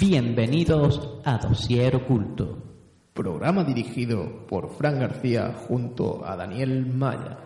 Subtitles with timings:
[0.00, 2.62] Bienvenidos a Dosier Oculto.
[3.12, 7.36] Programa dirigido por Fran García junto a Daniel Maya.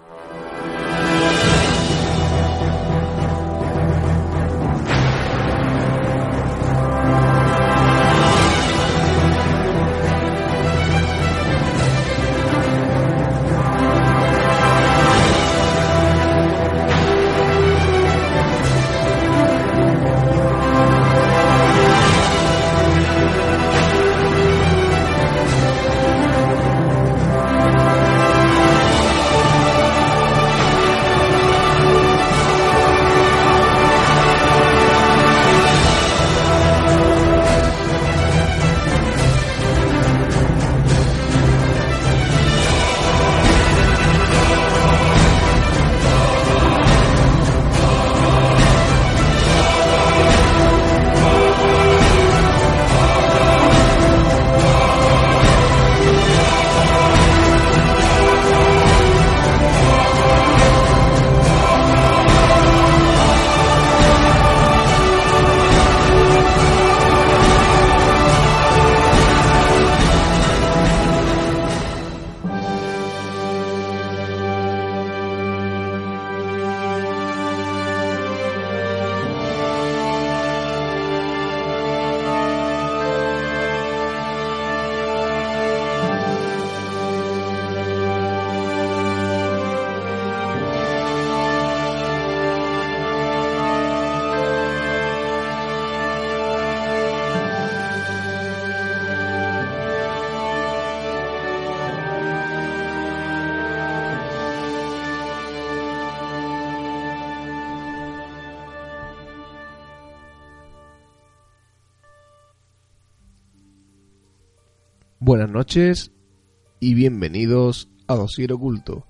[115.75, 119.07] Y bienvenidos a Dosier Oculto.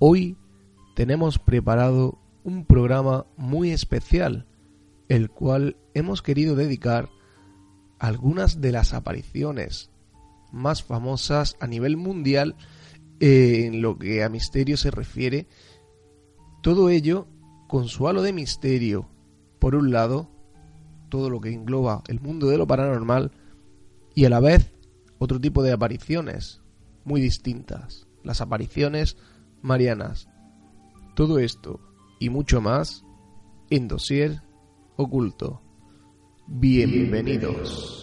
[0.00, 0.36] Hoy
[0.96, 4.48] tenemos preparado un programa muy especial,
[5.08, 7.08] el cual hemos querido dedicar
[8.00, 9.92] algunas de las apariciones
[10.50, 12.56] más famosas a nivel mundial
[13.20, 15.46] eh, en lo que a misterio se refiere.
[16.64, 17.28] Todo ello
[17.68, 19.08] con su halo de misterio,
[19.60, 20.32] por un lado,
[21.10, 23.30] todo lo que engloba el mundo de lo paranormal,
[24.16, 24.71] y a la vez
[25.22, 26.60] otro tipo de apariciones
[27.04, 29.16] muy distintas, las apariciones
[29.60, 30.28] marianas.
[31.14, 31.78] Todo esto
[32.18, 33.04] y mucho más
[33.70, 34.42] en Dosier
[34.96, 35.62] Oculto.
[36.48, 38.01] Bienvenidos.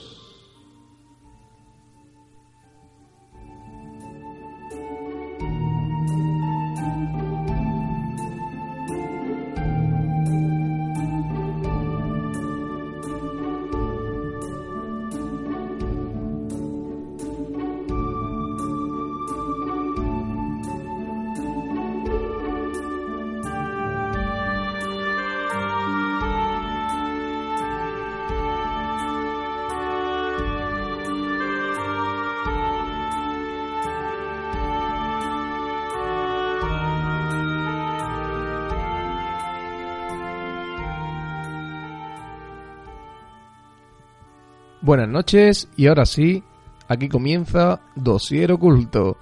[44.89, 46.43] Buenas noches y ahora sí,
[46.87, 49.17] aquí comienza Dosier Oculto.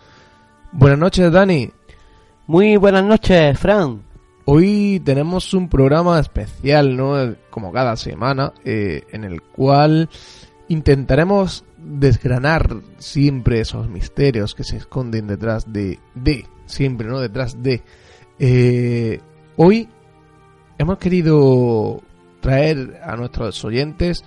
[0.72, 1.70] Buenas noches, Dani.
[2.46, 4.02] Muy buenas noches, Fran.
[4.46, 7.36] Hoy tenemos un programa especial, ¿no?
[7.50, 10.08] Como cada semana, eh, en el cual
[10.70, 17.20] intentaremos desgranar siempre esos misterios que se esconden detrás de, de, siempre, ¿no?
[17.20, 17.84] Detrás de.
[18.40, 19.20] Eh,
[19.58, 19.90] hoy
[20.78, 22.02] hemos querido
[22.40, 24.24] traer a nuestros oyentes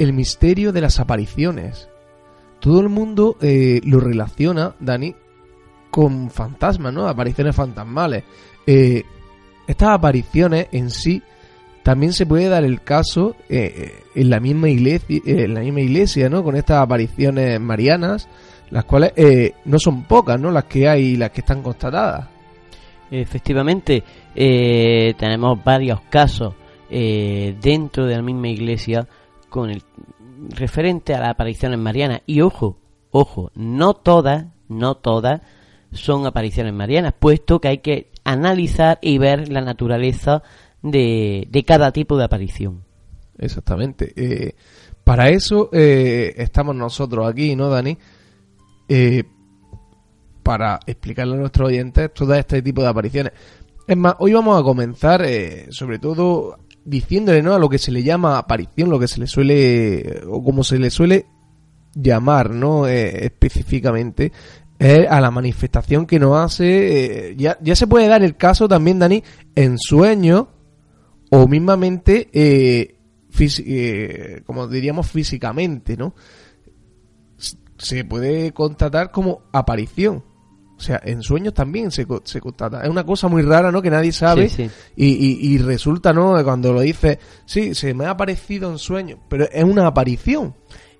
[0.00, 1.88] el misterio de las apariciones.
[2.58, 5.14] Todo el mundo eh, lo relaciona, Dani,
[5.90, 7.06] con fantasmas, ¿no?
[7.06, 8.24] Apariciones fantasmales.
[8.66, 9.04] Eh,
[9.66, 11.22] estas apariciones en sí
[11.82, 16.30] también se puede dar el caso eh, en la misma iglesia, en la misma iglesia,
[16.30, 16.42] ¿no?
[16.42, 18.26] Con estas apariciones marianas,
[18.70, 19.12] las cuales
[19.66, 20.50] no son pocas, ¿no?
[20.50, 22.26] Las que hay y las que están constatadas.
[23.10, 24.02] Efectivamente,
[24.34, 26.54] tenemos varios casos
[26.88, 29.06] dentro de la misma iglesia
[29.50, 29.82] con el
[30.48, 32.22] referente a las apariciones marianas.
[32.26, 32.78] Y ojo,
[33.10, 35.42] ojo, no todas, no todas
[35.92, 40.42] son apariciones marianas, puesto que hay que analizar y ver la naturaleza
[40.82, 42.84] de, de cada tipo de aparición.
[43.38, 44.12] Exactamente.
[44.16, 44.54] Eh,
[45.02, 47.96] para eso eh, estamos nosotros aquí, ¿no, Dani?
[48.88, 49.24] Eh,
[50.42, 53.32] para explicarle a nuestros oyentes todo este tipo de apariciones.
[53.86, 55.26] Es más, hoy vamos a comenzar
[55.70, 59.26] sobre todo diciéndole no a lo que se le llama aparición, lo que se le
[59.26, 61.26] suele o como se le suele
[61.94, 62.86] llamar, ¿no?
[62.86, 64.32] Eh, específicamente
[64.78, 67.30] es a la manifestación que nos hace.
[67.30, 69.22] eh, ya, ya se puede dar el caso también, Dani,
[69.54, 70.46] en sueños
[71.30, 72.96] o mismamente, eh,
[74.44, 76.14] como diríamos, físicamente, ¿no?
[77.78, 80.24] Se puede constatar como aparición.
[80.80, 82.82] O sea, en sueños también se, se constata.
[82.82, 83.82] Es una cosa muy rara, ¿no?
[83.82, 84.48] Que nadie sabe.
[84.48, 84.70] Sí, sí.
[84.96, 86.42] Y, y- y resulta, ¿no?
[86.42, 90.54] Cuando lo dices, sí, se me ha aparecido en sueños, pero es una aparición.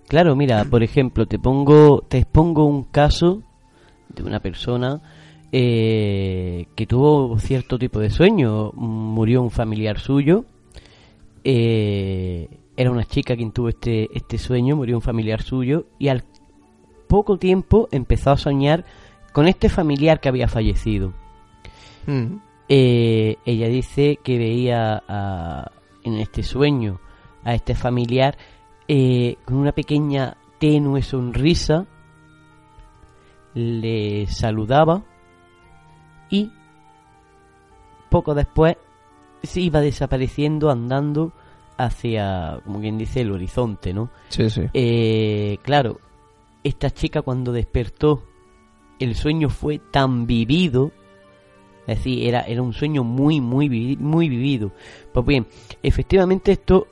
[0.06, 3.42] Claro, mira, por ejemplo, te pongo, te expongo un caso
[4.14, 5.00] de una persona
[5.50, 8.72] eh, que tuvo cierto tipo de sueño.
[8.74, 10.44] Murió un familiar suyo.
[11.42, 16.24] eh, era una chica quien tuvo este, este sueño, murió un familiar suyo y al
[17.08, 18.84] poco tiempo empezó a soñar
[19.32, 21.12] con este familiar que había fallecido.
[22.06, 22.36] Mm.
[22.68, 25.70] Eh, ella dice que veía a-
[26.04, 27.00] en este sueño
[27.44, 28.36] a este familiar
[28.88, 31.86] eh, con una pequeña tenue sonrisa,
[33.54, 35.02] le saludaba
[36.28, 36.50] y
[38.08, 38.76] poco después
[39.42, 41.32] se iba desapareciendo andando
[41.78, 44.10] hacia, como quien dice, el horizonte, ¿no?
[44.28, 44.62] Sí, sí.
[44.74, 45.98] Eh, claro,
[46.62, 48.22] esta chica cuando despertó,
[49.00, 50.92] el sueño fue tan vivido,
[51.86, 54.70] es decir, era, era un sueño muy, muy, muy vivido.
[55.12, 55.46] Pues bien,
[55.82, 56.86] efectivamente esto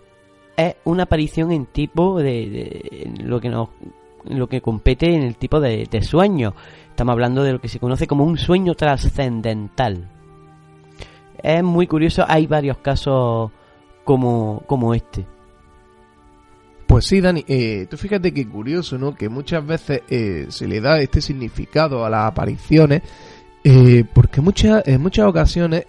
[0.56, 3.68] es una aparición en tipo de, lo que nos
[4.24, 6.54] lo que compete en el tipo de, de sueño.
[6.90, 10.08] Estamos hablando de lo que se conoce como un sueño trascendental.
[11.42, 13.52] Es muy curioso, hay varios casos
[14.04, 15.24] como, como este.
[16.88, 19.14] Pues sí, Dani, eh, tú fíjate que curioso, ¿no?
[19.14, 23.02] Que muchas veces eh, se le da este significado a las apariciones,
[23.62, 25.84] eh, porque muchas, en muchas ocasiones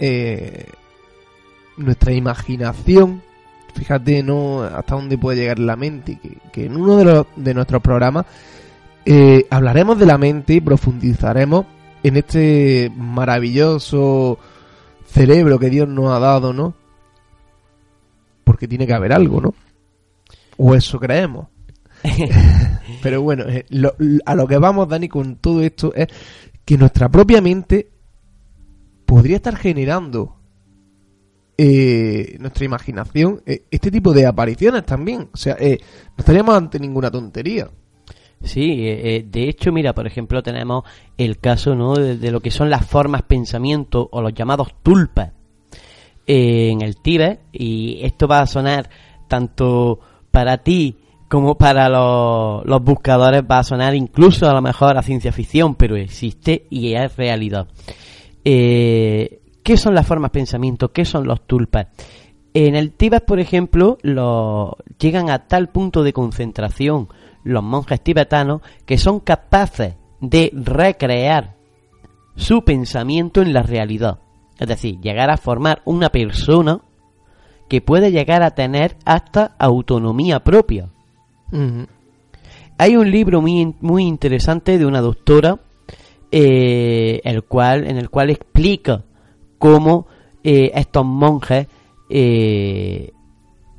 [1.78, 3.22] nuestra imaginación,
[3.74, 4.62] fíjate, ¿no?
[4.62, 6.20] Hasta dónde puede llegar la mente,
[6.52, 8.26] que, en uno de, los, de nuestros programas
[9.50, 11.66] hablaremos de la mente y profundizaremos
[12.04, 14.38] en este maravilloso
[15.06, 16.74] cerebro que Dios nos ha dado, ¿no?
[18.44, 19.54] Porque tiene que haber algo, ¿no?
[20.62, 21.48] O eso creemos.
[23.02, 23.96] Pero bueno, eh, lo-
[24.26, 26.08] a lo que vamos, Dani, con todo esto es
[26.66, 27.90] que nuestra propia mente
[29.06, 30.36] podría estar generando
[31.58, 35.30] eh, nuestra imaginación eh, este tipo de apariciones también.
[35.34, 37.70] O sea, eh, no estaríamos ante ninguna tontería.
[38.42, 40.86] Sí, de hecho, mira, por ejemplo, tenemos
[41.18, 41.96] el caso ¿no?
[41.96, 45.34] de, de lo que son las formas pensamiento o los llamados tulpas
[46.26, 47.42] en el Tíbet.
[47.52, 48.90] Y esto va a sonar
[49.28, 50.00] tanto
[50.32, 50.98] para ti
[51.30, 55.96] como para los, buscadores, va a sonar incluso a lo mejor a ciencia ficción, pero
[55.96, 57.68] existe y es realidad.
[58.44, 60.92] Eh, ¿Qué son las formas pensamiento?
[60.92, 61.88] ¿Qué son los tulpas?
[62.54, 64.00] En el Tíbet, por ejemplo,
[64.98, 67.10] llegan a tal punto de concentración
[67.44, 71.56] los monjes tibetanos que son capaces de recrear
[72.36, 74.20] su pensamiento en la realidad.
[74.58, 76.82] Es decir, llegar a formar una persona
[77.70, 80.90] que puede llegar a tener hasta autonomía propia.
[82.78, 85.60] Hay un libro muy, muy interesante de una doctora
[86.32, 89.04] eh, el cual, en el cual explica
[89.58, 90.08] cómo
[90.44, 91.68] eh, estos monjes
[92.10, 93.12] eh,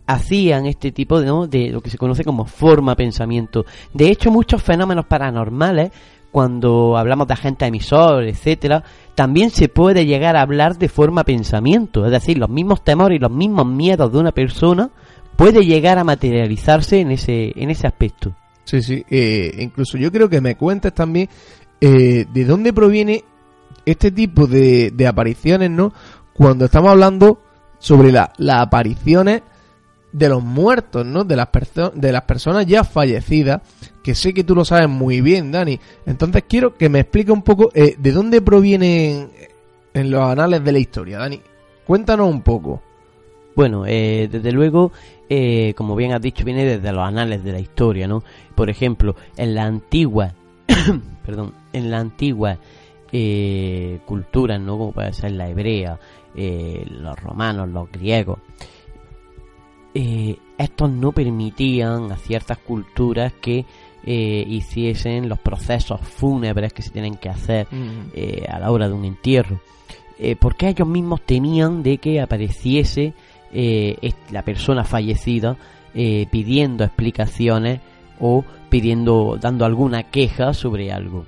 [0.06, 1.47] hacían este tipo de, ¿no?
[1.47, 3.64] de lo que se conoce como forma pensamiento.
[3.94, 5.92] De hecho, muchos fenómenos paranormales,
[6.30, 8.84] cuando hablamos de agentes emisores, etcétera,
[9.14, 12.04] también se puede llegar a hablar de forma pensamiento.
[12.06, 14.90] Es decir, los mismos temores y los mismos miedos de una persona
[15.37, 18.32] puede llegar a materializarse en ese, en ese aspecto.
[18.64, 19.04] Sí, sí.
[19.10, 21.28] eh, incluso yo creo que me cuentes también
[21.80, 23.25] eh, de dónde proviene
[23.84, 25.92] este tipo de, de apariciones, ¿no?
[26.34, 27.40] Cuando estamos hablando
[27.78, 29.42] sobre la- las apariciones
[30.12, 31.25] de los muertos, ¿no?
[31.25, 31.49] De las,
[31.95, 33.62] de las personas ya fallecidas,
[34.02, 35.79] que sé que tú lo sabes muy bien, Dani.
[36.07, 39.31] Entonces quiero que me explique un poco eh, de dónde provienen
[39.95, 41.40] en los anales de la historia, Dani.
[41.87, 42.83] Cuéntanos un poco.
[43.57, 44.93] Bueno, eh, desde luego,
[45.29, 48.23] eh, como bien has dicho, viene desde los anales de la historia, ¿no?
[48.55, 50.35] Por ejemplo, en la antigua,
[51.26, 52.59] perdón, en la antigua
[53.12, 54.79] eh, cultura, ¿no?
[54.79, 55.99] Como puede ser la hebrea,
[56.35, 58.38] eh, los romanos, los griegos,
[59.94, 63.64] eh, estos no permitían a ciertas culturas que
[64.04, 67.66] eh, hiciesen los procesos fúnebres que se tienen que hacer
[68.14, 69.61] eh, a la hora de un entierro.
[70.38, 73.14] Porque ellos mismos temían de que apareciese
[74.30, 75.56] la persona fallecida
[75.94, 77.80] pidiendo explicaciones
[78.20, 81.25] o pidiendo, dando alguna queja sobre algo.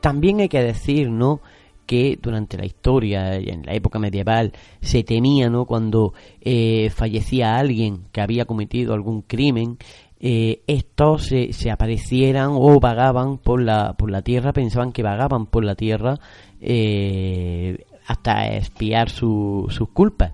[0.00, 1.40] También hay que decir, ¿no?
[1.86, 5.64] Que durante la historia, en la época medieval, se temía, ¿no?
[5.66, 9.78] Cuando eh, fallecía alguien que había cometido algún crimen,
[10.26, 15.44] eh, estos se, se, aparecieran o vagaban por la, por la tierra, pensaban que vagaban
[15.44, 16.18] por la tierra
[16.62, 20.32] eh, hasta espiar su, sus culpas.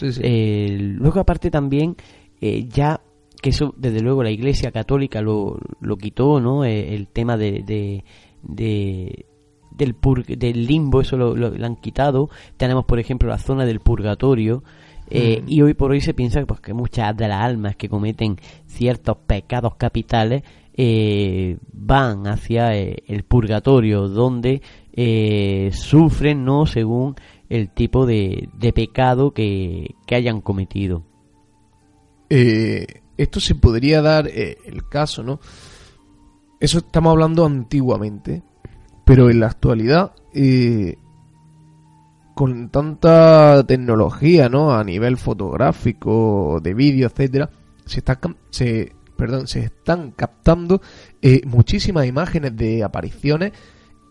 [0.00, 1.94] Eh, luego aparte también,
[2.40, 3.00] ya
[3.40, 6.64] que eso desde luego la Iglesia Católica lo, lo quitó, ¿no?
[6.64, 8.02] El tema de,
[8.42, 9.26] de,
[9.76, 9.96] del,
[10.38, 12.30] del limbo, eso lo, lo, han quitado.
[12.56, 14.62] Tenemos, por ejemplo, la zona del purgatorio.
[15.10, 15.48] Mm.
[15.48, 18.36] Y hoy por hoy se piensa pues, que muchas de las almas que cometen
[18.66, 20.42] ciertos pecados capitales
[21.74, 24.62] van hacia el purgatorio, donde
[25.72, 26.64] sufren, ¿no?
[26.64, 27.14] Según
[27.52, 31.04] el tipo de, de pecado que, que, hayan cometido.
[32.30, 35.38] Eh, esto se podría dar eh, el caso, ¿no?
[36.60, 38.42] Eso estamos hablando antiguamente,
[39.04, 40.96] pero en la actualidad, eh,
[42.34, 44.74] con tanta tecnología, ¿no?
[44.74, 47.50] A nivel fotográfico, de vídeo, etcétera,
[47.84, 48.18] se está,
[48.50, 50.80] se, perdón, se están captando
[51.44, 53.52] muchísimas imágenes de apariciones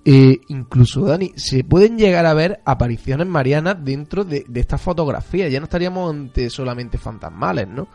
[0.03, 5.51] eh, incluso, Dani, se pueden llegar a ver apariciones marianas dentro de, de estas fotografías.
[5.51, 7.87] Ya no estaríamos ante solamente fantasmales, ¿no?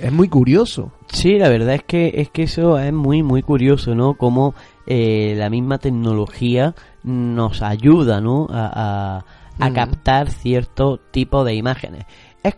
[0.00, 0.92] Es muy curioso.
[1.08, 4.14] Sí, la verdad es que es que eso es muy muy curioso, ¿no?
[4.14, 4.54] Como
[4.86, 8.46] eh, la misma tecnología nos ayuda, ¿no?
[8.50, 9.24] A,
[9.58, 12.04] a, captar cierto tipo de imágenes.
[12.42, 12.56] Es,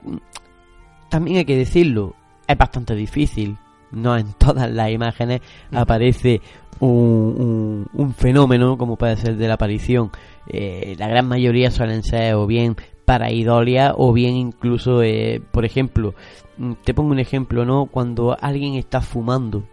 [1.09, 2.15] también hay que decirlo,
[2.47, 3.57] es bastante difícil.
[3.91, 5.41] No en todas las imágenes
[5.73, 6.41] aparece
[6.81, 10.11] un, fenómeno como puede ser de la aparición.
[10.47, 15.65] Eh, la gran mayoría suelen ser o bien para idolia o bien incluso, eh, por
[15.65, 16.15] ejemplo,
[16.59, 17.87] mm, te pongo un ejemplo, ¿no?
[17.87, 19.65] Cuando alguien está fumando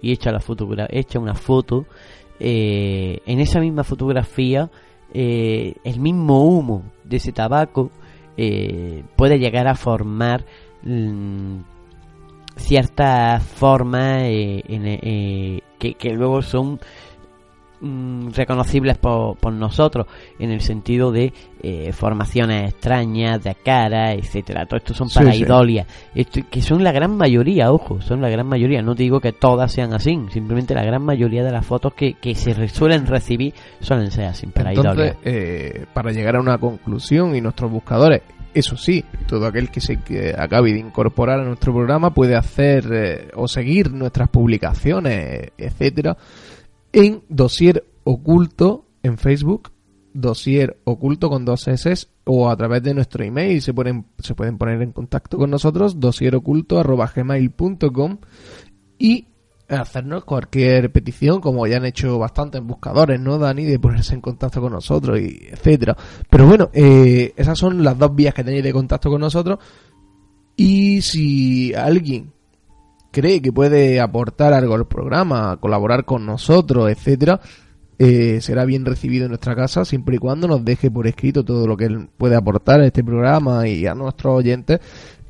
[0.00, 0.42] y echa, la
[0.90, 1.86] echa una foto,
[2.40, 4.70] eh, en esa misma fotografía,
[5.12, 7.92] el mismo humo de ese tabaco
[9.14, 10.44] puede llegar a formar
[10.82, 11.58] mm,
[12.56, 14.24] ciertas formas
[15.84, 16.80] eh, que, luego son
[17.80, 20.06] mm, reconocibles por, por, nosotros
[20.38, 24.66] en el sentido de eh, formaciones extrañas de cara etcétera.
[24.66, 25.32] Todo esto son para
[26.50, 28.82] que son la gran mayoría ojo son la gran mayoría.
[28.82, 32.34] No digo que todas sean así simplemente la gran mayoría de las fotos que, que
[32.34, 37.70] se suelen recibir suelen ser así para Entonces, para llegar a una conclusión y nuestros
[37.70, 38.22] buscadores
[38.54, 39.98] eso sí, todo aquel que se
[40.38, 46.16] acabe de incorporar a nuestro programa puede hacer eh, o seguir nuestras publicaciones, etcétera,
[46.92, 49.72] en Dosier Oculto en Facebook,
[50.12, 54.56] Dosier Oculto con dos S o a través de nuestro email se pueden, se pueden
[54.56, 58.18] poner en contacto con nosotros, dosieroculto.gmail.com
[58.98, 59.26] y
[59.68, 63.64] hacernos cualquier petición, como ya han hecho bastantes buscadores, ¿no, Dani?
[63.64, 65.96] De ponerse en contacto con nosotros, y etcétera.
[66.28, 69.58] Pero bueno, eh, esas son las dos vías que tenéis de contacto con nosotros.
[70.56, 72.32] Y si alguien
[73.10, 77.40] cree que puede aportar algo al programa, colaborar con nosotros, etcétera,
[77.98, 81.66] eh, será bien recibido en nuestra casa siempre y cuando nos deje por escrito todo
[81.68, 84.80] lo que él puede aportar a este programa y a nuestros oyentes,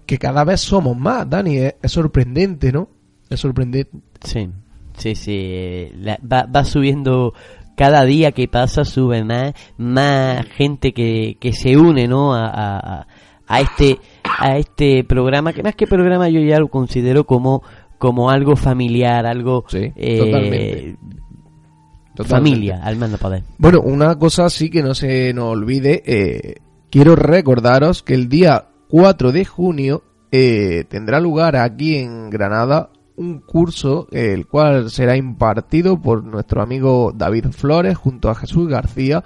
[0.07, 2.88] que cada vez somos más, Dani, es sorprendente, ¿no?
[3.35, 3.99] Es sorprendente.
[4.23, 4.49] Sí,
[4.97, 5.91] sí, sí.
[6.25, 7.35] va, subiendo
[7.76, 12.35] cada día que pasa sube más, más gente que, que se une, ¿no?
[12.35, 13.07] A,
[13.47, 13.99] a, este
[14.41, 17.62] a este programa que más que programa yo ya lo considero como
[17.99, 20.97] como algo familiar, algo sí, eh,
[22.25, 23.43] familia, al menos poder.
[23.59, 26.55] Bueno, una cosa sí que no se nos olvide, eh,
[26.91, 33.40] quiero recordaros que el día 4 de junio eh, tendrá lugar aquí en Granada un
[33.40, 39.23] curso el cual será impartido por nuestro amigo David Flores junto a Jesús García,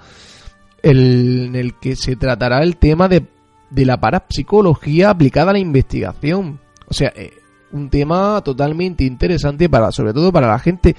[0.83, 3.25] en el que se tratará el tema de,
[3.69, 6.59] de la parapsicología aplicada a la investigación.
[6.87, 7.33] O sea, eh,
[7.71, 10.95] un tema totalmente interesante para, sobre todo para la gente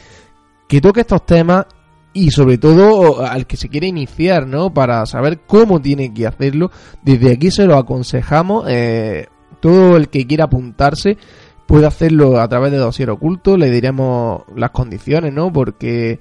[0.68, 1.66] que toque estos temas
[2.12, 4.72] y sobre todo al que se quiere iniciar, ¿no?
[4.74, 6.70] Para saber cómo tiene que hacerlo.
[7.02, 8.66] Desde aquí se lo aconsejamos.
[8.68, 9.26] Eh,
[9.60, 11.18] todo el que quiera apuntarse
[11.70, 15.52] puede hacerlo a través de Dosier Oculto, le diremos las condiciones, ¿no?
[15.52, 16.18] Porque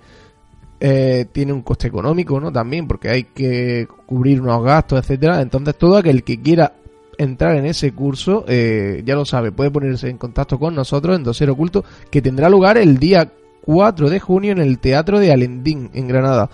[0.80, 2.52] eh, tiene un coste económico, ¿no?
[2.52, 5.42] También, porque hay que cubrir unos gastos, etcétera.
[5.42, 6.74] Entonces, todo aquel que quiera
[7.18, 11.24] entrar en ese curso, eh, ya lo sabe, puede ponerse en contacto con nosotros en
[11.24, 13.32] Dosier Oculto, que tendrá lugar el día
[13.66, 16.48] 4 de junio en el Teatro de Alendín, en Granada.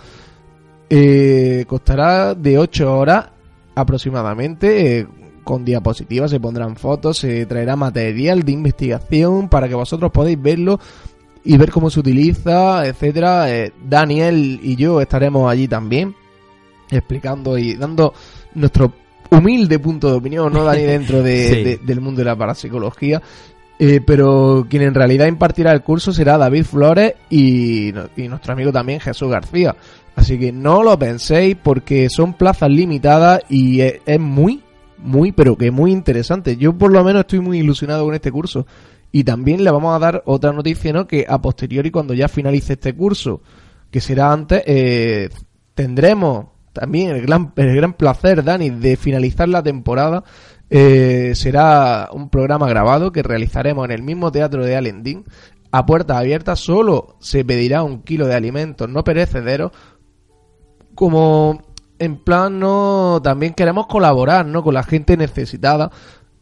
[0.88, 3.26] Eh, costará de 8 horas
[3.74, 5.06] aproximadamente
[5.46, 10.80] con diapositivas, se pondrán fotos, se traerá material de investigación para que vosotros podáis verlo
[11.44, 13.48] y ver cómo se utiliza, etcétera.
[13.54, 16.14] Eh, Daniel y yo estaremos allí también.
[16.90, 18.12] explicando y dando
[18.54, 18.92] nuestro
[19.30, 20.82] humilde punto de opinión, ¿no, Dani?
[20.82, 21.62] Dentro de, Sí.
[21.64, 23.22] de- del mundo de la parapsicología.
[23.78, 29.00] Eh, pero quien en realidad impartirá el curso será David Flores y, nuestro amigo también
[29.00, 29.76] Jesús García.
[30.16, 34.62] Así que no lo penséis porque son plazas limitadas y es, es muy,
[34.98, 36.56] muy, pero que muy interesante.
[36.56, 38.66] Yo por lo menos estoy muy ilusionado con este curso.
[39.12, 41.06] Y también le vamos a dar otra noticia, ¿no?
[41.06, 43.40] Que a posteriori, cuando ya finalice este curso,
[43.90, 45.30] que será antes, eh,
[45.74, 50.24] tendremos también el gran, el gran placer, Dani, de finalizar la temporada.
[50.68, 55.24] Eh, será un programa grabado que realizaremos en el mismo teatro de Alendín.
[55.70, 59.72] A puertas abiertas solo se pedirá un kilo de alimentos no perecederos.
[60.94, 61.62] Como
[61.98, 64.62] en plan, no, también queremos colaborar, ¿no?
[64.62, 65.90] Con la gente necesitada.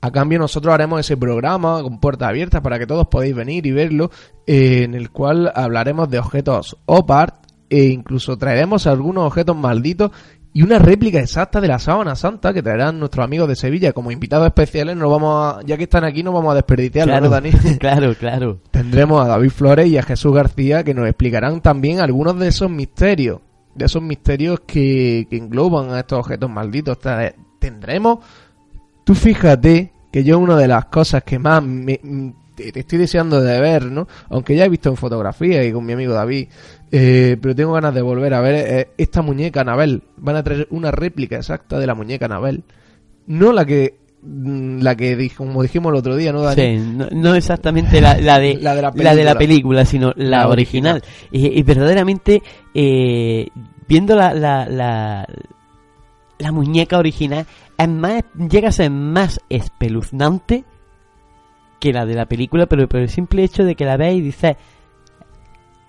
[0.01, 3.73] A cambio nosotros haremos ese programa con puertas abiertas para que todos podáis venir y
[3.73, 4.11] verlo,
[4.47, 10.11] eh, en el cual hablaremos de objetos OPART e incluso traeremos algunos objetos malditos
[10.57, 14.13] y una réplica exacta de la sábana santa que traerán nuestros amigos de Sevilla como
[14.13, 14.97] invitados especiales.
[14.97, 17.51] No vamos a, ya que están aquí, no vamos a desperdiciarlo, claro, ¿no, Dani?
[17.81, 18.61] claro, claro.
[18.71, 22.71] Tendremos a David Flores y a Jesús García que nos explicarán también algunos de esos
[22.71, 23.41] misterios,
[23.75, 26.99] de esos misterios que, que engloban a estos objetos malditos.
[26.99, 28.19] Tra- Tendremos,
[29.05, 33.41] tú fíjate que yo una de las cosas que más me, mm, te estoy deseando
[33.41, 34.07] de ver, ¿no?
[34.29, 36.49] Aunque ya he visto en fotografía y con mi amigo David,
[36.93, 40.03] eh, pero tengo ganas de volver a ver eh, esta muñeca Anabel.
[40.19, 42.63] Van a traer una réplica exacta de la muñeca Anabel.
[43.27, 46.63] No la que la que dijo, como dijimos el otro día, ¿no, Dani?
[46.63, 49.85] Sí, no, no exactamente la, la de, La de la la de la película.
[49.85, 51.03] sino la, original.
[51.31, 52.43] Y, y verdaderamente,
[52.75, 53.49] eh,
[53.87, 55.27] viendo la, la, la,
[56.39, 60.65] la muñeca original, es más, llega a ser más espeluznante
[61.79, 64.23] que la de la película, pero por el simple hecho de que la veis y
[64.23, 64.57] dices,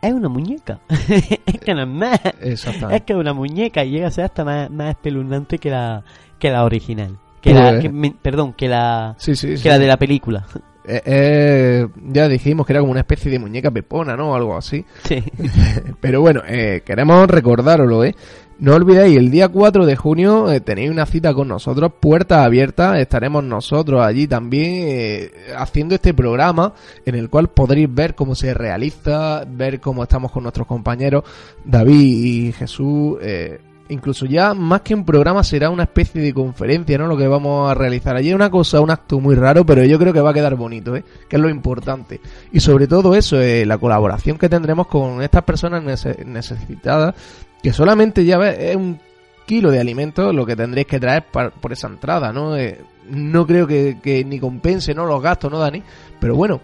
[0.01, 0.81] es una muñeca.
[0.89, 2.19] es que no es más.
[2.41, 2.65] Es
[3.03, 6.03] que es una muñeca y llega a ser hasta más, más espeluznante que la,
[6.37, 7.17] que la original.
[7.45, 9.61] Que Pues- la, que me- perdón, que la, Sí, sí, sí.
[9.63, 10.45] que la de la película.
[10.87, 14.35] Eh, eh, ya dijimos que era como una especie de muñeca pepona, ¿no?
[14.35, 14.85] Algo así.
[15.03, 15.23] Sí.
[15.99, 18.13] Pero bueno, eh, queremos recordároslo, ¿eh?
[18.59, 23.43] No olvidéis, el día 4 de junio tenéis una cita con nosotros, puertas abiertas, estaremos
[23.43, 29.79] nosotros allí también haciendo este programa en el cual podréis ver cómo se realiza, ver
[29.79, 31.23] cómo estamos con nuestros compañeros
[31.65, 33.17] David y Jesús.
[33.23, 37.07] eh, incluso ya más que un programa será una especie de conferencia, ¿no?
[37.07, 40.11] Lo que vamos a realizar allí una cosa, un acto muy raro, pero yo creo
[40.13, 41.03] que va a quedar bonito, ¿eh?
[41.29, 42.19] Que es lo importante.
[42.51, 47.13] Y sobre todo eso, eh, la colaboración que tendremos con estas personas nece- necesitadas,
[47.61, 48.99] que solamente ya ves, es un
[49.45, 52.57] kilo de alimentos lo que tendréis que traer por esa entrada, ¿no?
[52.57, 52.79] Eh,
[53.11, 55.05] no creo que, que ni compense, ¿no?
[55.05, 55.83] Los gastos, ¿no, Dani?
[56.19, 56.59] Pero bueno,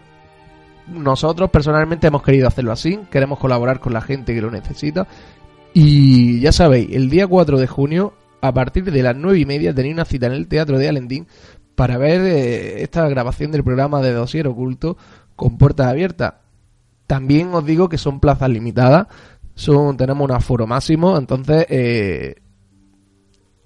[0.87, 5.05] nosotros personalmente hemos querido hacerlo así, queremos colaborar con la gente que lo necesita.
[5.73, 9.73] Y ya sabéis, el día 4 de junio, a partir de las 9 y media,
[9.73, 11.27] tenéis una cita en el Teatro de Alendín
[11.75, 14.97] para ver eh, esta grabación del programa de Dosier Oculto
[15.35, 16.33] con puertas abiertas.
[17.07, 19.07] También os digo que son plazas limitadas,
[19.55, 22.35] son tenemos un aforo máximo, entonces eh,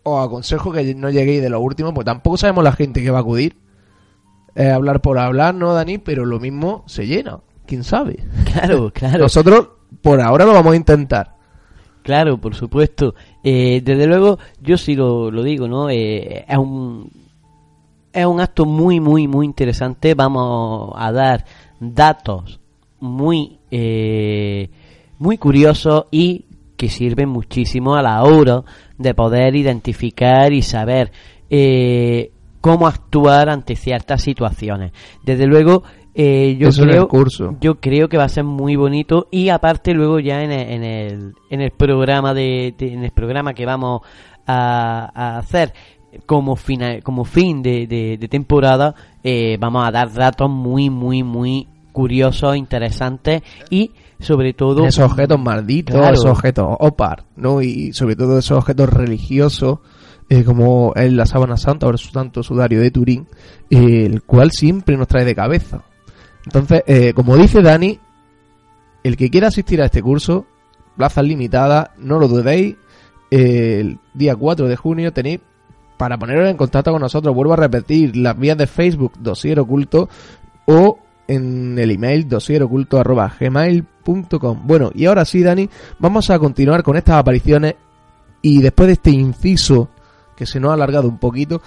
[0.03, 3.19] os aconsejo que no lleguéis de lo último, porque tampoco sabemos la gente que va
[3.19, 3.57] a acudir.
[4.55, 5.97] Hablar por hablar, ¿no, Dani?
[5.97, 8.23] Pero lo mismo se llena, quién sabe.
[8.45, 9.17] Claro, claro.
[9.23, 9.67] Nosotros
[10.01, 11.34] por ahora lo vamos a intentar.
[12.05, 13.15] Claro, por supuesto.
[13.43, 15.89] Eh, desde luego, yo sí lo, lo digo, ¿no?
[15.89, 17.09] Eh, es un
[18.13, 20.13] es un acto muy, muy, muy interesante.
[20.13, 21.45] Vamos a dar
[21.79, 22.59] datos
[22.99, 24.69] muy, eh,
[25.17, 26.45] muy curiosos y
[26.77, 28.61] que sirven muchísimo a la hora
[28.99, 31.11] de poder identificar y saber
[32.61, 34.91] cómo actuar ante ciertas situaciones.
[35.23, 35.81] Desde luego,
[36.15, 37.55] eh, yo Eso en el creo curso.
[37.59, 40.83] yo creo que va a ser muy bonito y aparte luego ya en el, en
[40.83, 44.01] el, en el programa de, de- en el programa que vamos
[44.47, 45.73] a, a hacer
[46.25, 51.23] como final, como fin de, de- de temporada eh, vamos a dar datos muy muy
[51.23, 56.13] muy curiosos interesantes y sobre todo esos objetos malditos, Claro.
[56.13, 57.61] esos objetos opar, ¿no?
[57.61, 59.79] Y sobre todo esos objetos religiosos,
[60.29, 63.27] eh, como es la sábana santa o el santo sudario de Turín,
[63.69, 65.83] eh, el cual siempre nos trae de cabeza.
[66.45, 67.99] Entonces, eh, como dice Dani,
[69.03, 70.45] el que quiera asistir a este curso,
[70.95, 72.75] plazas limitadas, no lo dudéis,
[73.31, 75.39] eh, el día 4 de junio tenéis
[75.97, 80.09] para poneros en contacto con nosotros, vuelvo a repetir, las vías de Facebook, Dosier Oculto,
[80.65, 85.67] o en el email dosieroculto.gmail.com Bueno, y ahora sí, Dani,
[85.99, 87.75] vamos a continuar con estas apariciones
[88.41, 89.89] y después de este inciso
[90.35, 91.61] que se nos ha alargado un poquito,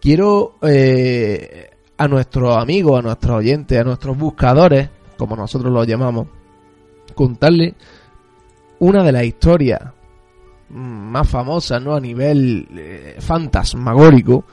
[0.00, 6.28] quiero eh, a nuestros amigos, a nuestros oyentes, a nuestros buscadores, como nosotros los llamamos,
[7.14, 7.74] contarle
[8.78, 9.80] una de las historias
[10.68, 11.94] más famosas, ¿no?
[11.94, 14.44] A nivel eh, fantasmagórico,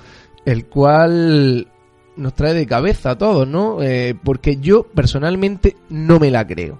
[0.45, 1.67] el cual
[2.15, 3.81] nos trae de cabeza a todos, ¿no?
[3.81, 6.79] Eh, porque yo personalmente no me la creo.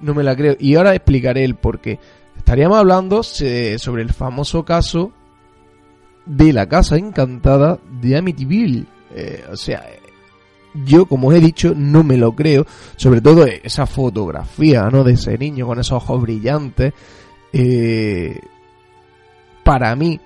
[0.00, 0.56] No me la creo.
[0.58, 1.98] Y ahora explicaré el por qué.
[2.36, 5.12] Estaríamos hablando sobre el famoso caso
[6.26, 8.86] de la casa encantada de Amityville.
[9.14, 10.00] Eh, o sea, eh,
[10.84, 12.66] yo, como he dicho, no me lo creo.
[12.96, 15.04] Sobre todo esa fotografía, ¿no?
[15.04, 16.92] De ese niño con esos ojos brillantes.
[17.52, 18.38] Eh,
[19.62, 20.20] para mí,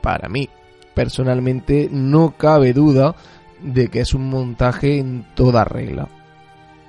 [0.00, 0.48] para mí,
[0.94, 3.14] personalmente, no cabe duda
[3.62, 6.08] de que es un montaje en toda regla.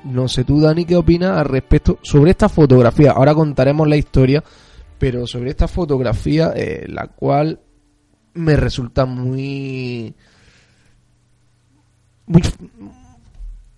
[0.06, 3.12] No sé tú, Dani, qué opinas al respecto sobre esta fotografía.
[3.12, 4.44] Ahora contaremos la historia,
[4.98, 6.54] pero sobre esta fotografía,
[6.88, 7.60] la cual
[8.34, 10.16] me resulta muy.
[12.32, 12.42] Muy.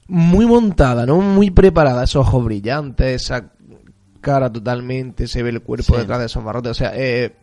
[0.07, 1.17] muy montada, ¿no?
[1.21, 2.03] Muy preparada.
[2.03, 3.51] Esos ojos brillantes, esa
[4.21, 5.99] cara totalmente, se ve el cuerpo Sí.
[5.99, 6.71] detrás de esos barrotes.
[6.71, 7.33] O sea, eh,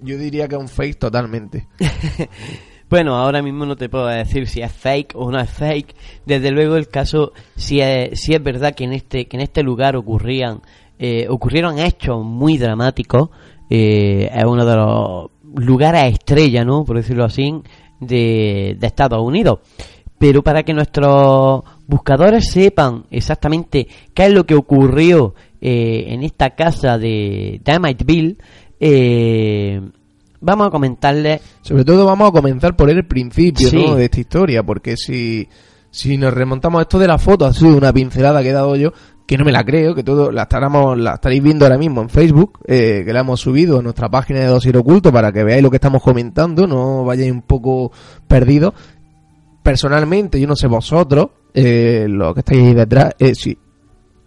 [0.00, 1.66] yo diría que es un fake totalmente.
[2.88, 5.94] Bueno, ahora mismo no te puedo decir si es fake o no es fake.
[6.26, 9.62] Desde luego el caso, si es, si es verdad que en este, que en este
[9.62, 10.60] lugar ocurrían,
[10.98, 13.30] eh, ocurrieron hechos muy dramáticos,
[13.70, 15.30] eh, es uno de los
[15.64, 16.84] lugares estrella, ¿no?
[16.84, 17.62] Por decirlo así,
[18.00, 19.60] de, de Estados Unidos.
[20.20, 26.50] Pero para que nuestros buscadores sepan exactamente qué es lo que ocurrió eh, en esta
[26.50, 28.36] casa de Amityville,
[28.78, 29.80] eh,
[30.40, 33.76] vamos a comentarles Sobre todo vamos a comenzar por el principio Sí.
[33.76, 33.94] ¿no?
[33.94, 35.48] de esta historia, porque si,
[35.90, 38.76] si nos remontamos a esto de la foto, ha sido una pincelada que he dado
[38.76, 38.92] yo,
[39.26, 42.10] que no me la creo, que todo la, estaremos, la estaréis viendo ahora mismo en
[42.10, 45.62] Facebook, eh, que la hemos subido a nuestra página de Dosier Oculto para que veáis
[45.62, 47.90] lo que estamos comentando, no vayáis un poco
[48.26, 48.74] perdidos.
[49.62, 53.58] Personalmente, yo no sé vosotros, eh, los que estáis ahí detrás, eh, si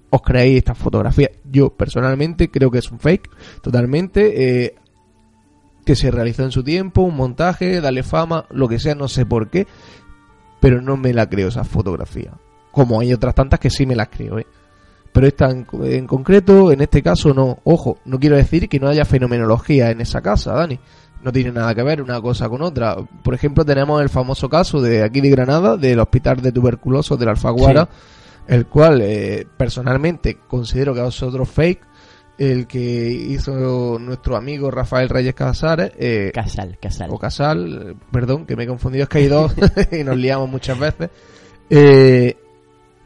[0.10, 1.30] os creéis esta fotografía.
[1.50, 3.30] Yo personalmente creo que es un fake,
[3.62, 4.66] totalmente.
[4.66, 4.76] eh,
[5.86, 9.26] que se realizó en su tiempo, un montaje, darle fama, lo que sea, no sé
[9.26, 9.68] por qué,
[10.60, 12.34] pero no me la creo esa fotografía.
[12.72, 14.48] Como hay otras tantas que sí me las creo, ¿eh?
[15.12, 17.60] Pero esta en, en concreto, en este caso, no.
[17.66, 20.80] Ojo, no quiero decir que no haya fenomenología en esa casa, Dani.
[21.24, 22.98] No tiene nada que ver una cosa con otra.
[23.24, 27.26] Por ejemplo, tenemos el famoso caso de aquí de Granada, del hospital de tuberculosos de
[27.26, 27.88] la Alfaguara,
[28.48, 31.88] el cual eh, personalmente considero que es otro fake,
[32.38, 37.10] el que hizo nuestro amigo Rafael Reyes Casares, eh, Casal, Casal.
[37.12, 39.54] o Casal, perdón, que me he confundido, es que hay dos
[39.92, 41.10] y nos liamos muchas veces.
[41.70, 42.36] Eh,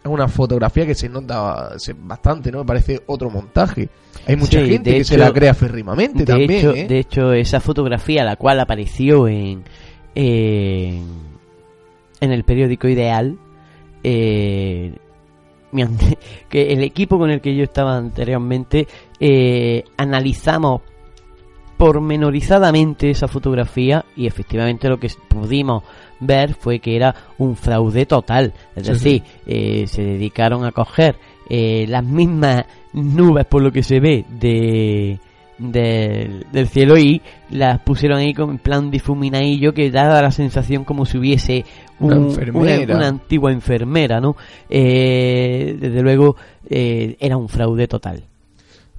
[0.09, 2.59] una fotografía que se nota bastante, ¿no?
[2.59, 3.89] Me parece otro montaje.
[4.27, 6.87] Hay mucha Sí, gente que se la crea férrimamente también, hecho, ¿eh?
[6.87, 9.63] de hecho, esa fotografía, la cual apareció en,
[10.15, 11.05] en,
[12.19, 13.37] en el periódico Ideal,
[14.03, 14.93] eh,
[16.49, 18.87] que el equipo con el que yo estaba anteriormente
[19.19, 20.81] eh, analizamos
[21.77, 25.83] pormenorizadamente esa fotografía y efectivamente lo que pudimos
[26.19, 28.53] ver fue que era un fraude total.
[28.75, 31.15] Es Sí, decir, eh, se dedicaron a coger
[31.49, 35.19] eh, las mismas nubes por lo que se ve de
[35.59, 40.83] del, del cielo y las pusieron ahí como en plan difuminadillo que daba la sensación
[40.83, 41.65] como si hubiese
[41.99, 44.35] Una un- una, una antigua enfermera, ¿no?
[44.69, 46.35] Eh, desde luego
[46.69, 48.23] eh, era un fraude total.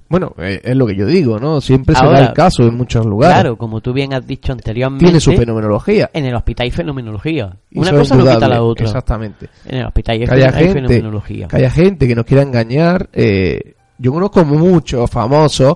[0.09, 1.61] Bueno, eh, es lo que yo digo, ¿no?
[1.61, 3.35] Siempre se Ahora, da el caso en muchos lugares.
[3.35, 6.09] Claro, como tú bien has dicho anteriormente, Tiene su fenomenología.
[6.13, 7.55] en el hospital hay fenomenología.
[7.69, 8.85] Y Una cosa no quita la otra.
[8.87, 9.49] Exactamente.
[9.65, 11.47] En el hospital hay, Que haya hay gente- fenomenología.
[11.47, 13.09] Que haya gente que nos quiera engañar.
[13.13, 15.75] eh, yo conozco muchos famosos,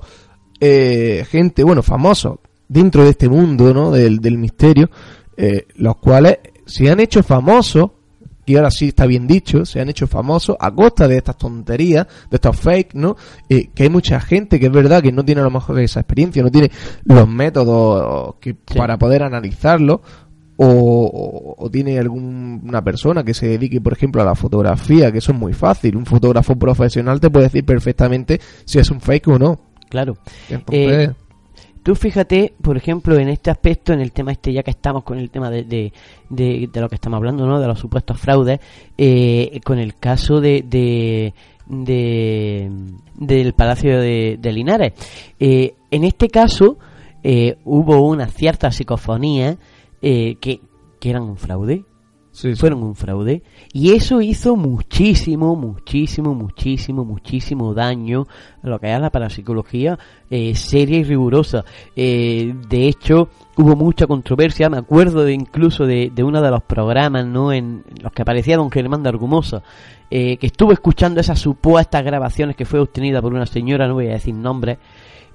[0.59, 3.91] eh, gente, bueno, famosos dentro de este mundo, ¿no?
[3.91, 4.89] Del, del misterio,
[5.37, 7.91] eh, los cuales se han hecho famosos,
[8.45, 12.07] y ahora sí está bien dicho, se han hecho famosos a costa de estas tonterías,
[12.29, 13.15] de estos fake, ¿no?
[13.49, 15.99] Eh, que hay mucha gente que es verdad que no tiene a lo mejor esa
[16.01, 16.71] experiencia, no tiene
[17.05, 18.77] los métodos que, Sí.
[18.77, 20.01] para poder analizarlo,
[20.55, 25.17] o, o- o tiene alguna persona que se dedique, por ejemplo, a la fotografía, que
[25.17, 25.95] eso es muy fácil.
[25.95, 29.59] Un fotógrafo profesional te puede decir perfectamente si es un fake o no.
[29.89, 30.15] Claro.
[30.49, 31.13] Entonces, Eh,
[31.83, 35.17] Tú fíjate, por ejemplo, en este aspecto, en el tema este, ya que estamos con
[35.19, 35.91] el tema de, de,
[36.29, 37.59] de- lo que estamos hablando, ¿no?
[37.59, 38.59] De los supuestos fraudes,
[38.97, 41.33] eh, con el caso de, de,
[41.67, 42.71] de-
[43.15, 44.93] del Palacio de, de Linares.
[45.39, 46.77] Eh, en este caso,
[47.21, 49.57] eh, hubo una cierta psicofonía
[50.01, 50.61] eh, que,
[51.01, 51.83] que eran un fraude,
[52.55, 58.25] fueron un fraude y eso hizo muchísimo, muchísimo, muchísimo, muchísimo daño
[58.63, 61.63] a lo que es la parapsicología eh, seria y rigurosa.
[61.95, 66.63] Eh, de hecho, hubo mucha controversia, me acuerdo de incluso de, de uno de los
[66.63, 69.61] programas no en los que aparecía don Germán de Argumosa,
[70.09, 74.07] eh, que estuvo escuchando esas supuestas grabaciones que fue obtenida por una señora, no voy
[74.07, 74.77] a decir nombre,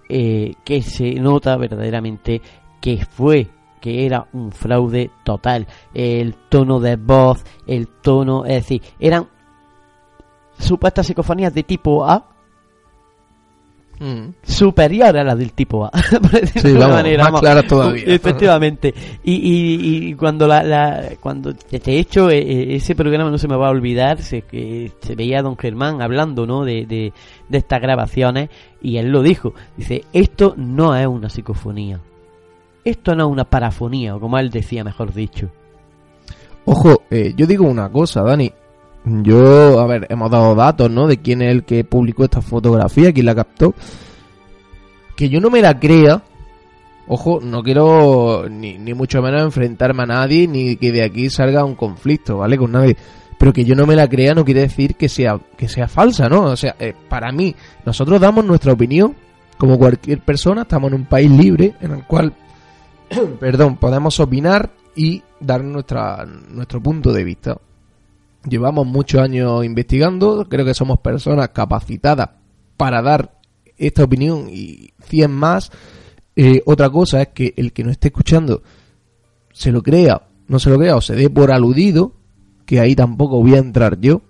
[0.09, 2.41] eh, que se nota verdaderamente
[2.81, 5.67] que fue que era un fraude total.
[5.95, 9.27] El tono de voz, el tono, es decir, eran
[10.59, 12.25] supuestas psicofonías de tipo A
[14.01, 14.29] Mm.
[14.45, 15.91] superior a la del tipo A.
[16.23, 17.41] por decirlo Sí, de alguna vamos, manera, más vamos.
[17.41, 18.05] clara todavía.
[18.07, 18.95] Efectivamente.
[19.25, 23.49] Y, y, y cuando la, la- cuando de hecho eh, eh, ese programa no se
[23.49, 26.65] me va a olvidar, se, que se veía a don Germán hablando, ¿no?
[26.65, 27.13] De, de,
[27.49, 29.53] de estas grabaciones y él lo dijo.
[29.77, 31.99] Dice, esto no es una psicofonía.
[32.85, 35.51] Esto no es una parafonía, o como él decía, mejor dicho.
[36.65, 38.53] Ojo, eh, yo digo una cosa, Dani.
[39.05, 41.07] Yo, a ver, hemos dado datos, ¿no?
[41.07, 43.75] De quién es el que publicó esta fotografía, quién la captó.
[45.17, 46.23] Que yo no me la crea.
[47.07, 51.65] Ojo, no quiero ni, ni mucho menos enfrentarme a nadie, ni que de aquí salga
[51.65, 52.59] un conflicto, ¿vale?
[52.59, 52.97] Con nadie.
[53.39, 56.29] Pero que yo no me la crea no quiere decir que sea, que sea falsa,
[56.29, 56.43] ¿no?
[56.43, 57.55] O sea, eh, para mí,
[57.87, 59.15] nosotros damos nuestra opinión,
[59.57, 62.35] como cualquier persona, estamos en un país libre en el cual,
[63.41, 67.59] perdón, podemos opinar y dar nuestra, nuestro punto de vista.
[68.49, 72.31] Llevamos muchos años investigando, creo que somos personas capacitadas
[72.77, 73.39] para dar
[73.77, 75.71] esta opinión y 100 más.
[76.37, 78.63] Eh, otra cosa es que el que nos esté escuchando
[79.53, 82.13] se lo crea, no se lo crea o se dé por aludido,
[82.65, 84.23] que ahí tampoco voy a entrar yo.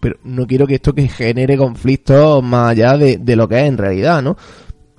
[0.00, 3.68] Pero no quiero que esto que genere conflictos más allá de, de lo que es
[3.68, 4.36] en realidad, ¿no?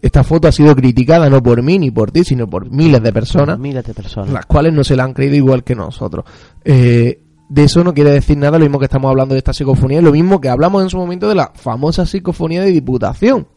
[0.03, 3.13] Esta foto ha sido criticada no por mí ni por ti, sino por miles de
[3.13, 4.29] personas Miles de personas.
[4.31, 6.25] las cuales no se la han creído igual que nosotros.
[6.65, 10.01] Eh, de eso no quiere decir nada lo mismo que estamos hablando de esta psicofonía,
[10.01, 13.47] lo mismo que hablamos en su momento de la famosa psicofonía de diputación,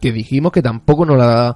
[0.00, 1.54] que dijimos que tampoco nos la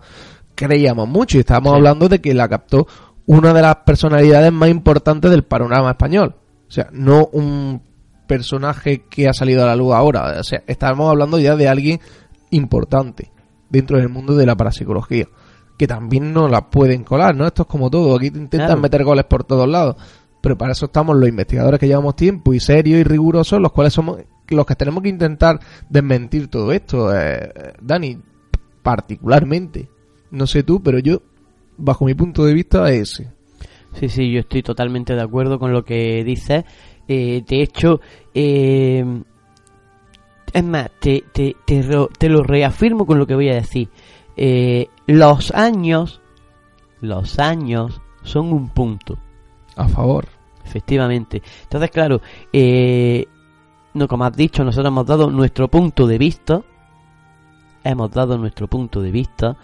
[0.54, 1.76] creíamos mucho y estábamos Sí.
[1.78, 2.86] hablando de que la captó
[3.24, 6.34] una de las personalidades más importantes del panorama español.
[6.68, 7.80] O sea, no un
[8.26, 10.36] personaje que ha salido a la luz ahora.
[10.38, 11.98] O sea, estábamos hablando ya de alguien
[12.50, 13.30] importante
[13.70, 15.26] dentro del mundo de la parapsicología.
[15.78, 17.46] Que también no la pueden colar, ¿no?
[17.46, 18.14] Esto es como todo.
[18.16, 18.80] Aquí te intentan Claro.
[18.82, 19.96] meter goles por todos lados.
[20.42, 23.92] Pero para eso estamos los investigadores que llevamos tiempo y serios y rigurosos, los cuales
[23.94, 27.14] somos los que tenemos que intentar desmentir todo esto.
[27.14, 28.18] Eh, eh, Dani,
[28.82, 29.88] particularmente.
[30.30, 31.22] No sé tú, pero yo,
[31.76, 33.30] bajo mi punto de vista, es ese.
[33.94, 36.64] Sí, sí, yo estoy totalmente de acuerdo con lo que dices.
[37.08, 38.00] Eh, de hecho,
[38.34, 39.04] eh,
[40.52, 41.84] es más, te, te, te,
[42.18, 43.88] te lo reafirmo con lo que voy a decir.
[44.36, 46.20] Eh, los años,
[47.00, 49.18] los años son un punto,
[49.76, 50.26] A favor.
[50.64, 51.42] efectivamente.
[51.62, 52.20] Entonces, claro,
[52.52, 53.26] eh,
[53.94, 56.62] no como has dicho, nosotros hemos dado nuestro punto de vista.
[57.82, 59.56] Hemos dado nuestro punto de vista.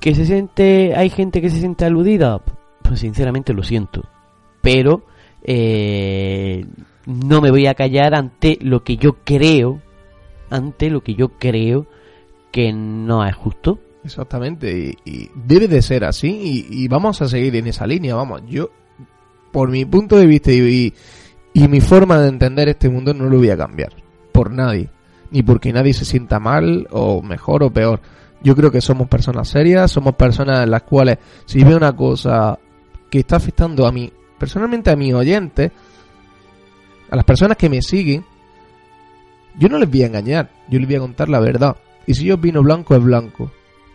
[0.00, 2.40] Que se siente, hay gente que se siente aludida.
[2.82, 4.02] Pues sinceramente lo siento.
[4.60, 5.02] Pero
[5.42, 6.66] eh,
[7.06, 9.80] no me voy a callar ante lo que yo creo,
[10.50, 11.86] ante lo que yo creo
[12.50, 13.78] que no es justo.
[14.04, 18.42] Exactamente, y, y debe de ser así y, vamos a seguir en esa línea, vamos,
[18.48, 18.70] yo
[19.52, 20.94] por mi punto de vista y, y,
[21.54, 23.92] y mi forma de entender este mundo no lo voy a cambiar,
[24.32, 24.88] por nadie,
[25.30, 28.00] ni porque nadie se sienta mal o mejor o peor.
[28.42, 32.58] Yo creo que somos personas serias, somos personas en las cuales si veo una cosa
[33.08, 35.70] que está afectando a mí, personalmente a mis oyentes,
[37.12, 38.24] a las personas que me siguen,
[39.58, 41.76] yo no les voy a engañar, yo les voy a contar la verdad.
[42.06, 43.50] Y si yo opino blanco, es blanco.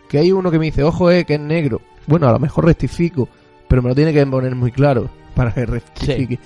[0.08, 1.80] Que hay uno que me dice, ojo, eh, que es negro.
[2.06, 3.28] Bueno, a lo mejor rectifico,
[3.66, 6.38] pero me lo tiene que poner muy claro para que rectifique.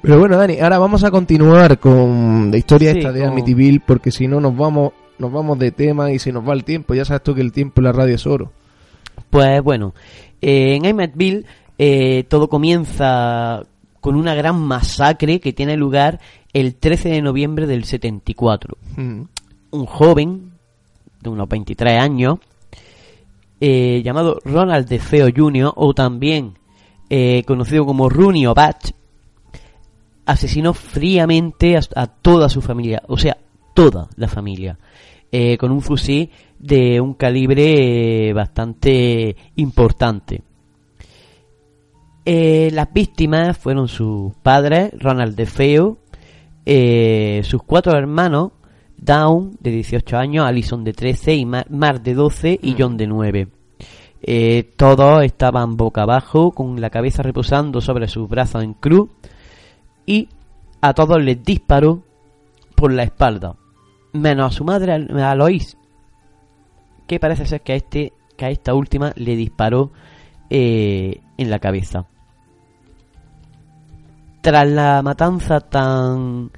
[0.00, 3.80] Pero bueno, Dani, ahora vamos a continuar con la historia Sí, esta de con- Amityville,
[3.86, 6.94] porque si no nos vamos, nos vamos de tema y se nos va el tiempo.
[6.94, 8.50] Ya sabes tú que el tiempo en la radio es oro.
[9.30, 9.94] Pues bueno,
[10.40, 11.44] eh, en Emmetsville
[11.78, 13.62] eh, todo comienza
[14.04, 16.20] con una gran masacre que tiene lugar
[16.52, 18.76] el 13 de noviembre del 74.
[18.98, 19.22] Mm.
[19.70, 20.52] Un joven
[21.22, 22.38] de unos 23 años
[23.62, 25.72] eh, llamado Ronald DeFeo Jr.
[25.74, 26.58] o también
[27.08, 28.90] eh, conocido como Rooney o Batch
[30.26, 33.38] asesinó fríamente a, a toda su familia, o sea,
[33.72, 34.78] toda la familia,
[35.32, 40.42] eh, con un fusil de un calibre eh, bastante importante.
[42.26, 45.98] Eh, las víctimas fueron sus padres, Ronald DeFeo,
[46.64, 48.52] eh, sus cuatro hermanos,
[48.96, 53.06] Down, de 18 años, Allison, de 13, y Ma- Mark, de 12, y John, de
[53.06, 53.48] 9.
[54.22, 59.10] Eh, todos estaban boca abajo, con la cabeza reposando sobre sus brazos en cruz,
[60.06, 60.28] y
[60.80, 62.02] a todos les disparó
[62.74, 63.56] por la espalda,
[64.14, 65.76] menos a su madre, a Lois,
[67.06, 69.92] que parece ser que a, este, que a esta última le disparó
[70.48, 72.06] eh, en la cabeza.
[74.44, 76.50] Tras la matanza tan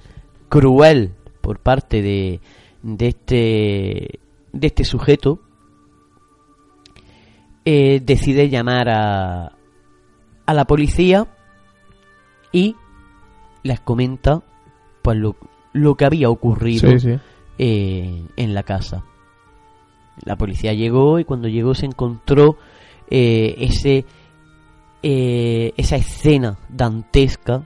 [0.49, 2.41] cruel por parte de,
[2.83, 4.19] de este
[4.53, 5.39] de este sujeto
[7.65, 9.53] eh, decide llamar a,
[10.47, 11.29] a la policía
[12.51, 12.75] y
[13.63, 14.43] les comenta
[15.03, 15.37] pues lo,
[15.73, 17.19] lo que había ocurrido Sí, sí.
[17.59, 19.05] eh, en la casa.
[20.25, 22.57] La policía llegó y cuando llegó se encontró
[23.11, 24.05] eh, ese
[25.03, 27.63] esa escena dantesca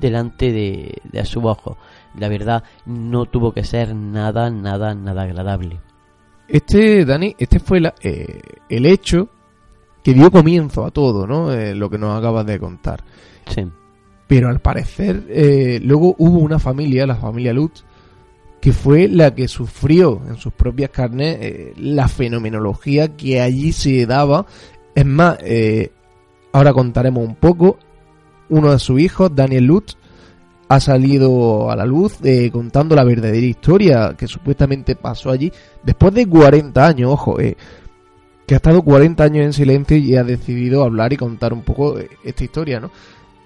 [0.00, 1.76] delante de, de su ojo.
[2.18, 5.80] La verdad no tuvo que ser nada, nada, nada agradable.
[6.48, 9.28] Este, Dani, este fue la- eh, el hecho
[10.02, 11.52] que dio comienzo a todo, ¿no?
[11.52, 13.02] Eh, lo que nos acabas de contar.
[13.48, 13.66] Sí.
[14.28, 17.84] Pero al parecer, eh, luego hubo una familia, la familia Lutz,
[18.60, 24.46] que fue la que sufrió en sus propias carnes la fenomenología que allí se daba.
[24.94, 25.38] Es más,
[26.52, 27.78] ahora contaremos un poco.
[28.48, 29.96] Uno de sus hijos, Daniel Lutz,
[30.68, 35.52] ha salido a la luz eh, contando la verdadera historia que supuestamente pasó allí
[35.84, 37.56] después de 40 años, ojo, eh,
[38.46, 41.98] que ha estado 40 años en silencio y ha decidido hablar y contar un poco
[41.98, 42.90] eh, esta historia, ¿no?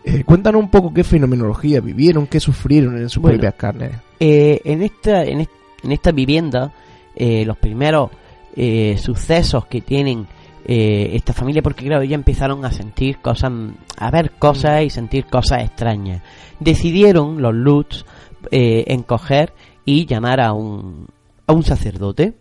[0.03, 3.37] Eh, cuéntanos un poco qué fenomenología vivieron, qué sufrieron en sus Bueno.
[3.37, 3.91] propias carnes.
[4.19, 5.51] Eh, en, esta, en, est-
[5.83, 6.73] en esta vivienda,
[7.17, 8.11] los primeros
[8.57, 10.27] eh, sucesos que tienen
[10.65, 13.53] eh, esta familia, porque claro, ya empezaron a sentir cosas,
[13.97, 16.23] a ver cosas y sentir cosas extrañas.
[16.59, 18.05] Decidieron los Lutz
[18.51, 19.53] eh, encoger
[19.85, 21.07] y llamar a un,
[21.47, 22.35] a un sacerdote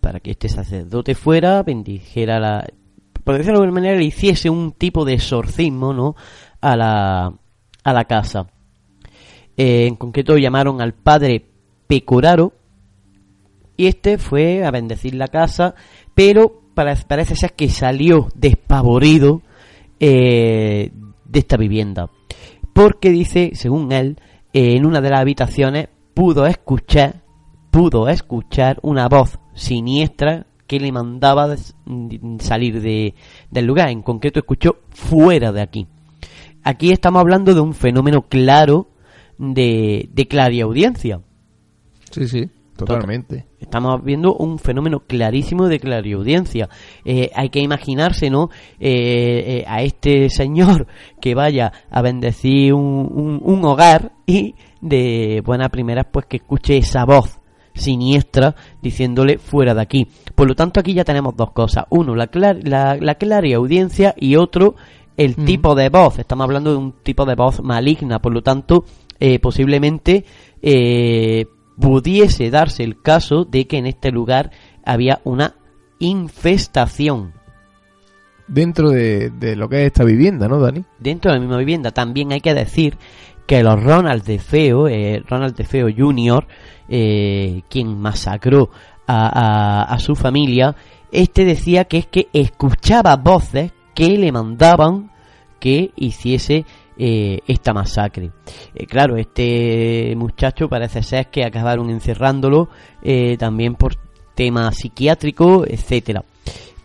[0.00, 2.66] para que este sacerdote fuera, bendijera la,
[3.24, 6.16] por decirlo de alguna manera, le hiciese un tipo de exorcismo, ¿no?
[6.60, 7.32] A la,
[7.84, 8.46] a la casa.
[9.56, 11.46] Eh, en concreto llamaron al padre
[11.86, 12.52] Pecoraro
[13.76, 15.74] y este fue a bendecir la casa,
[16.14, 16.59] pero
[17.06, 19.42] parece ser que salió despavorido
[19.98, 20.90] eh,
[21.24, 22.10] de esta vivienda.
[22.72, 24.18] Porque dice, según él,
[24.52, 27.22] eh, en una de las habitaciones pudo escuchar,
[27.70, 31.56] pudo escuchar una voz siniestra que le mandaba
[32.38, 33.14] salir de,
[33.50, 33.90] del lugar.
[33.90, 35.86] En concreto escuchó fuera de aquí.
[36.62, 38.88] Aquí estamos hablando de un fenómeno claro
[39.38, 41.20] de, de clariaudiencia.
[42.10, 42.50] Sí, sí,
[42.84, 43.46] totalmente.
[43.58, 46.68] Estamos viendo un fenómeno clarísimo de clariaudiencia.
[47.04, 48.50] Eh, hay que imaginarse, ¿no?
[48.78, 50.86] Eh, eh, a este señor
[51.20, 56.76] que vaya a bendecir un, un- un hogar y de buena primera pues que escuche
[56.78, 57.38] esa voz
[57.74, 60.06] siniestra diciéndole fuera de aquí.
[60.34, 61.84] Por lo tanto aquí ya tenemos dos cosas.
[61.90, 64.74] Uno, la, clar- la, la clariaudiencia y otro,
[65.16, 65.44] el Mm.
[65.44, 66.18] tipo de voz.
[66.18, 68.20] Estamos hablando de un tipo de voz maligna.
[68.20, 68.84] Por lo tanto,
[69.18, 70.24] eh, posiblemente
[70.62, 71.46] eh,
[71.80, 74.50] pudiese darse el caso de que en este lugar
[74.84, 75.54] había una
[75.98, 77.32] infestación
[78.46, 80.84] Dentro de, de lo que es esta vivienda, ¿no, Dani?
[80.98, 81.92] dentro de la misma vivienda.
[81.92, 82.98] También hay que decir
[83.46, 86.46] que los Ronald de Feo, eh, Ronald de Feo Jr.,
[86.88, 88.70] eh, quien masacró
[89.06, 90.74] a, a- a su familia,
[91.12, 95.12] este decía que es que escuchaba voces que le mandaban
[95.60, 96.64] que hiciese
[97.02, 98.30] eh, esta masacre.
[98.74, 102.68] Eh, claro, este muchacho parece ser que acabaron encerrándolo
[103.02, 103.94] eh, también por
[104.34, 106.22] tema psiquiátrico, etcétera.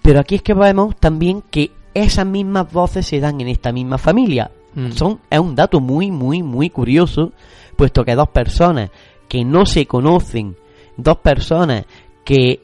[0.02, 3.98] Pero aquí es que vemos también que esas mismas voces se dan en esta misma
[3.98, 4.52] familia.
[4.74, 4.92] Mm.
[4.92, 7.34] Son, es un dato muy, muy, muy curioso,
[7.76, 8.92] puesto que dos personas
[9.28, 10.56] que no se conocen,
[10.96, 11.86] dos personas
[12.24, 12.62] que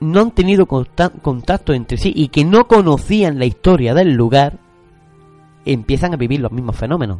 [0.00, 4.58] no han tenido conta- contacto entre sí y que no conocían la historia del lugar,
[5.72, 7.18] empiezan a vivir los mismos fenómenos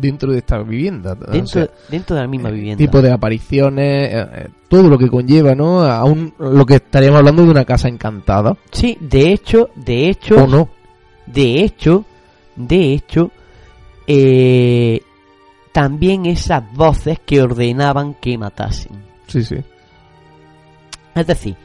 [0.00, 1.12] Dentro de esta vivienda.
[1.12, 2.78] o dentro, sea, dentro de la misma eh, vivienda.
[2.78, 5.82] Tipo de apariciones, eh, eh, todo lo que conlleva, ¿no?
[5.82, 8.56] A un, lo que estaríamos hablando de una casa encantada.
[8.72, 10.68] Sí, de hecho, de hecho, ¿O no?
[11.26, 12.04] De hecho,
[12.56, 13.30] de hecho,
[14.06, 15.00] eh,
[15.72, 18.92] también esas voces que ordenaban que matasen.
[19.26, 19.56] Sí, sí.
[21.14, 21.56] Es decir,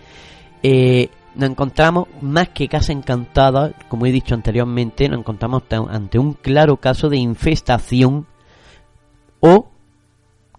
[0.64, 6.34] eh, nos encontramos más que casa encantada, como he dicho anteriormente, nos encontramos ante un
[6.34, 8.28] claro caso de infestación
[9.40, 9.70] o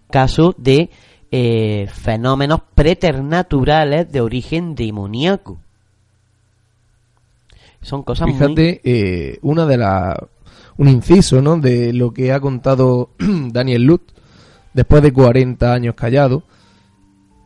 [0.09, 0.89] caso de
[1.31, 5.59] eh, fenómenos preternaturales de origen demoníaco.
[7.81, 8.37] Son cosas muy...
[8.37, 10.17] Fíjate, eh, una de las.
[10.77, 11.57] Un inciso, ¿no?
[11.57, 14.13] De lo que ha contado Daniel Lutz,
[14.73, 16.43] después de 40 años callado.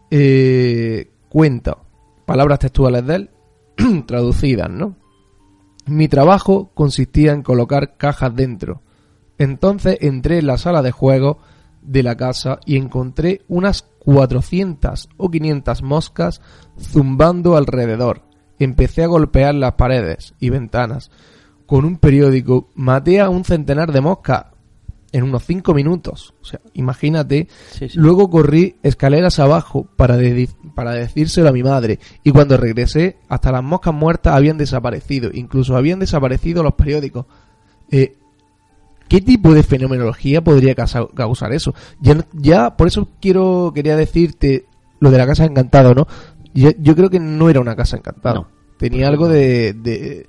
[0.09, 1.77] eh, cuenta,
[2.25, 3.29] palabras textuales de él,
[4.05, 4.95] traducidas, ¿no?
[5.85, 8.81] Mi trabajo consistía en colocar cajas dentro.
[9.37, 11.37] Entonces entré en la sala de juegos
[11.81, 16.41] de la casa y encontré unas 400 o 500 moscas
[16.79, 18.23] zumbando alrededor.
[18.57, 21.11] Empecé a golpear las paredes y ventanas.
[21.65, 24.45] Con un periódico maté a un centenar de moscas.
[25.15, 26.33] En unos cinco minutos.
[26.41, 27.47] O sea, imagínate.
[27.71, 27.97] Sí, sí.
[27.97, 31.99] Luego corrí escaleras abajo para, de- para decírselo a mi madre.
[32.23, 35.29] Y cuando regresé, hasta las moscas muertas habían desaparecido.
[35.33, 37.25] Incluso habían desaparecido los periódicos.
[37.89, 38.17] Eh,
[39.07, 41.73] ¿Qué tipo de fenomenología podría causa- causar eso?
[42.01, 44.65] Ya, ya por eso quiero quería decirte
[44.99, 46.07] lo de la casa encantada, ¿no?
[46.53, 48.35] Yo, yo creo que no era una casa encantada.
[48.35, 48.47] No.
[48.77, 50.27] Tenía algo de, de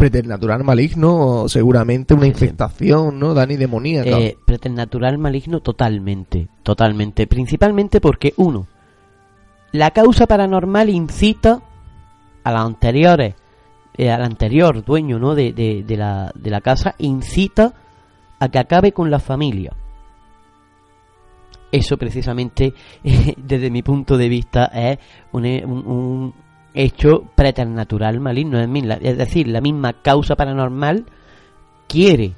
[0.00, 3.34] preternatural maligno, seguramente una infectación, ¿no?
[3.34, 4.18] Dani demoníaca.
[4.18, 7.26] Eh, preternatural maligno totalmente, totalmente.
[7.26, 8.66] Principalmente porque, uno,
[9.72, 11.62] la causa paranormal incita
[12.42, 13.34] a las anteriores,
[13.96, 15.34] eh, al anterior dueño ¿no?
[15.34, 17.74] de, de- de la, de la casa, incita
[18.40, 19.72] a que acabe con la familia.
[21.72, 22.74] Eso precisamente,
[23.36, 24.98] desde mi punto de vista, es
[25.32, 26.34] un, un- un
[26.74, 28.60] hecho preternatural maligno.
[28.60, 31.04] Es decir, la misma causa paranormal
[31.88, 32.34] quiere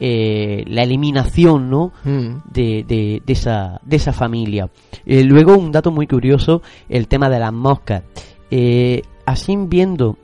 [0.00, 1.92] eh, la eliminación ¿no?
[2.04, 2.42] Mm.
[2.50, 4.68] de, de, de esa, de esa familia.
[5.06, 8.02] Eh, luego, un dato muy curioso, el tema de las moscas.
[8.50, 10.18] Eh, así viendo,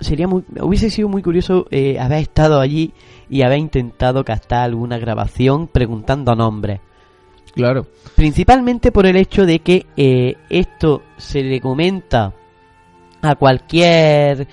[0.00, 1.66] sería muy, hubiese sido muy curioso
[1.98, 2.92] haber estado allí
[3.30, 6.80] y haber intentado captar alguna grabación preguntando nombres.
[7.54, 7.86] Claro.
[8.16, 9.86] Principalmente por el hecho de que
[10.48, 12.34] esto se le comenta
[13.22, 14.46] a cualquier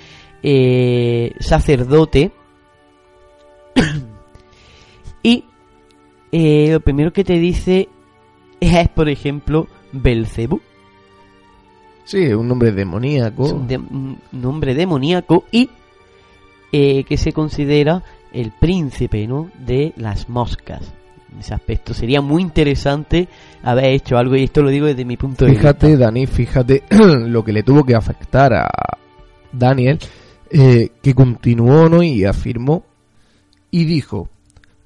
[0.43, 2.32] eh, sacerdote
[5.24, 5.43] y
[6.32, 7.89] eh, lo primero que te dice
[8.59, 10.61] es, por ejemplo, Belcebú,
[12.05, 13.45] Sí, un nombre demoníaco.
[13.45, 15.70] es un, de- un nombre demoníaco y
[16.72, 18.03] eh, que se considera
[18.34, 19.49] el príncipe ¿no?
[19.59, 20.91] de las moscas.
[21.34, 23.27] En ese aspecto sería muy interesante
[23.63, 26.05] haber hecho algo y esto lo digo desde mi punto de Fíjate, vista.
[26.05, 28.67] Dani, fíjate lo que le tuvo que afectar a
[29.51, 29.99] Daniel,
[30.49, 32.01] eh, que continuó ¿no?
[32.03, 32.84] y afirmó
[33.71, 34.30] y dijo,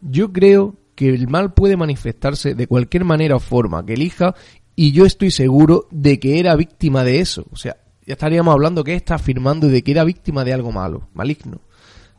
[0.01, 4.35] yo creo que el mal puede manifestarse de cualquier manera o forma que elija
[4.75, 7.45] y yo estoy seguro de que era víctima de eso.
[7.51, 11.07] O sea, ya estaríamos hablando que está afirmando de que era víctima de algo malo,
[11.13, 11.61] maligno.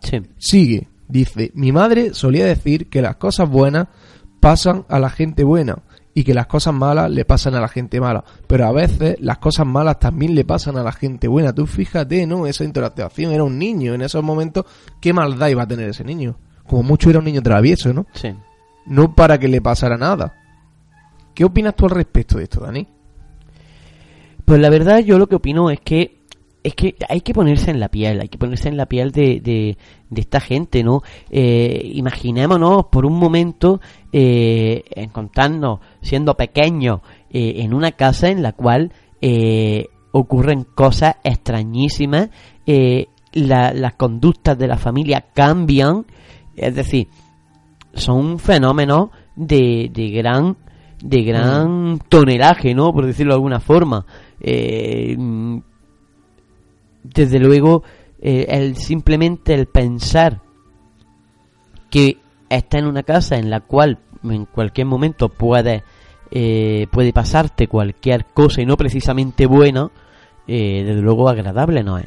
[0.00, 0.22] Sí.
[0.38, 3.88] Sigue, dice, mi madre solía decir que las cosas buenas
[4.44, 5.78] pasan a la gente buena
[6.12, 8.22] y que las cosas malas le pasan a la gente mala.
[8.46, 11.54] Pero a veces las cosas malas también le pasan a la gente buena.
[11.54, 12.46] Tú fíjate, ¿no?
[12.46, 14.66] Esa interacción era un niño en esos momentos.
[15.00, 16.36] ¿Qué maldad iba a tener ese niño?
[16.66, 18.04] Como mucho era un niño travieso, ¿no?
[18.12, 18.34] Sí.
[18.84, 20.34] No para que le pasara nada.
[21.34, 22.86] ¿Qué opinas tú al respecto de esto, Dani?
[24.44, 26.23] Pues la verdad yo lo que opino es que
[26.64, 29.38] es que hay que ponerse en la piel, hay que ponerse en la piel de,
[29.40, 29.76] de,
[30.10, 31.02] de esta gente, ¿no?
[31.30, 33.80] Eh, imaginémonos por un momento
[34.12, 37.00] eh, encontrarnos siendo pequeños
[37.30, 42.30] eh, en una casa en la cual eh, ocurren cosas extrañísimas,
[43.32, 46.06] la- las conductas de la familia cambian,
[46.56, 47.08] es decir,
[47.94, 50.56] son fenómenos de, de gran
[51.02, 52.92] de gran tonelaje, ¿no?
[52.92, 54.06] Por decirlo de alguna forma.
[54.40, 55.58] Eh, mm,
[57.04, 57.84] desde luego,
[58.20, 60.40] eh, el simplemente el pensar
[61.90, 65.84] que está en una casa en la cual en cualquier momento puede
[66.36, 69.90] eh, puede pasarte cualquier cosa y no precisamente buena,
[70.48, 72.06] eh, desde luego agradable no es.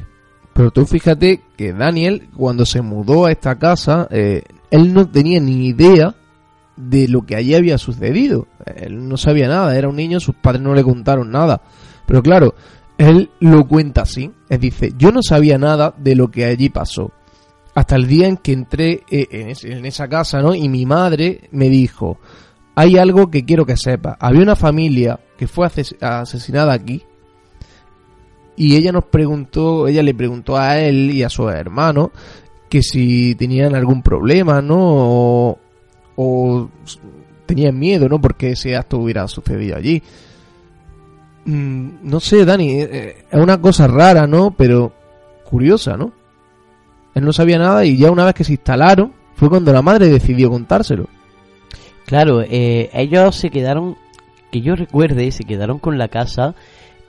[0.52, 5.40] Pero tú fíjate que Daniel, cuando se mudó a esta casa, eh, él no tenía
[5.40, 6.14] ni idea
[6.76, 8.48] de lo que allí había sucedido.
[8.66, 11.62] Él no sabía nada, era un niño, sus padres no le contaron nada.
[12.04, 12.54] Pero claro,
[12.98, 14.30] él lo cuenta así.
[14.48, 17.12] Él dice, yo no sabía nada de lo que allí pasó.
[17.74, 20.54] Hasta el día en que entré eh, en, esa casa, ¿no?
[20.54, 22.18] Y mi madre me dijo,
[22.74, 24.16] hay algo que quiero que sepas.
[24.18, 27.02] Había una familia que fue ases- asesinada aquí
[28.56, 32.10] y ella nos preguntó, ella le preguntó a él y a su hermano
[32.68, 34.76] que si tenían algún problema, ¿no?
[34.80, 35.58] O,
[36.16, 36.70] o
[37.46, 38.20] tenían miedo, ¿no?
[38.20, 40.02] Porque ese acto hubiera sucedido allí.
[41.48, 44.50] Mm, no sé, Dani, eh, eh, es una cosa rara, ¿no?
[44.50, 44.92] Pero
[45.44, 46.12] curiosa, ¿no?
[47.14, 50.08] Él no sabía nada y ya una vez que se instalaron fue cuando la madre
[50.08, 51.06] decidió contárselo.
[52.04, 53.96] Claro, eh, ellos se quedaron,
[54.52, 56.54] que yo recuerde, se quedaron con la casa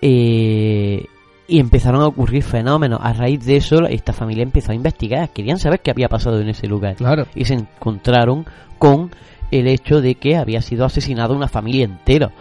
[0.01, 1.05] eh,
[1.45, 3.01] y empezaron a ocurrir fenómenos.
[3.03, 6.47] A raíz de eso, esta familia empezó a investigar, querían saber qué había pasado en
[6.47, 6.95] ese lugar.
[6.95, 7.27] Claro.
[7.35, 8.45] Y se encontraron
[8.77, 9.11] con
[9.51, 12.31] el hecho de que había sido asesinada una familia entera.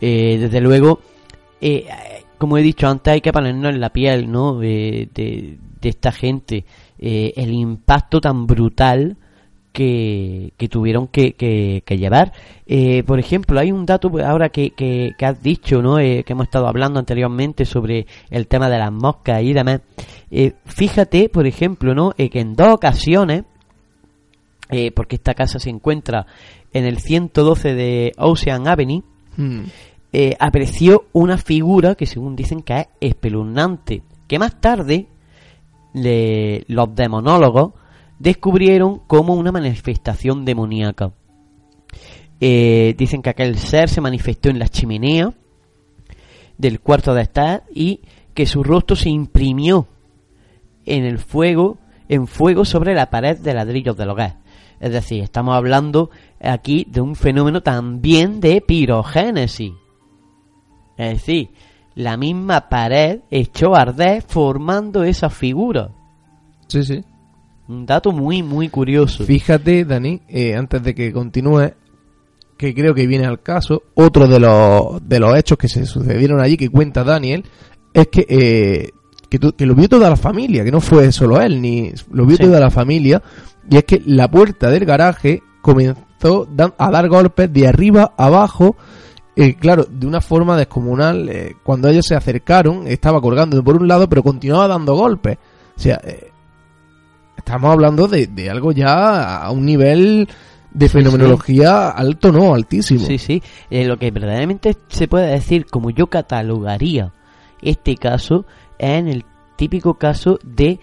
[0.00, 1.00] Eh, desde luego,
[1.60, 1.86] eh,
[2.38, 4.58] como he dicho antes, hay que ponernos en la piel ¿no?
[4.58, 5.08] de,
[5.82, 6.64] esta gente.
[6.98, 9.16] Eh, el impacto tan brutal
[9.72, 12.32] que, tuvieron que, que- llevar.
[12.66, 15.96] Eh, por ejemplo, hay un dato pues, ahora que, que, que has dicho, ¿no?
[15.96, 19.80] Que hemos estado hablando anteriormente sobre el tema de las moscas y demás.
[20.64, 22.10] Fíjate, por ejemplo, ¿no?
[22.12, 23.44] Que en dos ocasiones
[24.94, 26.26] porque esta casa se encuentra
[26.72, 29.02] en el 112 de Ocean Avenue,
[29.38, 29.66] Hmm.
[30.12, 35.06] Eh, apareció una figura que según dicen que es espeluznante, que más tarde
[35.92, 37.72] le- los demonólogos
[38.18, 41.12] descubrieron como una manifestación demoníaca.
[42.40, 45.32] Eh, dicen que aquel ser se manifestó en la chimenea
[46.56, 48.00] del cuarto de estar y
[48.34, 49.88] que su rostro se imprimió
[50.86, 51.78] en el fuego,
[52.08, 54.38] en fuego sobre la pared de ladrillos del hogar.
[54.80, 59.72] Es decir, estamos hablando aquí de un fenómeno también de pirogénesis.
[60.98, 61.48] Es decir,
[61.94, 65.88] la misma pared echó a arder formando esa figura.
[66.66, 67.02] Sí, sí.
[67.68, 69.24] Un dato muy, muy curioso.
[69.24, 71.70] Fíjate, Dani, eh, antes de que continúe,
[72.56, 76.40] que creo que viene al caso, otro de los, de los hechos que se sucedieron
[76.40, 77.44] allí, que cuenta Daniel,
[77.94, 78.90] es que, eh,
[79.30, 82.26] que, tu- que lo vio toda la familia, que no fue solo él, ni lo
[82.26, 82.42] vio Sí.
[82.44, 83.22] toda la familia,
[83.70, 88.76] y es que la puerta del garaje comenzó a dar golpes de arriba a abajo,
[89.40, 91.28] eh, claro, de una forma descomunal.
[91.28, 95.38] eh, cuando ellos se acercaron, estaba colgando por un lado, pero continuaba dando golpes.
[95.76, 96.32] O sea, eh,
[97.36, 100.28] estamos hablando de, de algo ya a un nivel
[100.72, 103.06] de fenomenología alto, no, altísimo.
[103.06, 103.40] Sí, sí.
[103.70, 107.12] Lo que verdaderamente se puede decir, como yo catalogaría
[107.62, 108.44] este caso,
[108.76, 109.24] es en el
[109.54, 110.80] típico caso de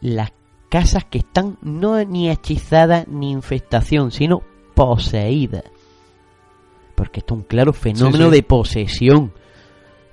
[0.00, 0.32] las
[0.68, 4.40] casas que están no ni hechizadas ni infestación, sino
[4.76, 5.64] poseídas.
[6.98, 8.30] Porque esto es un claro fenómeno sí.
[8.32, 9.32] de posesión.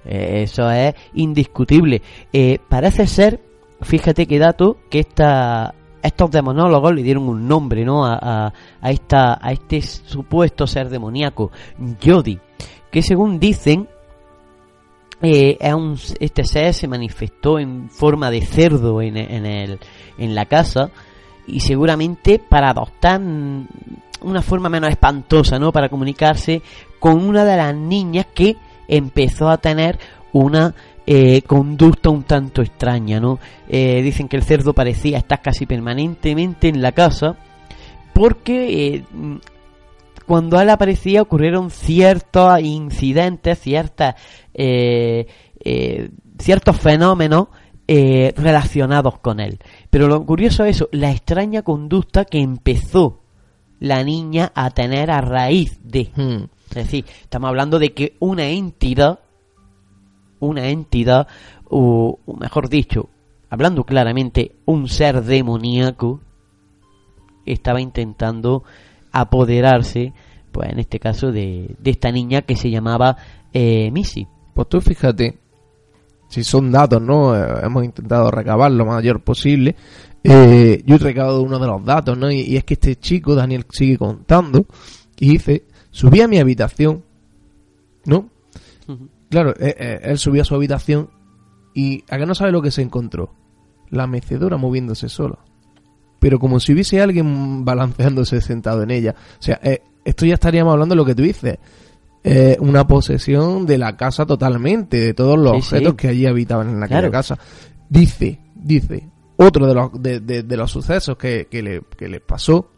[0.05, 2.03] Eh, eso es indiscutible.
[2.31, 3.41] Eh, parece ser,
[3.81, 5.73] fíjate qué dato, que esta,
[6.03, 8.05] estos demonólogos le dieron un nombre, ¿no?
[8.05, 11.49] A, a, a esta, a este supuesto ser demoníaco,
[11.99, 12.39] Yodi,
[12.91, 13.89] que según dicen,
[15.23, 15.57] eh,
[16.19, 19.79] este ser se manifestó en forma de cerdo en, en, el,
[20.19, 20.91] en la casa
[21.47, 23.21] y seguramente para adoptar
[24.25, 25.71] una forma menos espantosa, ¿no?
[25.71, 26.61] Para comunicarse
[26.99, 28.57] con una de las niñas que
[28.87, 29.97] empezó a tener
[30.33, 30.75] una
[31.07, 33.39] eh, conducta un tanto extraña, ¿no?
[33.69, 37.37] Eh, dicen que el cerdo parecía estar casi permanentemente en la casa
[38.11, 39.03] porque eh,
[40.25, 44.15] cuando él aparecía ocurrieron ciertos incidentes, ciertas,
[46.39, 47.49] ciertos fenómenos
[47.87, 49.59] relacionados con él.
[49.91, 53.24] Pero lo curioso es eso, la extraña conducta que empezó
[53.79, 56.11] la niña a tener a raíz de.
[56.15, 56.45] Hmm.
[56.69, 59.19] Es decir, estamos hablando de que una entidad,
[60.39, 61.27] una entidad,
[61.69, 63.09] o, o mejor dicho,
[63.49, 66.21] hablando claramente, un ser demoníaco,
[67.45, 68.63] estaba intentando
[69.11, 70.13] apoderarse,
[70.51, 73.17] pues en este caso, de, de esta niña que se llamaba
[73.53, 74.27] eh, Missy.
[74.53, 75.37] Pues tú fíjate,
[76.27, 77.35] si son datos, ¿no?
[77.35, 79.75] Eh, hemos intentado recabar lo mayor posible.
[80.27, 82.31] Eh, yo he recabado uno de los datos, ¿no?
[82.31, 84.65] Y, y es que este chico, Daniel, sigue contando
[85.19, 87.03] y dice, subí a mi habitación,
[88.05, 88.29] ¿no?
[89.29, 91.09] Claro, eh, eh, él subió a su habitación
[91.73, 93.33] y a que no sabe lo que se encontró.
[93.89, 95.37] La mecedora moviéndose sola.
[96.19, 99.15] Pero como si hubiese alguien balanceándose sentado en ella.
[99.39, 101.57] O sea, eh, esto ya estaríamos hablando de lo que tú dices.
[102.23, 105.75] Eh, una posesión de la casa totalmente, de todos los Sí, sí.
[105.75, 107.11] objetos que allí habitaban en Claro.
[107.11, 107.37] casa.
[107.89, 112.69] Dice, dice, otro de los, de, los sucesos que, que le, que le pasó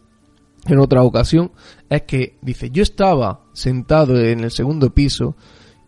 [0.66, 1.52] en otra ocasión
[1.90, 5.36] es que dice yo estaba sentado en el segundo piso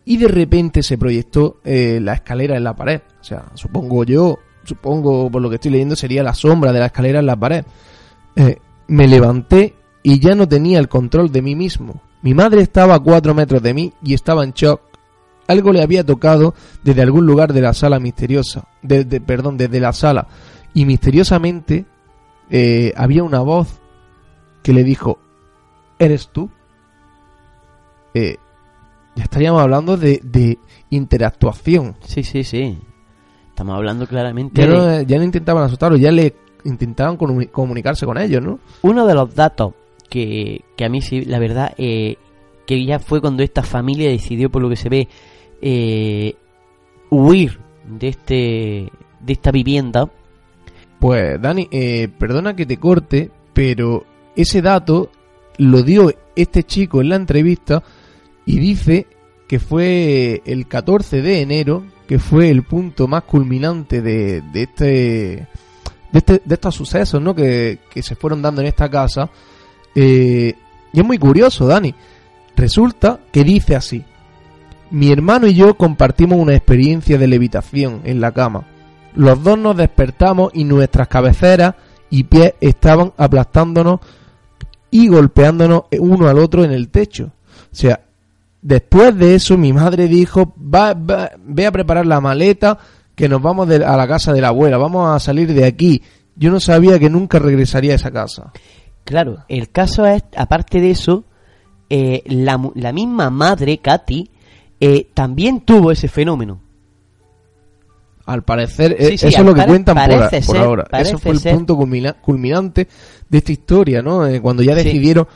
[0.04, 3.02] y de repente se proyectó eh, la escalera en la pared.
[3.20, 6.86] O sea supongo yo supongo por lo que estoy leyendo sería la sombra de la
[6.86, 7.64] escalera en la pared.
[8.36, 8.58] Eh,
[8.88, 12.00] me levanté y ya no tenía el control de mí mismo.
[12.22, 14.80] Mi madre estaba a cuatro metros de mí y estaba en shock.
[15.46, 19.92] Algo le había tocado desde algún lugar de la sala misteriosa desde perdón desde la
[19.92, 20.28] sala
[20.74, 21.84] y misteriosamente
[22.50, 23.80] eh, había una voz
[24.62, 25.18] que le dijo,
[25.98, 26.50] ¿eres tú?
[28.14, 28.36] Eh,
[29.16, 30.58] ya estaríamos hablando de, de
[30.90, 31.96] interactuación.
[32.04, 32.78] Sí, sí, sí.
[33.48, 34.74] Estamos hablando claramente Ya de...
[34.74, 38.58] no, ya no intentaban asustarlo, ya le intentaban comuni- comunicarse con ellos, ¿no?
[38.82, 39.74] Uno de los datos
[40.08, 42.16] que, que a mí sí, la verdad, eh,
[42.66, 45.08] que ya fue cuando esta familia decidió, por lo que se ve,
[45.62, 46.34] eh,
[47.10, 50.08] huir de este de esta vivienda.
[51.00, 54.04] Pues Dani, eh, perdona que te corte, pero
[54.36, 55.10] ese dato
[55.56, 57.82] lo dio este chico en la entrevista
[58.44, 59.06] y dice
[59.48, 64.86] que fue el 14 de enero, que fue el punto más culminante de, de este
[66.12, 67.34] de, este, de estos sucesos ¿no?
[67.34, 69.30] que, que se fueron dando en esta casa.
[69.94, 70.54] Eh,
[70.92, 71.94] y es muy curioso, Dani.
[72.56, 74.04] Resulta que dice así.
[74.90, 78.66] Mi hermano y yo compartimos una experiencia de levitación en la cama.
[79.14, 81.74] Los dos nos despertamos y nuestras cabeceras
[82.10, 84.00] y pies estaban aplastándonos
[84.90, 87.32] y golpeándonos uno al otro en el techo.
[87.72, 88.00] O sea,
[88.62, 92.78] después de eso mi madre dijo, va, ve a preparar la maleta
[93.14, 96.02] que nos vamos de- a la casa de la abuela, vamos a salir de aquí.
[96.36, 98.52] Yo no sabía que nunca regresaría a esa casa.
[99.04, 101.24] Claro, el caso es, aparte de eso,
[101.90, 104.30] eh, la, la misma madre, Katy,
[104.80, 106.60] eh, también tuvo ese fenómeno.
[108.32, 109.94] Al parecer, eh, Sí, sí, eso es lo que cuentan
[110.46, 110.86] por, ahora.
[111.00, 111.54] Eso fue el ser.
[111.54, 112.86] punto culmina- culminante
[113.28, 114.26] de esta historia, ¿no?
[114.26, 114.84] Eh, cuando ya Sí.
[114.84, 115.26] decidieron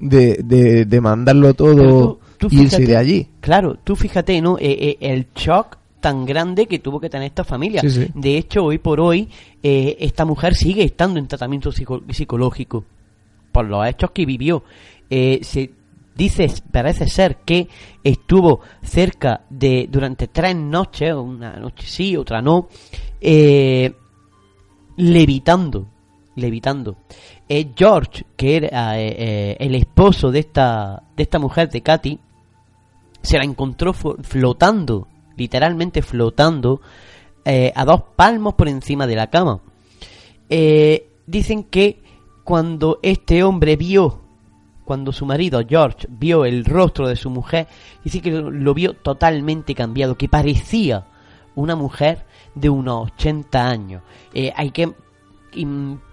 [0.00, 3.28] de, de, de mandarlo todo tú- irse de allí.
[3.40, 4.58] Claro, tú fíjate, ¿no?
[4.58, 7.82] Eh, eh, el shock tan grande que tuvo que tener esta familia.
[7.82, 8.06] Sí, sí.
[8.14, 9.28] De hecho, hoy por hoy,
[9.62, 12.84] eh, esta mujer sigue estando en tratamiento psico- psicológico
[13.52, 14.64] por los hechos que vivió.
[15.10, 15.70] Eh, se
[16.20, 17.66] dice, parece ser que
[18.04, 22.68] estuvo cerca de, durante tres noches, una noche sí, otra no,
[23.22, 23.90] eh,
[24.98, 25.86] levitando,
[26.36, 26.98] levitando.
[27.48, 32.18] Eh, George, que era eh, eh, el esposo de esta, de esta mujer, de Katy,
[33.22, 36.82] se la encontró flotando, literalmente flotando,
[37.74, 39.60] a dos palmos por encima de la cama.
[41.26, 42.02] Dicen que
[42.44, 44.29] cuando este hombre vio,
[44.90, 47.68] cuando su marido George vio el rostro de su mujer,
[48.02, 51.06] dice que lo, vio totalmente cambiado, que parecía
[51.54, 52.26] una mujer
[52.56, 54.02] de unos 80 años.
[54.34, 54.92] Eh, hay que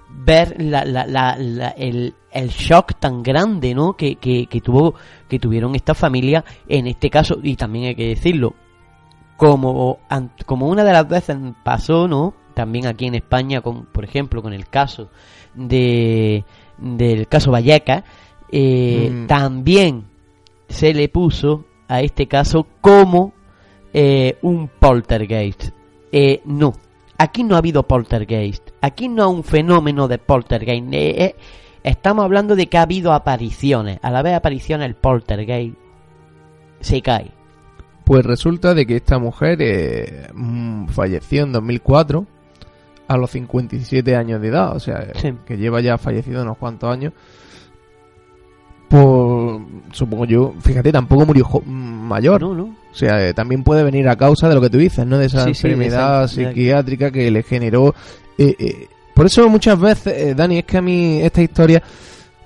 [0.10, 3.94] ver la, la- la- el, el shock tan grande ¿no?
[3.98, 4.94] que, que, que tuvo
[5.28, 8.54] que tuvieron esta familia en este caso y también hay que decirlo
[9.38, 9.98] como
[10.46, 14.54] como una de las veces pasó no también aquí en España con por ejemplo con
[14.54, 15.10] el caso
[15.56, 16.46] de
[16.78, 18.04] del caso Valleca
[18.52, 19.28] eh, Mm.
[19.28, 20.04] también
[20.70, 23.34] se le puso a este caso como
[23.94, 25.70] eh, un poltergeist
[26.12, 26.74] Eh, no
[27.18, 31.36] aquí no ha habido poltergeist aquí no hay un fenómeno de poltergeist Eh, eh,
[31.84, 35.76] estamos hablando de que ha habido apariciones a la vez apariciones el poltergeist
[36.80, 37.32] se cae
[38.06, 42.26] Pues resulta de que esta mujer eh, mm, falleció en 2004
[43.10, 45.34] a los 57 años de edad, o sea, Sí.
[45.46, 47.14] que lleva ya fallecido unos cuantos años.
[48.90, 49.62] Por,
[49.92, 52.42] supongo yo, fíjate, tampoco murió jo- mayor.
[52.42, 55.06] no no O sea, eh, también puede venir a causa de lo que tú dices,
[55.06, 55.18] ¿no?
[55.18, 57.94] De esa Sí, sí, de enfermedad esa psiquiátrica que le generó.
[58.38, 61.82] eh, eh, Por eso muchas veces, Dani, es que a mí esta historia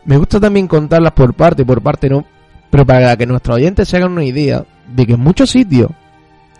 [0.05, 2.25] me gusta también contarlas por parte, por parte no,
[2.71, 5.91] pero para que nuestros oyentes se hagan una idea de que en muchos sitios,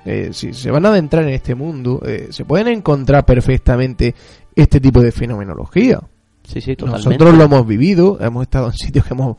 [0.06, 4.14] eh, si se van a adentrar en este mundo, eh, se pueden encontrar perfectamente
[4.56, 6.02] este tipo de fenomenología.
[6.44, 9.38] sí sí totalmente Nosotros lo hemos vivido, hemos estado en sitios que hemos,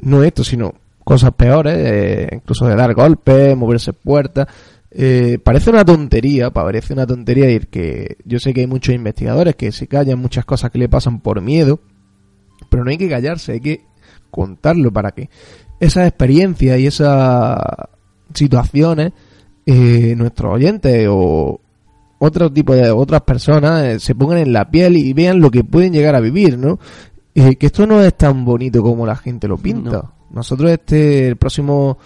[0.00, 0.74] no esto, sino
[1.04, 4.46] cosas peores, eh, incluso de dar golpes, moverse puertas.
[4.90, 9.54] Eh, parece una tontería, parece una tontería ir que yo sé que hay muchos investigadores
[9.54, 11.80] que se callan muchas cosas que le pasan por miedo,
[12.70, 13.84] pero no hay que callarse, hay que
[14.30, 15.28] contarlo para que
[15.80, 17.58] esas experiencias y esas
[18.34, 19.12] situaciones
[19.66, 21.60] eh, nuestros oyentes o
[22.18, 25.62] otro tipo de otras personas eh, se pongan en la piel y vean lo que
[25.62, 26.78] pueden llegar a vivir, ¿no?
[27.40, 29.90] Eh, que esto no es tan bonito como la gente lo pinta.
[29.90, 30.12] No.
[30.30, 31.98] Nosotros este el próximo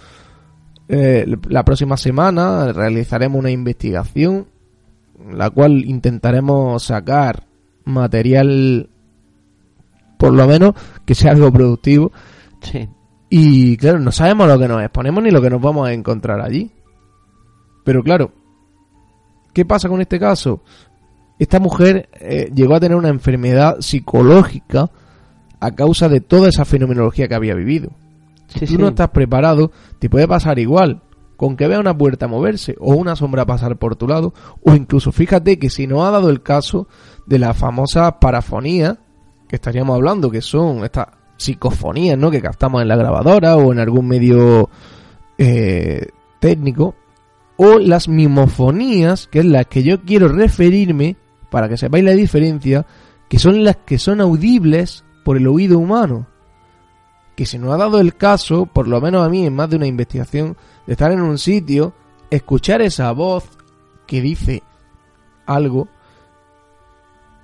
[0.89, 4.47] eh, la próxima semana realizaremos una investigación
[5.31, 7.47] la cual intentaremos sacar
[7.85, 8.91] material
[10.19, 10.75] por lo menos
[11.05, 12.13] que sea algo productivo
[12.61, 12.89] sí
[13.35, 16.39] y claro, no sabemos lo que nos exponemos ni lo que nos vamos a encontrar
[16.43, 16.71] allí.
[17.83, 18.31] Pero claro,
[19.55, 20.63] ¿qué pasa con este caso?
[21.39, 24.91] Esta mujer eh, llegó a tener una enfermedad psicológica
[25.63, 27.91] a causa de toda esa fenomenología que había vivido.
[28.49, 28.77] sí, Tú sí.
[28.79, 31.03] no estás preparado, te puede pasar igual.
[31.37, 34.35] Con que vea una puerta moverse o una sombra pasar por tu lado,
[34.65, 36.89] o incluso fíjate que si no ha dado el caso
[37.27, 38.99] de la famosa parafonía
[39.49, 41.07] que estaríamos hablando, que son estas
[41.37, 42.31] psicofonías, ¿no?
[42.31, 44.69] Que captamos en la grabadora o en algún medio
[45.39, 46.09] eh,
[46.41, 46.95] técnico,
[47.57, 51.17] o las mimofonías, que es las que yo quiero referirme
[51.51, 52.85] para que sepáis la diferencia,
[53.29, 56.27] que son las que son audibles por el oído humano
[57.37, 59.77] que se nos ha dado el caso, por lo menos a mí en más de
[59.77, 60.57] una investigación,
[60.87, 61.95] de estar en un sitio,
[62.31, 63.45] escuchar esa voz
[64.07, 64.63] que dice
[65.47, 65.89] algo,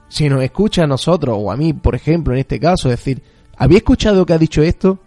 [0.09, 3.23] si nos escucha a nosotros, o a mí, por ejemplo, en este caso, decir,
[3.57, 4.99] ¿había escuchado que ha dicho esto?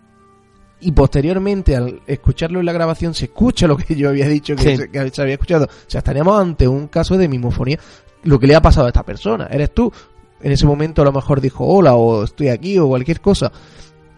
[0.79, 4.63] Y posteriormente, al escucharlo en la grabación, se escucha lo que yo había dicho que,
[4.63, 4.77] Sí.
[4.77, 5.65] se, que se había escuchado.
[5.65, 7.79] O sea, estaríamos ante un caso de mimofonía.
[8.23, 9.47] Lo que le ha pasado a esta persona.
[9.51, 9.91] Eres tú.
[10.43, 13.51] En ese momento a lo mejor dijo hola o estoy aquí o cualquier cosa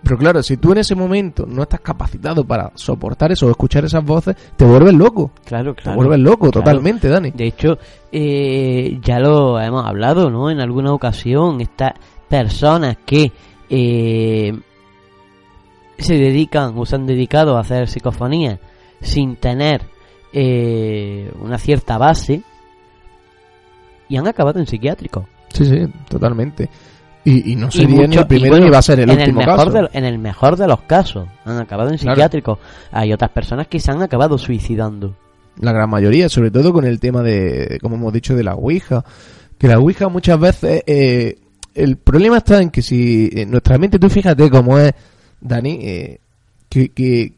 [0.03, 3.85] Pero claro, si tú en ese momento no estás capacitado para soportar eso o escuchar
[3.85, 5.31] esas voces, te vuelves loco.
[5.45, 5.95] Claro, Te claro.
[5.97, 6.59] vuelves loco claro.
[6.59, 7.31] totalmente, Dani.
[7.31, 7.77] De hecho,
[8.11, 10.49] eh, ya lo hemos hablado, ¿no?
[10.49, 11.93] En alguna ocasión, estas
[12.27, 13.31] personas que
[13.69, 14.53] eh,
[15.97, 18.59] se dedican o se han dedicado a hacer psicofonía
[18.99, 19.83] sin tener
[20.33, 22.41] eh, una cierta base
[24.09, 25.27] y han acabado en psiquiátrico.
[25.53, 26.69] Sí, sí, totalmente.
[27.25, 29.17] Y, y no sería ni mucho- el primero bueno, ni va a ser el en
[29.17, 29.71] último el mejor caso.
[29.71, 32.15] De, en el mejor de los casos han acabado en Claro.
[32.15, 32.59] psiquiátrico.
[32.91, 35.15] Hay otras personas que se han acabado suicidando.
[35.61, 39.05] La gran mayoría, sobre todo con el tema de, como hemos dicho, de la Ouija.
[39.57, 41.37] Que la Ouija muchas veces, eh,
[41.75, 44.91] el problema está en que si en nuestra mente, tú fíjate cómo es,
[45.39, 46.19] Dani, eh,
[46.67, 47.31] que, que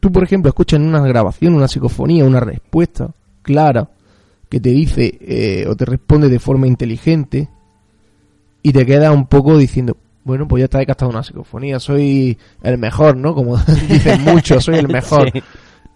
[0.00, 3.10] tú, por ejemplo, escuchas en una grabación, una psicofonía, una respuesta
[3.42, 3.88] clara
[4.52, 7.48] que te dice eh, o te responde de forma inteligente
[8.62, 12.36] y te quedas un poco diciendo, bueno, pues ya está he gastado una psicofonía, soy
[12.62, 13.34] el mejor, ¿no?
[13.34, 13.56] Como
[13.88, 15.30] dicen muchos, soy el mejor.
[15.32, 15.42] Sí.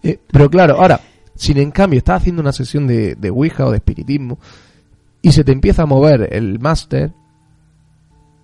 [0.04, 0.98] Eh, pero claro, ahora,
[1.34, 4.38] si en cambio estás haciendo una sesión de, de Ouija o de espiritismo
[5.20, 7.12] y se te empieza a mover el máster,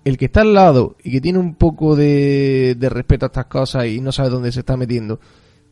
[0.05, 3.47] el que está al lado y que tiene un poco de, de respeto a estas
[3.47, 5.19] cosas y no sabe dónde se está metiendo,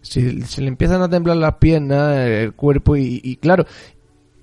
[0.01, 3.67] se, se le empiezan a temblar las piernas, el cuerpo y, y claro,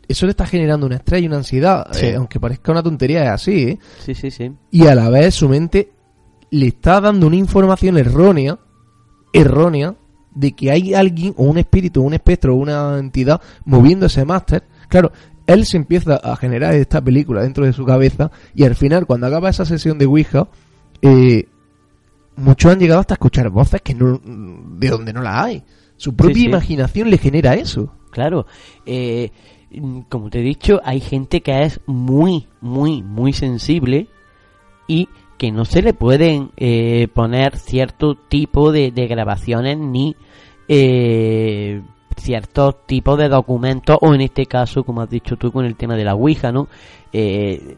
[0.08, 2.06] eso le está generando un estrés y una ansiedad, Sí.
[2.06, 3.78] eh, aunque parezca una tontería, es así, ¿eh?
[4.04, 4.52] Sí, sí, sí.
[4.70, 5.92] y a la vez su mente
[6.50, 8.58] le está dando una información errónea,
[9.32, 9.94] errónea,
[10.34, 14.64] de que hay alguien o un espíritu, un espectro o una entidad moviendo ese máster.
[14.88, 15.12] Claro,
[15.46, 19.26] él se empieza a generar esta película dentro de su cabeza y al final, cuando
[19.26, 20.48] acaba esa sesión de Ouija,
[21.02, 21.48] eh,
[22.36, 25.64] muchos han llegado hasta escuchar voces que no, de donde no las hay.
[25.96, 26.44] Su propia sí.
[26.46, 27.92] imaginación le genera eso.
[28.10, 28.46] Claro,
[28.86, 29.30] eh,
[30.08, 34.08] como te he dicho, hay gente que es muy, muy, muy sensible
[34.86, 40.16] y que no se le pueden eh, poner cierto tipo de, grabaciones ni
[40.68, 41.82] eh,
[42.16, 45.96] ciertos tipos de documentos o en este caso, como has dicho tú con el tema
[45.96, 46.68] de la Ouija, ¿no?
[47.12, 47.76] Eh,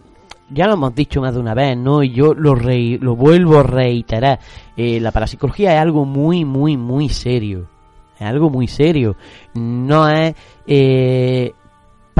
[0.52, 2.02] ya lo hemos dicho más de una vez, ¿no?
[2.02, 4.40] Y yo lo, rei- lo vuelvo a reiterar.
[4.76, 7.68] Eh, la parapsicología es algo muy, muy, muy serio.
[8.18, 9.14] Es algo muy serio.
[9.54, 10.34] No es
[10.66, 11.52] eh,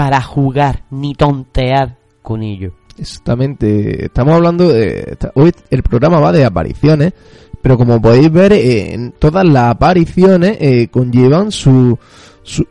[0.01, 2.72] para jugar ni tontear con ello.
[2.96, 4.07] Exactamente.
[4.07, 5.14] Estamos hablando de...
[5.34, 7.12] Hoy el programa va de apariciones,
[7.61, 11.98] pero como podéis ver, eh, todas las apariciones eh, conllevan su,
[12.42, 12.66] su-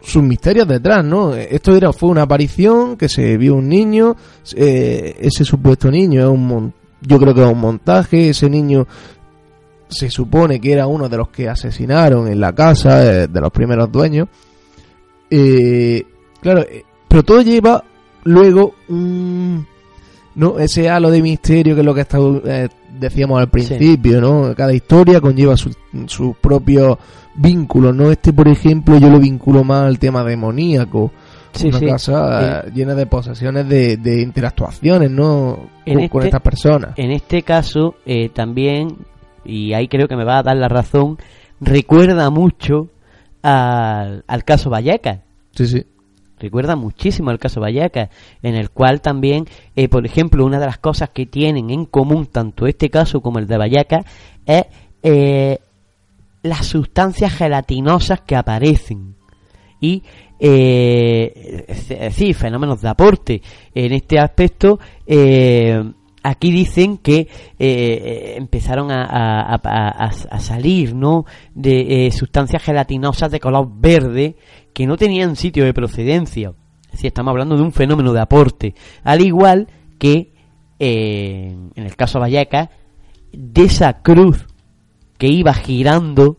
[0.00, 1.34] sus misterios detrás, ¿no?
[1.34, 4.14] Esto era fue una aparición que se vio un niño,
[4.54, 8.86] eh, ese supuesto niño es un yo creo que es un montaje, ese niño
[9.88, 13.90] se supone que era uno de los que asesinaron en la casa de los primeros
[13.90, 14.28] dueños.
[15.28, 16.04] Eh,
[16.42, 17.82] claro, eh, pero todo lleva
[18.24, 19.66] luego un
[20.34, 22.68] no ese halo de misterio que es lo que está, eh,
[22.98, 25.76] decíamos al principio no cada historia conlleva sus
[26.06, 26.96] sus propios
[27.34, 31.10] vínculos no este por ejemplo yo lo vinculo más al tema demoníaco.
[31.54, 31.86] Sí, una sí.
[31.86, 36.90] casa llena de posesiones de, de interactuaciones no En con, con este- estas personas.
[36.96, 38.96] En este caso, eh, también,
[39.44, 41.18] y ahí creo que me va a dar la razón,
[41.60, 42.88] recuerda mucho
[43.42, 45.18] al, al caso Vallecas.
[45.54, 45.84] sí sí
[46.42, 48.10] Recuerda muchísimo al caso Vallecas,
[48.42, 52.26] en el cual también, eh, por ejemplo, una de las cosas que tienen en común
[52.26, 54.04] tanto este caso como el de Vallecas
[54.44, 54.64] es
[55.04, 55.58] eh,
[56.42, 59.14] las sustancias gelatinosas que aparecen
[59.80, 60.02] y
[60.40, 63.42] eh, fenómenos de aporte.
[63.72, 65.80] En este aspecto, eh,
[66.22, 71.24] aquí dicen que eh, empezaron a, salir ¿no?
[71.54, 74.36] de eh, sustancias gelatinosas de color verde
[74.72, 76.52] que no tenían sitio de procedencia.
[76.90, 78.74] Decir, estamos hablando de un fenómeno de aporte.
[79.02, 79.68] Al igual
[79.98, 80.32] que
[80.84, 82.68] eh, en el caso Vallecas,
[83.32, 84.46] de esa cruz
[85.16, 86.38] que iba girando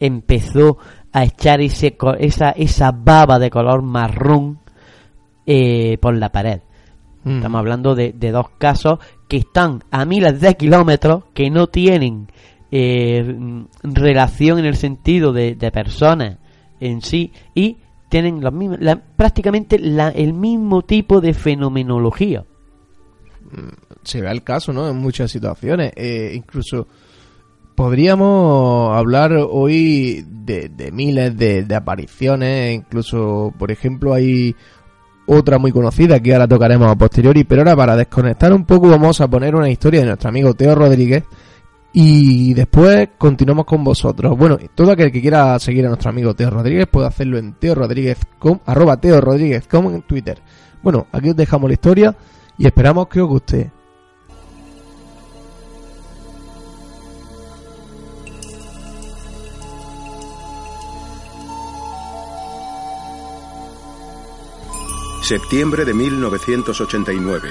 [0.00, 0.78] empezó
[1.12, 4.58] a echar ese, esa, esa baba de color marrón
[5.46, 6.62] eh, por la pared.
[7.24, 7.36] Mm.
[7.36, 8.98] Estamos hablando de, de dos casos
[9.28, 12.28] que están a miles de kilómetros, que no tienen
[12.70, 16.38] eh, mm, relación en el sentido de, de personas
[16.80, 17.76] en sí y
[18.08, 22.44] tienen los mismos, la- prácticamente la- el mismo tipo de fenomenología.
[24.02, 24.88] se ve el caso, ¿no?
[24.88, 25.92] En muchas situaciones.
[25.96, 26.88] Eh, incluso
[27.74, 32.74] podríamos hablar hoy de, de miles de, de apariciones.
[32.74, 34.54] Incluso, por ejemplo, hay
[35.32, 37.44] otra muy conocida que ahora tocaremos a posteriori.
[37.44, 40.74] Pero ahora, para desconectar un poco, vamos a poner una historia de nuestro amigo Teo
[40.74, 41.24] Rodríguez.
[41.94, 44.36] Y después continuamos con vosotros.
[44.36, 47.74] Bueno, todo aquel que quiera seguir a nuestro amigo Teo Rodríguez puede hacerlo en Teo
[47.74, 48.18] Rodríguez
[48.64, 50.38] arroba en Twitter.
[50.82, 52.16] Bueno, aquí os dejamos la historia
[52.56, 53.81] y esperamos que os guste.
[65.22, 67.50] Septiembre de 1989.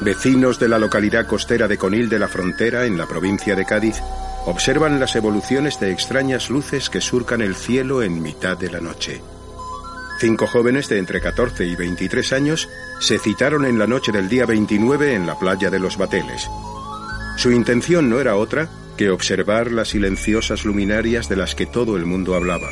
[0.00, 4.02] Vecinos de la localidad costera de Conil de la Frontera, en la provincia de Cádiz,
[4.44, 9.22] observan las evoluciones de extrañas luces que surcan el cielo en mitad de la noche.
[10.18, 14.44] Cinco jóvenes de entre 14 y 23 años se citaron en la noche del día
[14.44, 16.50] 29 en la playa de los Bateles.
[17.36, 22.04] Su intención no era otra que observar las silenciosas luminarias de las que todo el
[22.04, 22.68] mundo hablaba.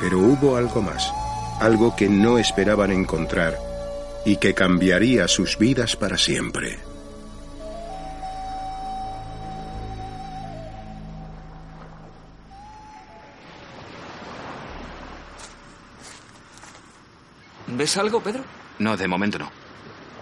[0.00, 1.12] Pero hubo algo más,
[1.60, 3.58] algo que no esperaban encontrar
[4.24, 6.78] y que cambiaría sus vidas para siempre.
[17.66, 18.44] ¿Ves algo, Pedro?
[18.78, 19.50] No, de momento no.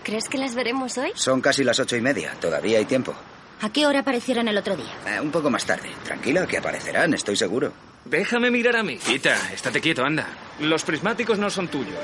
[0.02, 1.12] ¿Crees que las veremos hoy?
[1.14, 2.34] Son casi las ocho y media.
[2.40, 3.14] Todavía hay tiempo.
[3.60, 4.92] ¿A qué hora aparecieron el otro día?
[5.06, 5.90] Eh, un poco más tarde.
[6.04, 7.72] Tranquila, que aparecerán, estoy seguro.
[8.04, 8.98] Déjame mirar a mí.
[8.98, 10.26] Quita, estate quieto, anda.
[10.60, 11.98] Los prismáticos no son tuyos.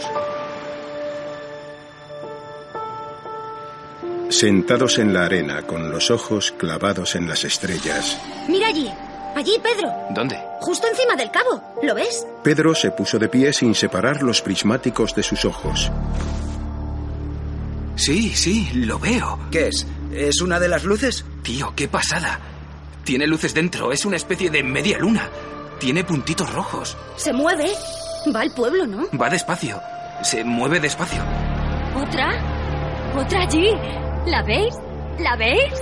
[4.30, 8.90] Sentados en la arena, con los ojos clavados en las estrellas, Mira allí.
[9.36, 9.90] Allí, Pedro.
[10.10, 10.38] ¿Dónde?
[10.60, 11.62] Justo encima del cabo.
[11.82, 12.26] ¿Lo ves?
[12.42, 15.90] Pedro se puso de pie sin separar los prismáticos de sus ojos.
[17.94, 19.38] Sí, sí, lo veo.
[19.50, 19.86] ¿Qué es?
[20.12, 21.24] ¿Es una de las luces?
[21.42, 22.38] Tío, qué pasada.
[23.04, 25.28] Tiene luces dentro, es una especie de media luna.
[25.80, 26.96] Tiene puntitos rojos.
[27.16, 27.66] Se mueve.
[28.34, 29.08] Va al pueblo, ¿no?
[29.18, 29.80] Va despacio.
[30.22, 31.22] Se mueve despacio.
[31.96, 32.28] ¿Otra?
[33.16, 33.70] ¿Otra allí?
[34.26, 34.74] ¿La veis?
[35.18, 35.72] ¿La veis?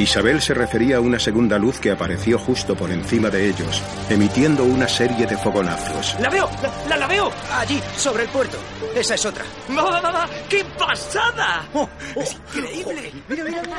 [0.00, 4.64] Isabel se refería a una segunda luz que apareció justo por encima de ellos, emitiendo
[4.64, 6.16] una serie de fogonazos.
[6.20, 6.48] ¡La veo!
[6.62, 7.30] ¡La, la, la veo!
[7.52, 8.56] Allí, sobre el puerto.
[8.94, 9.44] Esa es otra.
[9.76, 10.28] ¡Va, va, va!
[10.48, 11.68] ¡Qué pasada!
[11.74, 13.12] Oh, ¡Es increíble!
[13.28, 13.76] Mira, mira, mira.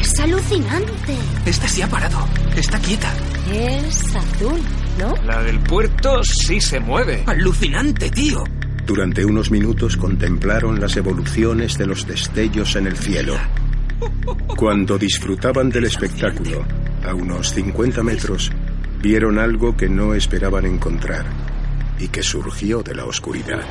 [0.00, 1.16] Es alucinante.
[1.44, 2.26] Esta sí ha parado.
[2.56, 3.12] Está quieta.
[3.52, 4.60] Es azul,
[4.98, 5.14] ¿no?
[5.24, 7.24] La del puerto sí se mueve.
[7.26, 8.42] Alucinante, tío.
[8.86, 13.34] Durante unos minutos contemplaron las evoluciones de los destellos en el cielo.
[14.56, 16.64] Cuando disfrutaban del espectáculo,
[17.02, 18.52] a unos 50 metros,
[19.00, 21.24] vieron algo que no esperaban encontrar
[21.98, 23.62] y que surgió de la oscuridad.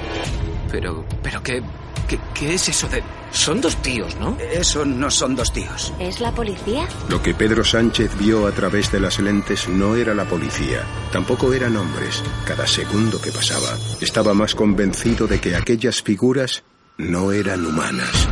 [0.71, 1.61] Pero, pero qué,
[2.07, 3.03] qué, qué es eso de...
[3.31, 4.37] Son dos tíos, ¿no?
[4.39, 5.91] Eso no son dos tíos.
[5.99, 6.87] ¿Es la policía?
[7.09, 11.51] Lo que Pedro Sánchez vio a través de las lentes no era la policía, tampoco
[11.51, 12.21] eran hombres.
[12.45, 16.63] Cada segundo que pasaba, estaba más convencido de que aquellas figuras
[16.97, 18.27] no eran humanas.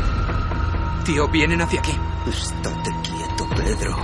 [1.04, 1.98] Tío, vienen hacia aquí.
[2.28, 3.98] Estate quieto, Pedro.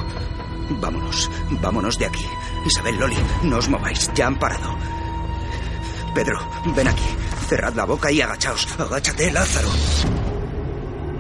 [0.82, 1.30] Vámonos,
[1.62, 2.26] vámonos de aquí.
[2.66, 4.76] Isabel, Loli, no os mováis, ya han parado.
[6.16, 6.40] Pedro,
[6.76, 7.06] ven aquí.
[7.48, 8.68] Cerrad la boca y agachaos.
[8.78, 9.70] Agáchate, Lázaro.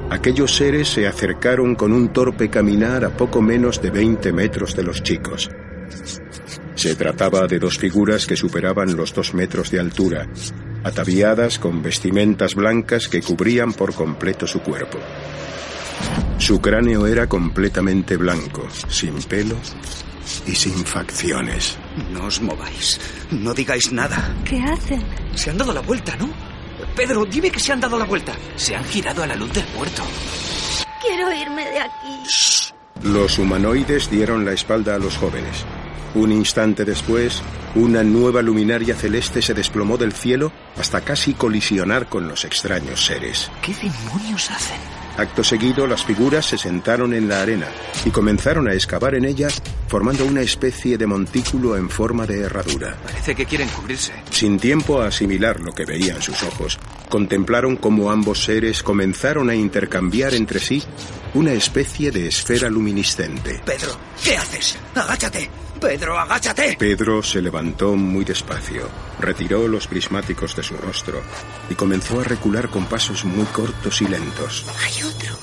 [0.09, 4.83] Aquellos seres se acercaron con un torpe caminar a poco menos de 20 metros de
[4.83, 5.49] los chicos.
[6.75, 10.27] Se trataba de dos figuras que superaban los dos metros de altura,
[10.83, 14.99] ataviadas con vestimentas blancas que cubrían por completo su cuerpo.
[16.37, 19.55] Su cráneo era completamente blanco, sin pelo
[20.45, 21.77] y sin facciones.
[22.11, 22.99] No os mováis.
[23.31, 24.35] No digáis nada.
[24.45, 25.03] ¿Qué hacen?
[25.35, 26.29] Se han dado la vuelta, ¿no?
[26.95, 28.33] Pedro, dime que se han dado la vuelta.
[28.55, 30.03] Se han girado a la luz del puerto.
[31.01, 32.71] Quiero irme de aquí.
[33.03, 35.65] Los humanoides dieron la espalda a los jóvenes.
[36.15, 37.41] Un instante después,
[37.75, 43.51] una nueva luminaria celeste se desplomó del cielo hasta casi colisionar con los extraños seres.
[43.61, 44.79] ¿Qué demonios hacen?
[45.17, 47.65] Acto seguido, las figuras se sentaron en la arena
[48.05, 49.47] y comenzaron a excavar en ella,
[49.87, 52.95] formando una especie de montículo en forma de herradura.
[53.03, 54.13] Parece que quieren cubrirse.
[54.29, 56.77] Sin tiempo a asimilar lo que veían sus ojos,
[57.09, 60.83] contemplaron cómo ambos seres comenzaron a intercambiar entre sí
[61.37, 63.61] una especie de esfera luminiscente.
[63.63, 64.75] Pedro, ¿qué haces?
[64.95, 65.47] Agáchate.
[65.79, 66.75] Pedro, agáchate.
[66.79, 71.21] Pedro se levantó muy despacio, retiró los prismáticos de su rostro
[71.69, 74.65] y comenzó a recular con pasos muy cortos y lentos.
[74.83, 75.37] Hay otro.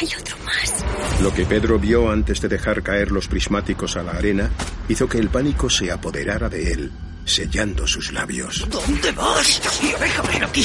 [0.00, 0.84] Hay otro más.
[1.20, 4.50] Lo que Pedro vio antes de dejar caer los prismáticos a la arena
[4.88, 6.92] hizo que el pánico se apoderara de él,
[7.26, 8.66] sellando sus labios.
[8.70, 9.60] ¿Dónde vas?
[9.82, 10.64] Déjame aquí.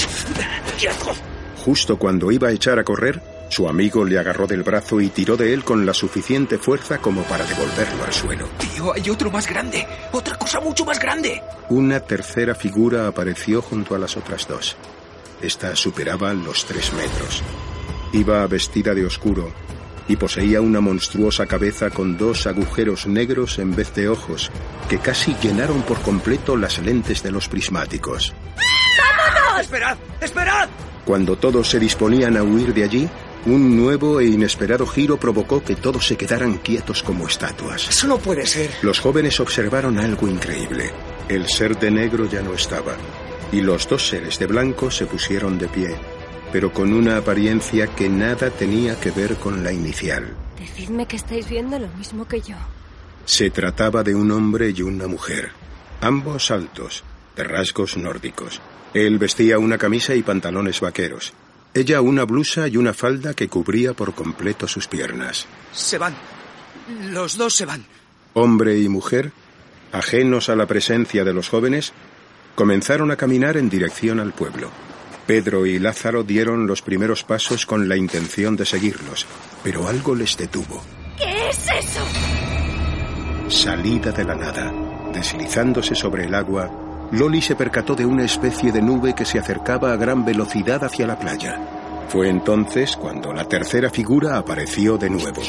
[0.80, 1.14] Quieto.
[1.58, 5.38] Justo cuando iba a echar a correr, su amigo le agarró del brazo y tiró
[5.38, 8.48] de él con la suficiente fuerza como para devolverlo al suelo.
[8.58, 9.86] Tío, hay otro más grande.
[10.12, 11.42] Otra cosa mucho más grande.
[11.70, 14.76] Una tercera figura apareció junto a las otras dos.
[15.42, 17.44] Esta superaba los tres metros.
[18.14, 19.52] Iba vestida de oscuro
[20.08, 24.52] y poseía una monstruosa cabeza con dos agujeros negros en vez de ojos
[24.90, 28.34] que casi llenaron por completo las lentes de los prismáticos.
[29.64, 29.98] ¡Esperad!
[30.22, 30.70] ¡Esperad!
[31.06, 33.10] Cuando todos se disponían a huir de allí,
[33.46, 37.90] un nuevo e inesperado giro provocó que todos se quedaran quietos como estatuas.
[37.90, 38.70] Eso no puede ser.
[38.82, 40.92] Los jóvenes observaron algo increíble.
[41.28, 42.94] El ser de negro ya no estaba.
[43.52, 45.96] y los dos seres de blanco se pusieron de pie,
[46.52, 50.36] pero con una apariencia que nada tenía que ver con la inicial.
[50.60, 52.56] Decidme que estáis viendo lo mismo que yo.
[53.26, 55.52] Se trataba de un hombre y una mujer,
[56.02, 57.04] ambos altos,
[57.36, 58.60] de rasgos nórdicos.
[58.94, 61.34] Él vestía una camisa y pantalones vaqueros.
[61.74, 65.48] Ella una blusa y una falda que cubría por completo sus piernas.
[65.72, 66.14] Se van.
[67.10, 67.84] Los dos se van.
[68.34, 69.32] Hombre y mujer,
[69.92, 71.94] ajenos a la presencia de los jóvenes,
[72.56, 74.70] comenzaron a caminar en dirección al pueblo.
[75.26, 79.26] Pedro y Lázaro dieron los primeros pasos con la intención de seguirlos,
[79.64, 80.84] pero algo les detuvo.
[81.18, 82.06] ¿Qué es eso?
[83.48, 84.74] Salida de la nada,
[85.14, 86.70] deslizándose sobre el agua,
[87.14, 91.06] Loli se percató de una especie de nube que se acercaba a gran velocidad hacia
[91.06, 91.60] la playa.
[92.08, 95.44] Fue entonces cuando la tercera figura apareció de nuevo.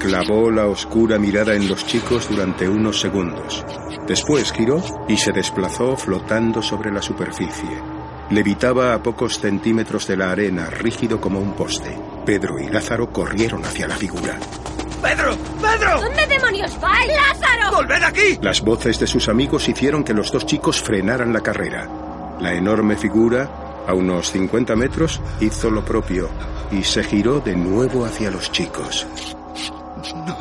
[0.00, 3.64] Clavó la oscura mirada en los chicos durante unos segundos.
[4.08, 7.80] Después giró y se desplazó flotando sobre la superficie.
[8.30, 11.96] Levitaba a pocos centímetros de la arena, rígido como un poste.
[12.24, 14.40] Pedro y Lázaro corrieron hacia la figura.
[15.00, 15.36] ¡Pedro!
[15.94, 17.08] ¿Dónde demonios vais?
[17.08, 17.76] ¡Lázaro!
[17.76, 18.38] ¡Volved aquí!
[18.40, 21.88] Las voces de sus amigos hicieron que los dos chicos frenaran la carrera.
[22.40, 26.28] La enorme figura, a unos 50 metros, hizo lo propio
[26.70, 29.06] y se giró de nuevo hacia los chicos.
[30.26, 30.36] No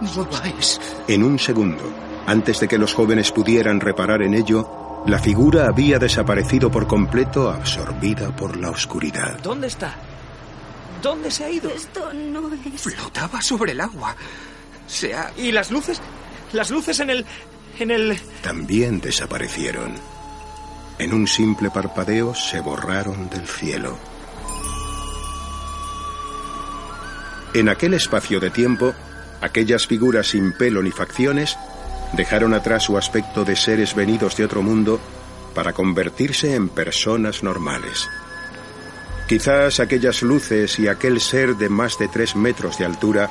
[0.00, 0.80] os mováis.
[1.08, 1.82] En un segundo,
[2.26, 7.48] antes de que los jóvenes pudieran reparar en ello, la figura había desaparecido por completo,
[7.48, 9.38] absorbida por la oscuridad.
[9.42, 9.94] ¿Dónde está?
[11.02, 11.70] ¿Dónde se ha ido?
[11.70, 12.82] Esto no es...
[12.82, 14.16] Flotaba sobre el agua.
[14.86, 15.32] Se ha...
[15.36, 16.00] ¿Y las luces?
[16.52, 17.26] Las luces en el...
[17.78, 18.18] en el...
[18.42, 19.94] También desaparecieron.
[20.98, 23.98] En un simple parpadeo se borraron del cielo.
[27.52, 28.94] En aquel espacio de tiempo,
[29.40, 31.56] aquellas figuras sin pelo ni facciones
[32.12, 35.00] dejaron atrás su aspecto de seres venidos de otro mundo
[35.54, 38.08] para convertirse en personas normales.
[39.28, 43.28] Quizás aquellas luces y aquel ser de más de tres metros de altura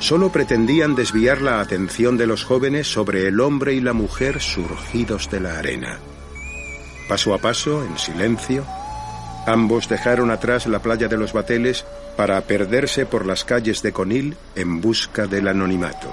[0.00, 5.30] solo pretendían desviar la atención de los jóvenes sobre el hombre y la mujer surgidos
[5.30, 5.98] de la arena.
[7.08, 8.64] Paso a paso, en silencio,
[9.46, 11.84] ambos dejaron atrás la playa de los bateles
[12.16, 16.12] para perderse por las calles de Conil en busca del anonimato.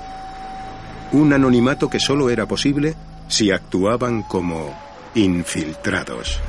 [1.11, 2.95] Un anonimato que solo era posible
[3.27, 4.77] si actuaban como
[5.15, 6.39] infiltrados.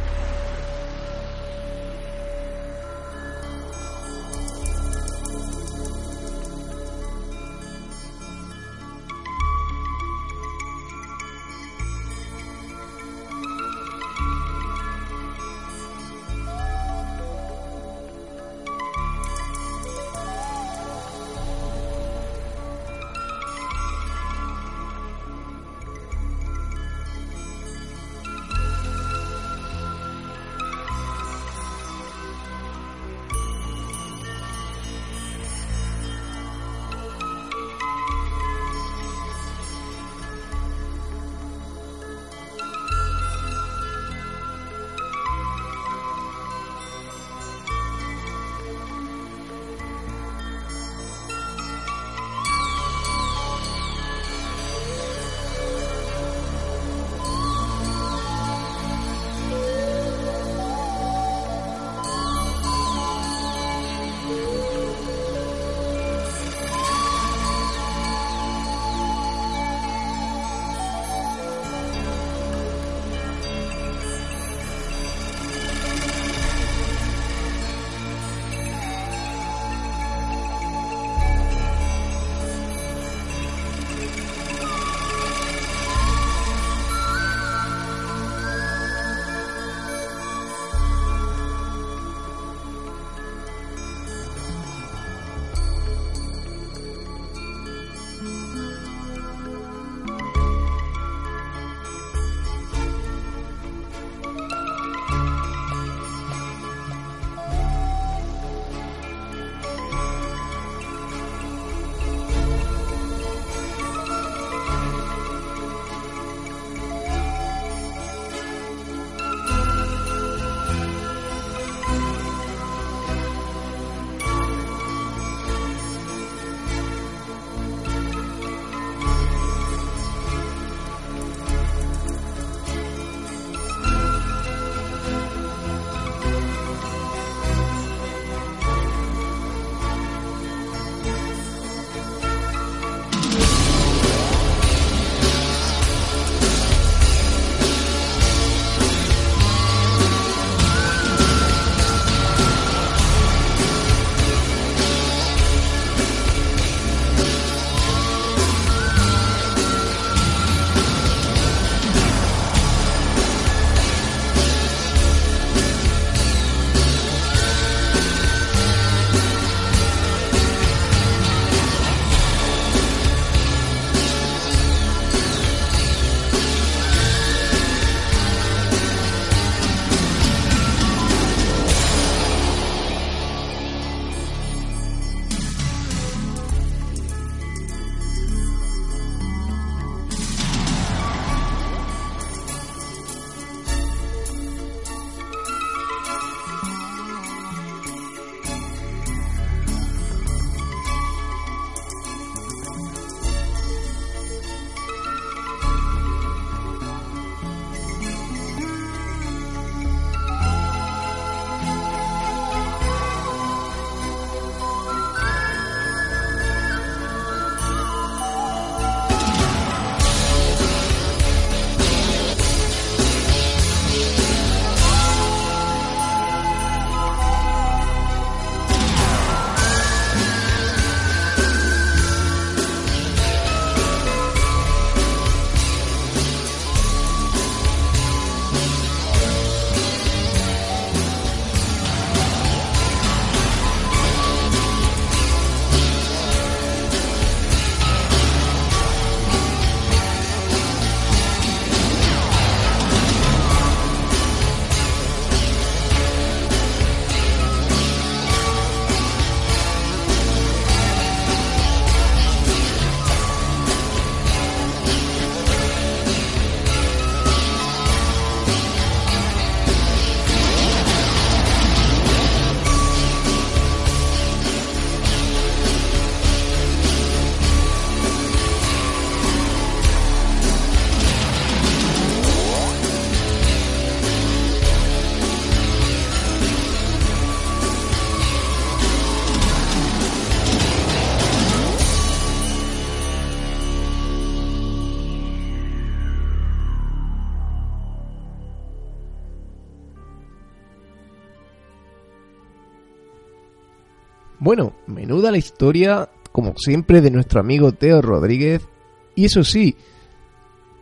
[305.30, 308.66] La historia, como siempre, de nuestro amigo Teo Rodríguez.
[309.14, 309.76] Y eso sí,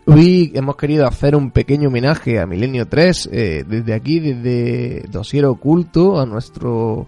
[0.06, 5.52] hoy hemos querido hacer un pequeño homenaje a Milenio 3, eh, desde aquí, desde Dosiero
[5.52, 7.06] Oculto, a nuestro...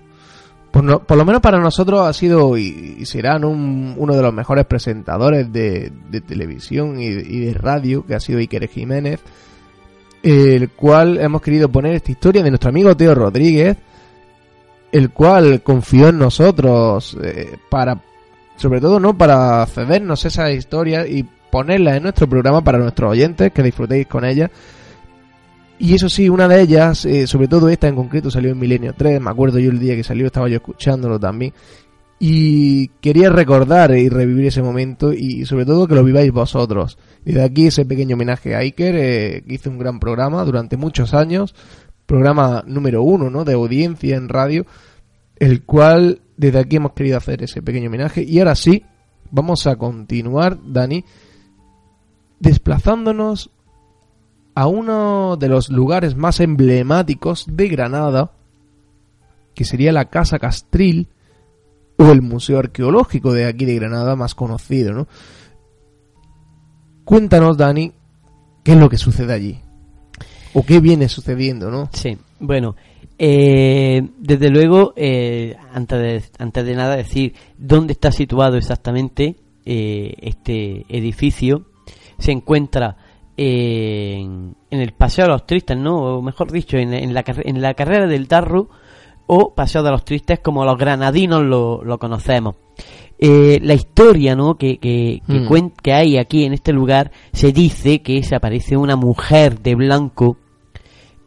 [0.70, 3.48] Por, no- por lo menos para nosotros ha sido y, y será ¿no?
[3.48, 8.20] un- uno de los mejores presentadores de, de televisión y, y de radio, que ha
[8.20, 9.20] sido Iker Jiménez,
[10.22, 13.76] el cual hemos querido poner esta historia de nuestro amigo Teo Rodríguez,
[14.96, 18.00] el cual confió en nosotros eh, para,
[18.56, 23.52] sobre todo, no para cedernos esa historia y ponerla en nuestro programa para nuestros oyentes,
[23.52, 24.50] que disfrutéis con ella.
[25.78, 28.94] Y eso sí, una de ellas, eh, sobre todo esta en concreto, salió en Milenio
[28.96, 29.20] 3.
[29.20, 31.52] Me acuerdo yo el día que salió, estaba yo escuchándolo también.
[32.18, 36.96] Y quería recordar y revivir ese momento y sobre todo que lo viváis vosotros.
[37.26, 40.78] Y de aquí ese pequeño homenaje a Iker, eh, que hizo un gran programa durante
[40.78, 41.54] muchos años.
[42.06, 43.44] Programa número uno, ¿no?
[43.44, 44.64] De audiencia en radio.
[45.36, 48.22] El cual desde aquí hemos querido hacer ese pequeño homenaje.
[48.22, 48.84] Y ahora sí,
[49.30, 51.04] vamos a continuar, Dani,
[52.40, 53.50] desplazándonos
[54.54, 58.32] a uno de los lugares más emblemáticos de Granada,
[59.54, 61.08] que sería la Casa Castril
[61.98, 65.08] o el Museo Arqueológico de aquí de Granada más conocido, ¿no?
[67.04, 67.92] Cuéntanos, Dani,
[68.64, 69.60] qué es lo que sucede allí.
[70.54, 71.90] O qué viene sucediendo, ¿no?
[71.92, 72.76] Sí, bueno,
[73.18, 80.14] eh, desde luego, eh, antes, de, antes de nada decir dónde está situado exactamente eh,
[80.20, 81.66] este edificio.
[82.18, 82.96] Se encuentra
[83.36, 85.96] eh, en, en el Paseo de los Tristes, ¿no?
[86.18, 88.68] O mejor dicho, en, en la, en la carrera del Darro
[89.26, 92.56] o Paseo de los Tristes como los granadinos lo, lo conocemos.
[93.18, 94.56] Eh, la historia ¿no?
[94.56, 95.70] que, que, que, Mm.
[95.82, 100.36] que hay aquí en este lugar se dice que se aparece una mujer de blanco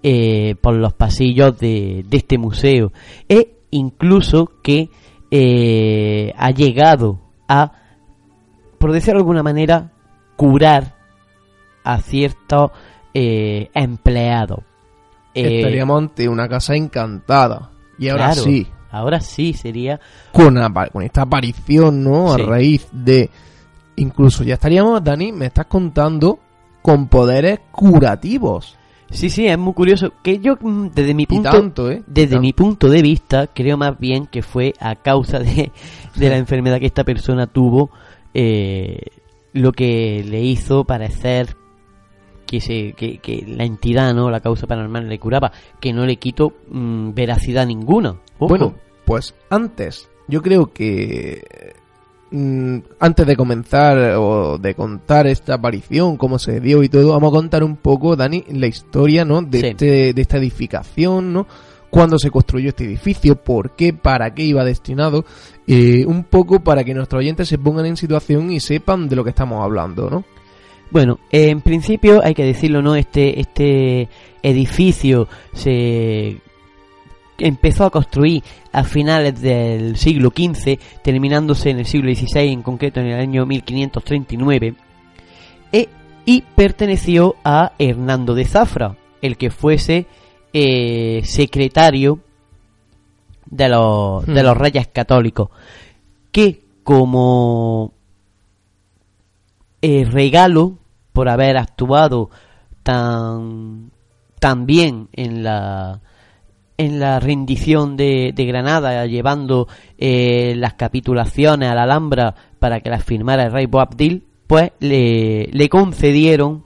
[0.03, 2.91] eh, por los pasillos de, de este museo
[3.27, 4.89] e incluso que
[5.31, 7.71] eh, ha llegado a
[8.77, 9.91] por decirlo de alguna manera
[10.37, 10.95] curar
[11.83, 12.71] a ciertos
[13.13, 14.59] eh, empleados
[15.33, 17.69] Eh, Estaríamos ante una casa encantada.
[17.99, 19.99] Y ahora claro, sí, ahora sí sería
[20.31, 22.33] con, apa- con esta aparición, ¿no?
[22.35, 22.41] Sí.
[22.41, 23.29] A raíz de...
[23.97, 26.39] Incluso ya estaríamos, Dani, me estás contando,
[26.81, 28.77] con poderes curativos.
[29.11, 32.03] Sí sí es muy curioso que yo mm, desde mi punto tanto, ¿eh?
[32.07, 35.71] Desde mi punto de vista, creo más bien que fue a causa de,
[36.15, 37.89] de la enfermedad que esta persona tuvo
[38.33, 38.99] eh,
[39.53, 41.55] lo que le hizo parecer
[42.45, 46.15] que, se, que, que la entidad, no la causa paranormal le curaba, que no le
[46.15, 48.19] quito mm, veracidad ninguna.
[48.39, 48.49] Ojo.
[48.49, 48.75] Bueno,
[49.05, 51.75] pues antes, yo creo que
[52.31, 57.35] antes de comenzar o de contar esta aparición, cómo se dio y todo, vamos a
[57.37, 59.41] contar un poco, Dani, la historia, ¿no?
[59.41, 59.67] De, Sí.
[59.67, 61.47] este, de esta edificación, ¿no?
[61.89, 65.25] Cuándo se construyó este edificio, por qué, para qué iba destinado,
[65.65, 69.23] eh, un poco para que nuestros oyentes se pongan en situación y sepan de lo
[69.23, 70.23] que estamos hablando, ¿no?
[70.91, 72.95] Bueno, en principio hay que decirlo, ¿no?
[72.95, 74.07] Este, este
[74.43, 76.37] edificio se
[77.39, 82.99] empezó a construir a finales del siglo XV, terminándose en el siglo XVI, en concreto
[82.99, 84.75] en el año 1539,
[85.71, 85.89] e-
[86.25, 90.05] y perteneció a Hernando de Zafra, el que fuese
[90.53, 92.19] eh, secretario
[93.45, 94.45] de los, de Hmm.
[94.45, 95.49] los reyes católicos,
[96.31, 97.93] que como
[99.81, 100.77] eh, regalo
[101.13, 102.29] por haber actuado
[102.83, 103.91] tan,
[104.39, 106.01] tan bien en la
[106.79, 112.89] en la rendición de, de Granada, llevando eh, las capitulaciones a la Alhambra para que
[112.89, 116.63] las firmara el rey Boabdil, pues le, le concedieron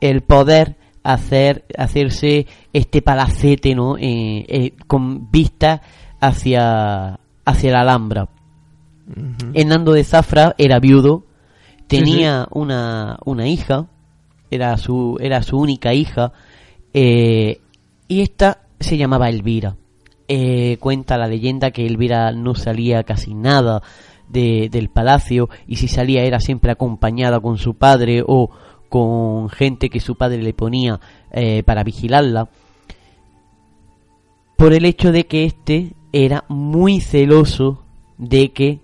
[0.00, 5.82] el poder hacer hacerse este palacete no Eh, eh, con vista
[6.20, 8.28] hacia hacia la Alhambra.
[9.54, 11.24] Hernando de Zafra era viudo
[11.86, 13.86] tenía una una hija
[14.50, 16.32] era su era su única hija
[16.92, 17.60] eh,
[18.06, 19.76] y esta se llamaba Elvira
[20.30, 23.82] Eh, cuenta la leyenda que Elvira no salía casi nada
[24.28, 28.50] de- del palacio y si salía era siempre acompañada con su padre o
[28.90, 31.00] con gente que su padre le ponía
[31.32, 32.48] eh, para vigilarla
[34.56, 37.82] por el hecho de que este era muy celoso
[38.18, 38.80] de que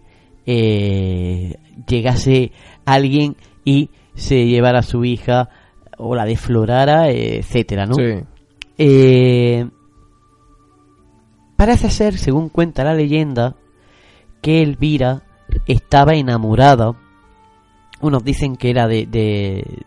[0.47, 1.57] eh,
[1.87, 2.53] llegase
[2.85, 5.49] alguien y se llevara a su hija
[5.99, 7.95] o la deflorara, etcétera, ¿no?
[7.95, 8.25] Sí.
[8.79, 9.67] Eh,
[11.57, 13.55] parece ser, según cuenta la leyenda,
[14.41, 15.23] que Elvira
[15.67, 16.95] estaba enamorada.
[18.01, 19.83] Unos dicen que era de, de-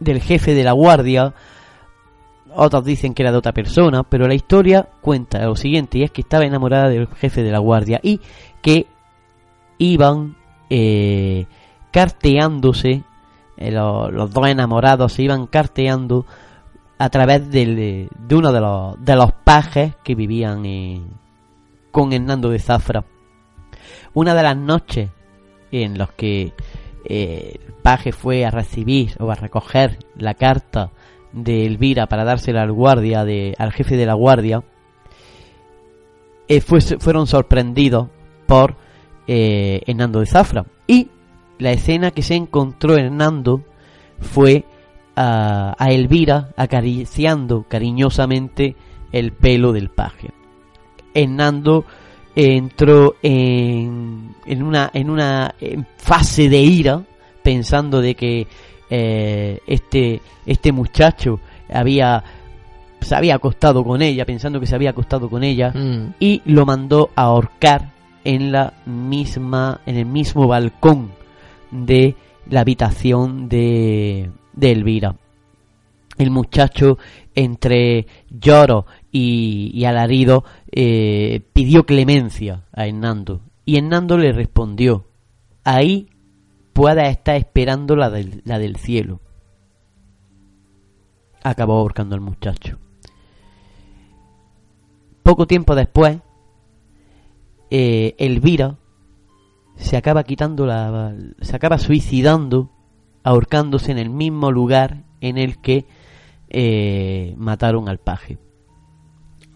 [0.00, 1.34] del jefe de la guardia.
[2.54, 6.10] otros dicen que era de otra persona, pero la historia cuenta lo siguiente, y es
[6.10, 8.20] que estaba enamorada del jefe de la guardia y
[8.60, 8.86] que
[9.78, 10.36] iban
[10.68, 11.46] eh,
[11.90, 13.04] carteándose,
[13.56, 16.26] eh, lo- los, dos enamorados se iban carteando
[17.04, 21.08] a través de uno de los, de los pajes que vivían en-
[21.90, 23.04] con Hernando de Zafra.
[24.14, 25.10] Una de las noches
[25.72, 26.52] en los que
[27.04, 30.90] eh, el paje fue a recibir o a recoger la carta
[31.32, 34.62] de Elvira para dársela al guardia, de, al jefe de la guardia,
[36.46, 38.08] eh, fue- fueron sorprendidos
[38.46, 38.76] por
[39.26, 40.66] eh, Hernando de Zafra.
[40.86, 41.08] Y
[41.58, 43.62] la escena que se encontró Hernando
[44.20, 44.64] fue
[45.16, 48.76] a, a Elvira acariciando cariñosamente
[49.12, 50.30] el pelo del paje.
[51.14, 51.84] Hernando
[52.34, 55.54] entró en, en una en una
[55.98, 57.02] fase de ira
[57.42, 58.46] pensando de que
[58.88, 61.40] eh, este este muchacho
[61.70, 62.24] había
[63.02, 66.14] se había acostado con ella pensando que se había acostado con ella Mm.
[66.20, 67.92] y lo mandó a ahorcar
[68.24, 71.10] en la misma en el mismo balcón
[71.70, 72.14] de
[72.48, 75.16] la habitación de, de Elvira.
[76.18, 76.98] El muchacho
[77.34, 85.06] entre lloro y, alarido eh, pidió clemencia a Hernando y Hernando le respondió
[85.64, 86.08] ahí
[86.72, 89.20] puedas estar esperando la del, la del cielo
[91.42, 92.78] acabó ahorcando al muchacho.
[95.22, 96.18] Poco tiempo después
[97.70, 98.76] eh, Elvira
[99.76, 102.70] se acaba quitando la se acaba suicidando
[103.24, 105.86] ahorcándose en el mismo lugar en el que
[106.50, 108.38] eh, mataron al paje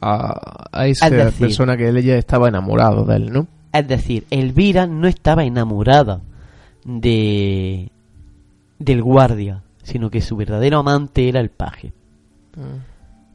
[0.00, 3.46] A, a esa Es decir- persona que ella estaba enamorado de él, ¿no?
[3.72, 6.22] Es decir, Elvira no estaba enamorada
[6.84, 7.90] de
[8.78, 11.92] del guardia, sino que su verdadero amante era el paje.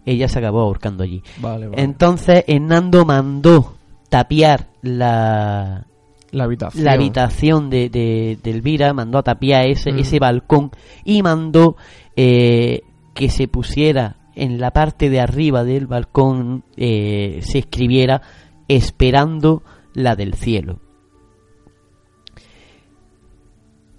[0.05, 1.21] Ella se acabó ahorcando allí.
[1.39, 1.81] Vale, vale.
[1.83, 3.75] Entonces Hernando mandó
[4.09, 5.85] tapiar la,
[6.31, 6.83] la habitación.
[6.83, 9.99] la habitación de, de, de Elvira, mandó a tapiar ese, Mm.
[9.99, 10.71] ese balcón
[11.03, 11.75] y mandó
[12.15, 12.81] eh,
[13.13, 18.21] que se pusiera en la parte de arriba del balcón, eh, se escribiera
[18.67, 19.61] esperando
[19.93, 20.79] la del cielo.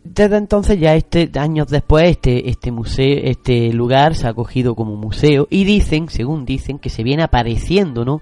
[0.04, 4.96] Desde entonces ya este años después este este museo este lugar se ha cogido como
[4.96, 8.20] museo y dicen según dicen que se viene apareciendo no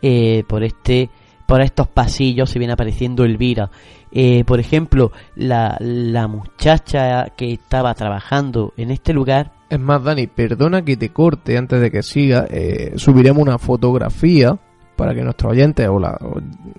[0.00, 1.10] Eh, por este
[1.48, 3.70] por estos pasillos se viene apareciendo Elvira
[4.12, 10.26] Eh, por ejemplo la, la muchacha que estaba trabajando en este lugar Es más, Dani,
[10.26, 12.46] perdona que te corte antes de que siga.
[12.50, 14.58] eh, subiremos una fotografía
[14.96, 16.18] para que nuestros oyentes, o la,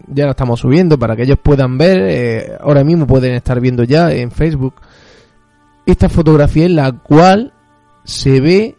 [0.07, 1.99] ya la estamos subiendo, para que ellos puedan ver.
[2.01, 4.75] eh, ahora mismo pueden estar viendo ya en Facebook
[5.85, 7.53] esta fotografía en la cual
[8.03, 8.75] se ve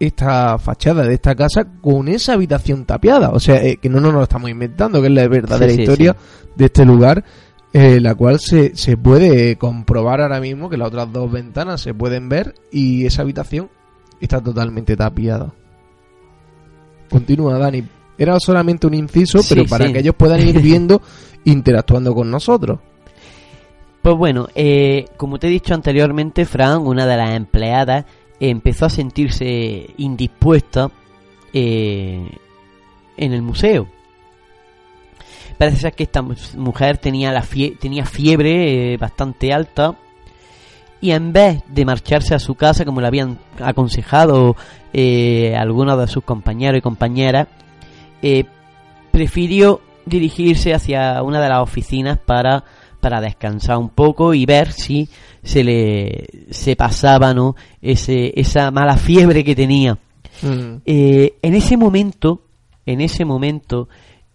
[0.00, 3.30] esta fachada de esta casa con esa habitación tapiada.
[3.30, 5.82] O sea, eh, que no nos lo estamos inventando, que es la verdadera Sí, sí,
[5.82, 6.16] historia
[6.54, 7.24] de este lugar.
[7.72, 11.92] eh, la cual se, se puede comprobar ahora mismo que las otras dos ventanas se
[11.94, 13.68] pueden ver y esa habitación
[14.20, 15.52] está totalmente tapiada.
[17.10, 17.84] Continúa, Dani.
[18.16, 21.00] Era solamente un inciso, pero para que ellos puedan ir viendo,
[21.44, 22.80] interactuando con nosotros.
[24.02, 28.04] Pues bueno, eh, como te he dicho anteriormente, Fran, una de las empleadas,
[28.40, 30.90] empezó a sentirse indispuesta
[31.52, 32.28] eh,
[33.16, 33.88] en el museo.
[35.56, 37.44] Parece ser que esta mu- mujer tenía, la
[37.80, 39.96] tenía fiebre eh, bastante alta
[41.00, 44.56] y en vez de marcharse a su casa como le habían aconsejado
[44.92, 47.48] eh, algunos de sus compañeros y compañeras,
[48.22, 48.44] eh,
[49.10, 52.64] prefirió dirigirse hacia una de las oficinas para,
[53.00, 55.08] para descansar un poco y ver si
[55.42, 59.98] se le se pasaba no ese esa mala fiebre que tenía.
[60.42, 60.82] Mm.
[60.84, 62.42] Eh, en ese momento
[62.86, 63.88] en ese momento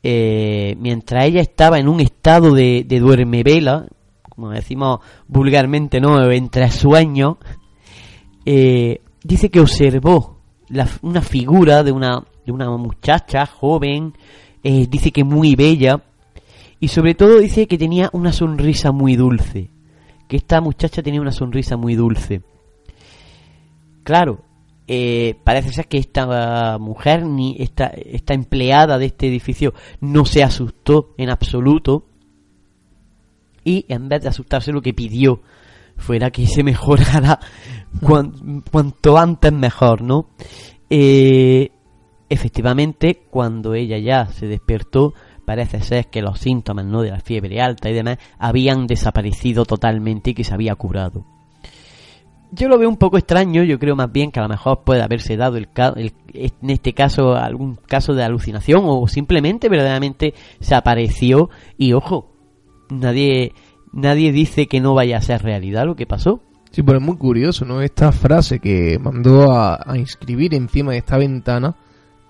[0.03, 3.85] eh, mientras ella estaba en un estado de, de duermevela
[4.29, 7.37] como decimos vulgarmente no entre sueños
[8.45, 10.37] eh, dice que observó
[10.69, 14.13] la- una figura de una, de una muchacha joven,
[14.63, 16.01] dice que muy bella,
[16.83, 19.69] y sobre todo dice que tenía una sonrisa muy dulce,
[20.27, 22.41] que esta muchacha tenía una sonrisa muy dulce.
[24.03, 24.41] Claro,
[24.85, 30.43] eh, parece ser que esta mujer, ni esta, esta empleada de este edificio, no se
[30.43, 32.05] asustó en absoluto,
[33.63, 35.39] y en vez de asustarse lo que pidió
[35.95, 37.39] fuera que se mejorara
[38.01, 40.31] cuan- cuanto antes mejor, ¿no?
[40.89, 41.69] Eh,
[42.27, 45.13] efectivamente, cuando ella ya se despertó,
[45.45, 47.01] parece ser que los síntomas, ¿no?
[47.01, 51.25] De la fiebre alta y demás habían desaparecido totalmente y que se había curado.
[52.51, 55.01] yo lo veo un poco extraño, yo creo más bien que a lo mejor puede
[55.01, 60.75] haberse dado el, el- en este caso algún caso de alucinación o simplemente verdaderamente se
[60.75, 62.29] apareció y ojo,
[62.91, 63.53] nadie
[63.91, 66.41] nadie dice que no vaya a ser realidad lo que pasó.
[66.71, 67.81] Sí, pero es muy curioso, ¿no?
[67.81, 71.75] Esta frase que mandó a, a inscribir encima de esta ventana,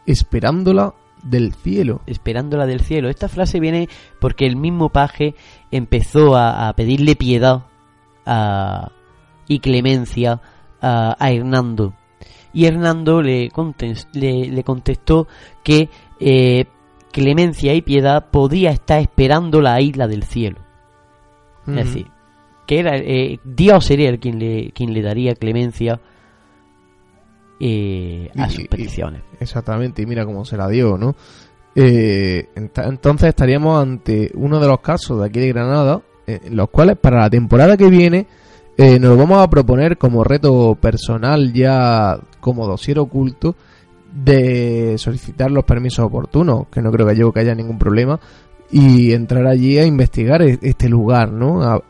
[0.06, 2.02] esperándola del cielo.
[2.06, 3.10] esperándola del cielo.
[3.10, 3.90] Esta frase viene
[4.20, 5.36] porque el mismo paje
[5.72, 7.64] empezó a, a pedirle piedad
[8.26, 8.92] a-
[9.48, 10.42] y clemencia
[10.82, 11.94] a, a Hernando.
[12.54, 15.28] Y Hernando le, contes- le, le contestó
[15.64, 15.90] que
[16.20, 16.66] eh,
[17.12, 20.60] clemencia y piedad podía estar esperando la isla del cielo.
[21.68, 22.08] Es decir,
[22.68, 26.00] que era eh, Dios sería el quien le, quien le daría clemencia
[27.60, 29.22] eh, a Y- sus y- peticiones.
[29.40, 31.16] Exactamente, y mira cómo se la dio, ¿no?
[31.76, 36.70] Eh, entonces estaríamos ante uno de los casos de aquí de Granada, eh, en los
[36.70, 38.28] cuales para la temporada que viene
[38.78, 43.56] eh, nos vamos a proponer como reto personal ya como dosier oculto
[44.14, 48.20] de solicitar los permisos oportunos, que no creo que yo que haya ningún problema,
[48.72, 51.62] y entrar allí a investigar e- este lugar, ¿no?
[51.64, 51.84] A-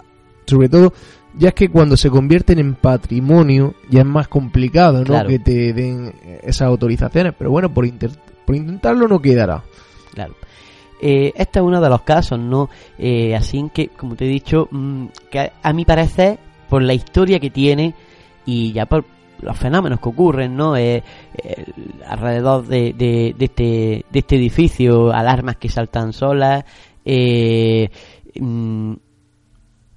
[0.46, 0.94] sobre todo,
[1.38, 5.06] ya es que cuando se convierten en patrimonio ya es más complicado, ¿no?
[5.06, 5.30] Claro.
[5.30, 8.12] Que te den esas autorizaciones, pero bueno, por, inter-
[8.46, 9.64] por intentarlo no quedará.
[10.14, 10.36] Claro.
[11.02, 12.70] Eh, este es uno de los casos, ¿no?
[12.98, 16.40] Eh, así que, como te he dicho, mm, que a, mi parecer,
[16.70, 17.94] por la historia que tiene
[18.46, 19.04] y ya por
[19.42, 20.78] los fenómenos que ocurren, ¿no?
[20.78, 21.04] Eh,
[22.08, 26.64] alrededor de, de- de este, de este edificio, alarmas que saltan solas,
[27.04, 27.90] eh,
[28.40, 28.94] mm,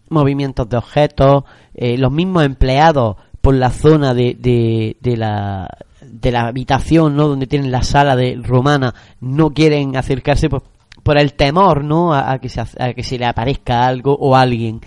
[0.08, 5.68] movimientos de objetos, eh, los mismos empleados por la zona de, de, de la
[6.02, 7.28] de la habitación, ¿no?
[7.28, 10.62] Donde tienen la sala de romana, no quieren acercarse por,
[11.02, 12.14] por el temor, ¿no?
[12.14, 14.80] A, a que se, a que se le aparezca algo o alguien.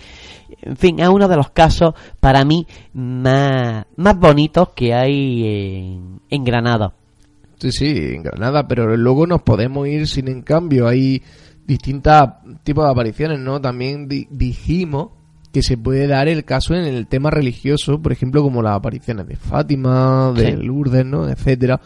[0.61, 6.21] En fin, es uno de los casos para mí más, más bonitos que hay en,
[6.29, 6.93] en Granada.
[7.59, 10.87] Sí, sí, en Granada, pero luego nos podemos ir sin en cambio.
[10.87, 11.21] Hay
[11.69, 12.29] distintos
[12.63, 13.61] tipos de apariciones, ¿no?
[13.61, 15.09] También di- dijimos
[15.53, 19.27] que se puede dar el caso en el tema religioso, por ejemplo, como las apariciones
[19.27, 20.63] de Fátima, de Sí.
[20.63, 21.29] Lourdes, ¿no?
[21.29, 21.79] Etcétera.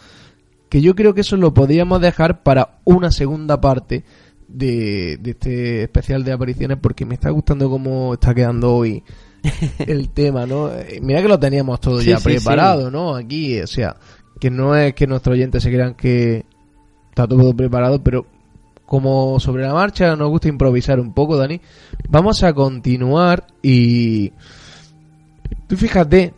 [0.70, 4.04] Que yo creo que eso lo podríamos dejar para una segunda parte
[4.48, 9.04] de, de este especial de apariciones porque me está gustando cómo está quedando hoy
[9.80, 10.72] el tema, ¿no?
[10.72, 13.16] Eh, Mira que lo teníamos todo Sí, ya sí, preparado, ¿no?
[13.16, 13.96] Aquí, o sea,
[14.40, 16.46] que no es que nuestros oyentes se crean que
[17.10, 18.26] está todo preparado, pero
[18.86, 21.60] como sobre la marcha nos gusta improvisar un poco, Dani,
[22.10, 24.32] vamos a continuar y
[25.68, 26.34] tú fíjate,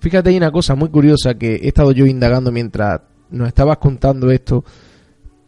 [0.00, 4.30] fíjate hay una cosa muy curiosa que he estado yo indagando mientras nos estabas contando
[4.30, 4.64] esto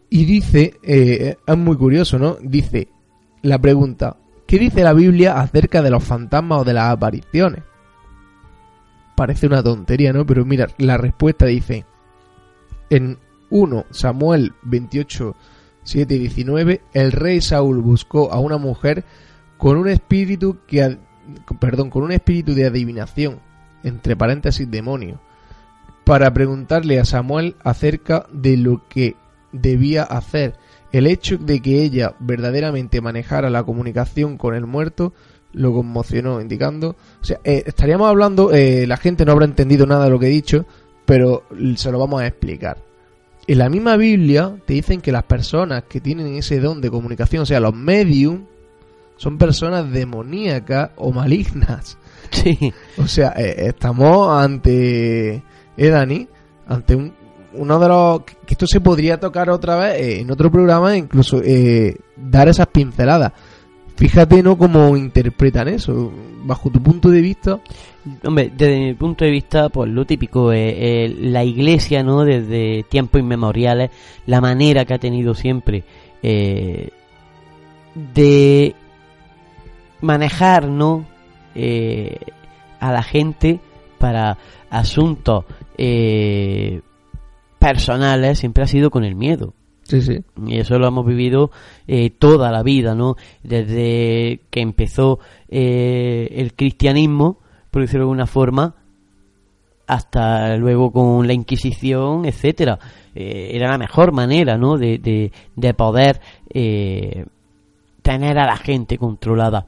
[0.09, 2.37] y dice, eh, es muy curioso, ¿no?
[2.41, 2.87] Dice
[3.41, 4.17] la pregunta,
[4.47, 7.63] ¿qué dice la Biblia acerca de los fantasmas o de las apariciones?
[9.15, 10.25] Parece una tontería, ¿no?
[10.25, 11.85] Pero mira, la respuesta dice,
[12.89, 13.17] en
[13.49, 15.35] 1 Samuel 28,
[15.85, 19.05] 7 y 19, el rey Saúl buscó a una mujer
[19.57, 20.97] con un espíritu que,
[21.59, 23.39] perdón, con un espíritu de adivinación,
[23.83, 25.21] entre paréntesis demonio,
[26.03, 29.15] para preguntarle a Samuel acerca de lo que
[29.51, 30.55] debía hacer.
[30.91, 35.13] El hecho de que ella verdaderamente manejara la comunicación con el muerto
[35.51, 40.05] lo conmocionó, indicando, o sea, eh, estaríamos hablando, eh, la gente no habrá entendido nada
[40.05, 40.65] de lo que he dicho,
[41.05, 41.43] pero
[41.75, 42.84] se lo vamos a explicar.
[43.47, 47.43] En la misma Biblia te dicen que las personas que tienen ese don de comunicación,
[47.43, 48.45] o sea, los medium,
[49.17, 51.97] son personas demoníacas o malignas.
[52.31, 56.27] Sí, O sea, eh, estamos ante, eh, Dani,
[56.67, 57.13] ante un,
[57.57, 58.21] uno de los...
[58.23, 62.67] que esto se podría tocar otra vez eh, en otro programa, incluso eh, dar esas
[62.67, 63.31] pinceladas.
[63.95, 64.57] Fíjate, ¿no?
[64.57, 66.11] Cómo interpretan eso,
[66.43, 67.59] bajo tu punto de vista.
[68.25, 72.23] Hombre, desde mi punto de vista, pues lo típico, eh, la iglesia, ¿no?
[72.23, 73.91] Desde tiempos inmemoriales,
[74.25, 75.83] la manera que ha tenido siempre
[76.21, 76.89] eh,
[78.13, 78.75] de
[80.01, 81.05] manejar, ¿no?
[81.55, 82.17] Eh,
[82.79, 83.59] a la gente
[83.97, 84.37] para
[84.69, 85.45] asuntos
[85.77, 86.81] eh,
[87.59, 89.53] personales siempre ha sido con el miedo.
[89.87, 90.17] Sí, sí.
[90.47, 91.51] Y eso lo hemos vivido
[91.87, 93.15] eh, toda la vida, ¿no?
[93.43, 97.37] Desde que empezó eh, el cristianismo,
[97.69, 98.75] por decirlo de alguna forma,
[99.85, 102.79] hasta luego con la Inquisición, etcétera.
[103.13, 104.77] Eh, era la mejor manera, ¿no?
[104.77, 107.25] De, de, de poder eh,
[108.01, 109.67] tener a la gente controlada.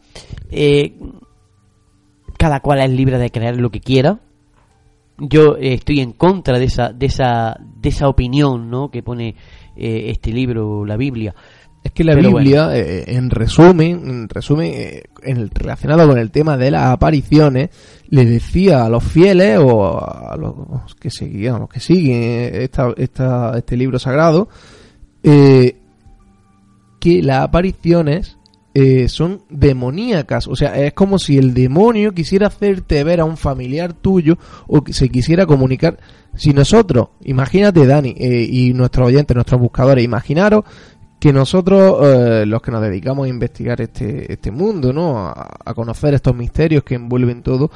[2.39, 4.19] Cada cual es libre de creer lo que quiera.
[5.19, 8.89] Yo estoy en contra de esa, de esa, de esa opinión, ¿no?
[8.89, 9.35] Que pone
[9.77, 11.33] eh, este libro, la Biblia.
[11.83, 16.17] Es que la Pero Biblia, eh, en resumen, en resumen eh, en el- relacionado con
[16.17, 17.69] el tema de las apariciones,
[18.09, 22.63] le decía a los fieles o a los que seguían, a los que siguen eh,
[22.63, 24.49] esta, esta- este libro sagrado,
[25.23, 25.77] eh,
[26.99, 28.36] que las apariciones
[28.79, 30.47] eh, son demoníacas.
[30.47, 34.37] O sea, es como si el demonio quisiera hacerte ver a un familiar tuyo
[34.67, 35.97] o que se quisiera comunicar.
[36.35, 40.63] Si nosotros, imagínate Dani eh, y nuestros oyentes, nuestros buscadores, imaginaros
[41.19, 45.25] que nosotros, eh, los que nos dedicamos a investigar este, este mundo, ¿no?
[45.25, 47.71] A, a conocer estos misterios que envuelven todo,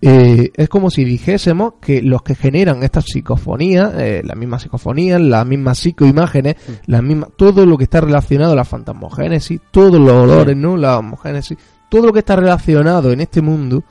[0.00, 5.20] eh, es como si dijésemos que los que generan estas psicofonías, eh, las mismas psicofonías,
[5.20, 6.56] las mismas psicoimágenes,
[6.86, 10.76] las mismas, todo lo que está relacionado a la fantasmogénesis, todos los olores, ¿no?
[10.76, 11.58] La homogénesis,
[11.88, 13.82] todo lo que está relacionado en este mundo,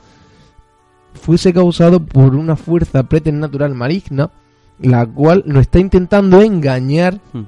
[1.14, 4.30] fuese causado por una fuerza preternatural maligna,
[4.80, 7.42] la cual nos está intentando engañar Hmm.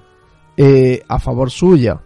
[0.57, 2.01] eh, a favor suya,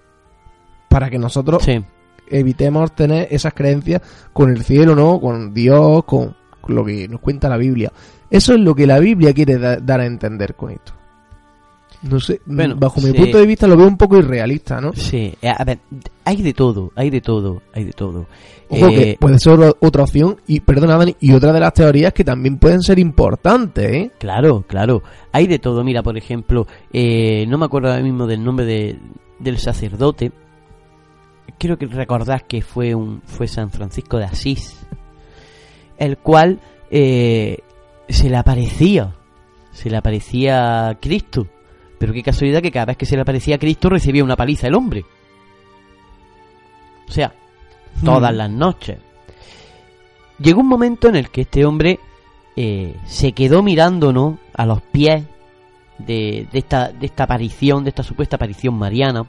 [0.88, 1.82] para que nosotros Sí.
[2.28, 4.02] evitemos tener esas creencias
[4.32, 5.20] con el cielo, ¿no?
[5.20, 6.36] Con Dios, con
[6.68, 7.92] lo que nos cuenta la Biblia.
[8.30, 10.92] Eso es lo que la Biblia quiere da- dar a entender con esto.
[12.02, 13.14] No sé, Bueno, bajo mi sí.
[13.14, 14.92] punto de vista lo veo un poco irrealista, ¿no?
[14.92, 15.78] Sí, eh, a ver,
[16.26, 18.26] hay de todo, hay de todo, hay de todo.
[18.68, 22.12] Ojo Eh, que puede ser otra opción y perdona Dani, y otra de las teorías
[22.12, 24.10] que también pueden ser importantes, ¿eh?
[24.18, 25.02] Claro, claro.
[25.32, 25.82] Hay de todo.
[25.82, 28.98] Mira, por ejemplo, eh, no me acuerdo ahora mismo del nombre de,
[29.38, 30.30] del sacerdote.
[31.58, 34.83] Quiero que recordar que fue un fue San Francisco de Asís,
[35.98, 36.60] el cual
[36.90, 37.58] eh,
[38.08, 39.14] se le aparecía,
[39.72, 41.46] se le aparecía a Cristo.
[41.98, 44.66] Pero qué casualidad que cada vez que se le aparecía a Cristo recibía una paliza
[44.66, 45.04] el hombre.
[47.08, 47.32] O sea,
[48.04, 48.36] todas Hmm.
[48.36, 48.98] las noches.
[50.38, 52.00] Llegó un momento en el que este hombre
[52.56, 55.24] eh, se quedó mirándonos a los pies
[55.98, 59.26] de, de esta, de esta aparición, de esta supuesta aparición mariana.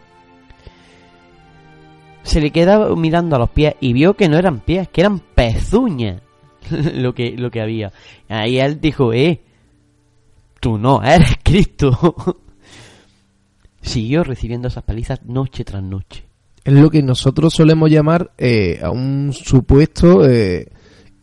[2.24, 5.20] Se le quedaba mirando a los pies y vio que no eran pies, que eran
[5.20, 6.22] pezuñas
[6.96, 7.92] lo que, lo que había.
[8.30, 9.42] Ahí él dijo, eh,
[10.60, 12.16] tú no, eres Cristo.
[13.82, 16.26] Siguió recibiendo esas palizas noche tras noche.
[16.64, 20.68] Es lo que nosotros solemos llamar eh, a un supuesto eh,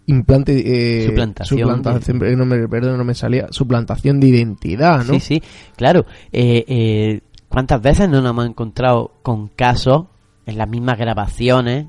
[0.06, 1.02] implante...
[1.02, 3.48] Eh, Suplantación suplantación, de- no me, perdón, no me salía.
[3.50, 5.14] Suplantación de identidad, ¿no?
[5.14, 5.42] Sí, sí,
[5.74, 6.06] claro.
[6.32, 10.06] Eh, eh, ¿Cuántas veces no nos hemos encontrado con casos
[10.46, 11.86] en las mismas grabaciones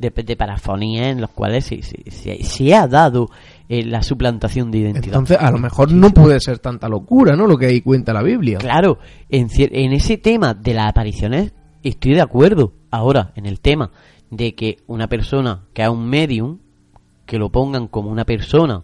[0.00, 3.28] de, de parafonía en los cuales se, se- se- se ha dado
[3.68, 5.06] eh, la suplantación de identidad?
[5.18, 7.46] Entonces, a lo mejor no puede ser tanta locura, ¿no?
[7.46, 8.58] Lo que ahí cuenta la Biblia.
[8.58, 8.98] Claro,
[9.28, 11.52] en, en ese tema de las apariciones
[11.82, 12.72] estoy de acuerdo.
[12.90, 13.90] Ahora, en el tema
[14.30, 16.58] de que una persona que es un medium,
[17.26, 18.82] que lo pongan como una persona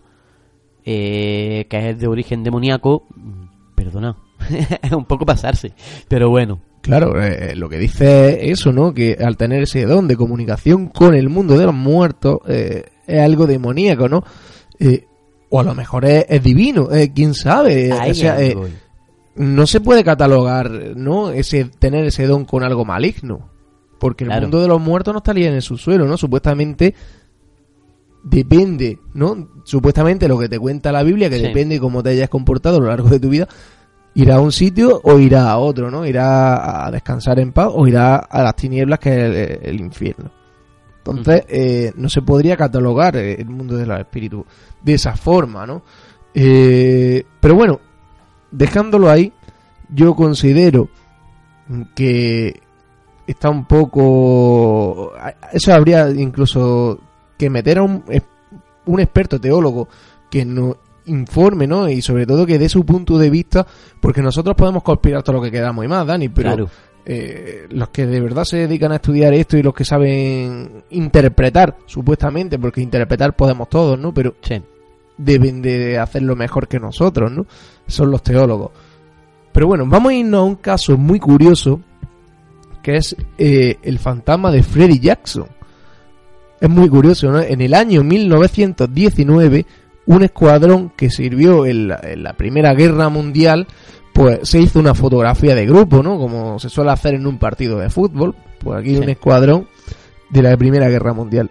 [0.85, 4.17] eh, que es de origen demoníaco, mm, perdona,
[4.83, 5.73] es un poco pasarse,
[6.09, 6.61] pero bueno.
[6.87, 8.93] Claro, eh, lo que dice es eso, ¿no?
[8.95, 13.21] Que al tener ese don de comunicación con el mundo de los muertos, eh, es
[13.21, 14.25] algo demoníaco, ¿no?
[14.79, 15.05] Eh,
[15.51, 17.93] o a lo mejor es, es divino, eh, quién sabe.
[17.93, 18.57] Ahí o sea, eh,
[19.37, 21.31] no se puede catalogar, ¿no?
[21.31, 23.51] Ese tener ese don con algo maligno,
[24.01, 24.43] porque el Claro.
[24.43, 26.17] mundo de los muertos no estaría en el subsuelo, ¿no?
[26.17, 26.95] Supuestamente
[28.25, 29.49] depende, ¿no?
[29.65, 31.43] Supuestamente lo que te cuenta la Biblia, que Sí.
[31.45, 33.47] depende cómo te hayas comportado a lo largo de tu vida,
[34.17, 36.07] irá a un sitio o irá a otro, ¿no?
[36.07, 40.31] Irá a descansar en paz o irá a las tinieblas que es el, el infierno.
[40.99, 44.45] Entonces, eh, no se podría catalogar eh, el mundo de los espíritus
[44.83, 45.83] de esa forma, ¿no?
[46.35, 47.79] Eh, pero bueno,
[48.51, 49.33] dejándolo ahí,
[49.91, 50.89] yo considero
[51.95, 52.61] que
[53.27, 55.13] está un poco...
[55.53, 56.99] Eso habría incluso
[57.39, 58.03] que meter a un,
[58.87, 59.89] un experto teólogo
[60.31, 60.77] que nos
[61.07, 61.89] informe, ¿no?
[61.89, 63.67] Y sobre todo que dé su punto de vista,
[64.01, 66.71] porque nosotros podemos conspirar todo lo que queramos y más, Dani, pero Claro.
[67.05, 71.77] eh, los que de verdad se dedican a estudiar esto y los que saben interpretar,
[71.87, 74.13] supuestamente, porque interpretar podemos todos, ¿no?
[74.13, 74.61] Pero Sí.
[75.17, 77.47] deben de hacerlo mejor que nosotros, ¿no?
[77.87, 78.71] Son los teólogos.
[79.53, 81.81] Pero bueno, vamos a irnos a un caso muy curioso,
[82.83, 85.47] que es eh, el fantasma de Freddy Jackson.
[86.61, 87.41] Es muy curioso, ¿no?
[87.41, 89.67] En el año 1919,
[90.07, 93.67] un escuadrón que sirvió en la, en la Primera Guerra Mundial,
[94.13, 96.17] pues se hizo una fotografía de grupo, ¿no?
[96.19, 98.35] Como se suele hacer en un partido de fútbol.
[98.61, 98.97] Pues aquí Sí.
[98.99, 99.69] un escuadrón
[100.31, 101.51] de la Primera Guerra Mundial.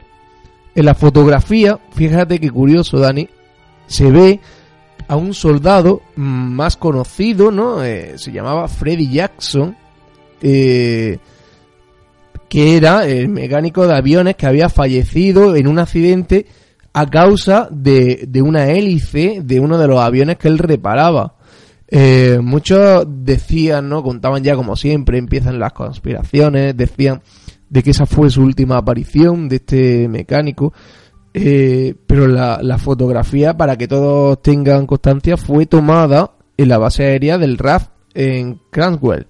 [0.73, 3.29] En la fotografía, fíjate qué curioso, Dani,
[3.87, 4.39] se ve
[5.07, 7.83] a un soldado más conocido, ¿no?
[7.83, 9.75] Eh, se llamaba Freddy Jackson,
[10.41, 11.19] eh,
[12.49, 16.45] que era el mecánico de aviones que había fallecido en un accidente
[16.97, 21.35] a causa de, de una hélice de uno de los aviones que él reparaba.
[21.89, 24.01] Eh, muchos decían, ¿no?
[24.01, 27.21] Contaban ya como siempre, empiezan las conspiraciones, decían
[27.69, 30.71] de que esa fue su última aparición de este mecánico.
[31.33, 37.03] Eh, pero la, la fotografía, para que todos tengan constancia, fue tomada en la base
[37.03, 39.27] aérea del RAF en Cranswell.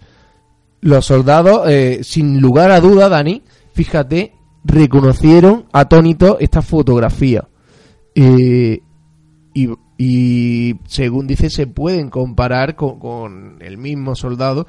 [0.82, 3.42] Los soldados, eh, sin lugar a duda, Dani,
[3.74, 4.34] fíjate,
[4.64, 7.48] reconocieron atónitos esta fotografía.
[8.16, 8.82] Eh,
[9.54, 14.68] y, y según dice, se pueden comparar con, con el mismo soldado.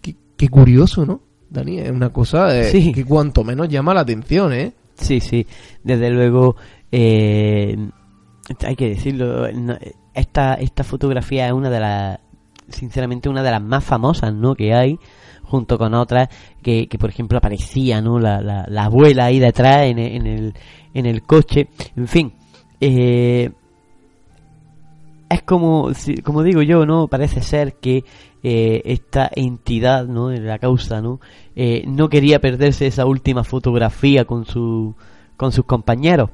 [0.00, 1.20] Qué, qué curioso, ¿no?
[1.48, 2.92] Dani, es una cosa eh, Sí.
[2.92, 4.72] que cuanto menos llama la atención, ¿eh?
[4.96, 5.46] Sí, sí,
[5.84, 6.56] desde luego,
[6.90, 7.76] eh,
[8.64, 9.46] hay que decirlo,
[10.14, 12.18] esta, esta fotografía es una de las,
[12.68, 14.98] sinceramente, una de las más famosas, ¿no?, que hay,
[15.42, 16.28] junto con otras
[16.62, 20.54] que, que por ejemplo, aparecía, ¿no?, la, la, la abuela ahí detrás en, en el,
[20.94, 22.32] en el coche, en fin,
[22.80, 23.50] eh,
[25.28, 25.90] es como,
[26.22, 27.08] como digo yo, ¿no?
[27.08, 28.04] Parece ser que
[28.42, 30.30] eh, esta entidad, ¿no?
[30.30, 31.20] La causa, ¿no?
[31.54, 34.94] Eh, no quería perderse esa última fotografía con su,
[35.36, 36.30] con sus compañeros.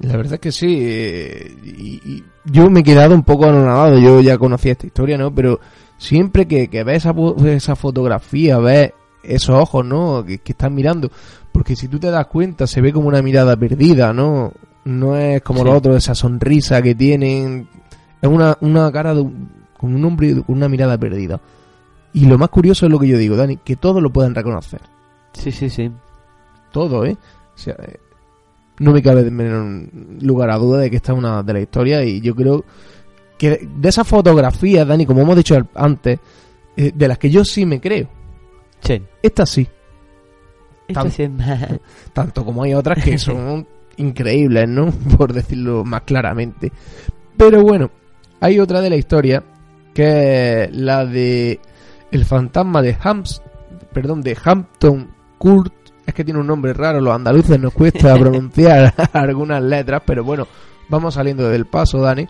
[0.00, 0.76] La verdad es que sí.
[0.80, 3.98] eh, y, yo me he quedado un poco anonadado.
[3.98, 5.34] Yo ya conocía esta historia, ¿no?
[5.34, 5.60] Pero
[5.98, 7.14] siempre que, que ves esa,
[7.46, 8.92] esa fotografía, ves
[9.22, 10.24] esos ojos, ¿no?
[10.24, 11.10] Que, que están mirando.
[11.52, 14.52] Porque si tú te das cuenta, se ve como una mirada perdida, ¿no?
[14.86, 15.64] No es como Sí.
[15.66, 17.68] los otros, esa sonrisa que tienen.
[18.22, 21.40] Es una, una cara de un, con un hombre con una mirada perdida.
[22.12, 24.80] Y lo más curioso es lo que yo digo, Dani, que todos lo pueden reconocer.
[25.34, 25.90] Sí, sí, sí.
[26.72, 27.16] todo, ¿eh?
[27.54, 27.98] O sea, eh,
[28.78, 29.30] no me cabe
[30.20, 32.64] lugar a duda de que esta es una de las historias y yo creo
[33.38, 36.18] que de esas fotografías, Dani, como hemos dicho antes,
[36.76, 38.08] eh, de las que yo sí me creo,
[38.80, 39.02] Sí.
[39.22, 39.66] esta sí,
[40.88, 41.28] Esta Tan- sí
[42.12, 44.90] tanto como hay otras que son increíbles, ¿no?
[45.16, 46.72] Por decirlo más claramente.
[47.36, 47.90] Pero bueno,
[48.40, 49.42] hay otra de la historia
[49.94, 51.60] que es la de
[52.10, 53.42] el fantasma de Hams,
[53.92, 55.72] perdón, de Hampton Court.
[56.06, 60.46] Es que tiene un nombre raro, los andaluces nos cuesta pronunciar algunas letras, pero bueno,
[60.88, 62.26] vamos saliendo del paso, Dani.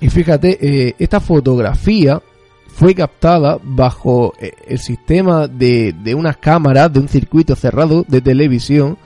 [0.00, 2.22] Y fíjate, eh, esta fotografía
[2.68, 8.20] fue captada bajo eh, el sistema de, de unas cámaras de un circuito cerrado de
[8.20, 8.96] televisión.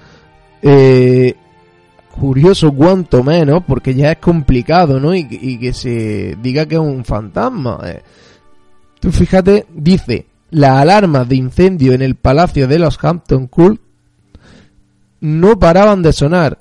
[0.66, 1.35] Eh,
[2.11, 5.15] curioso cuanto menos, porque ya es complicado, ¿no?
[5.15, 7.78] Y, y que se diga que es un fantasma.
[7.85, 8.03] eh.
[8.99, 13.78] Tú fíjate, dice, las alarmas de incendio en el palacio de los Hampton Court
[15.20, 16.59] no paraban de sonar.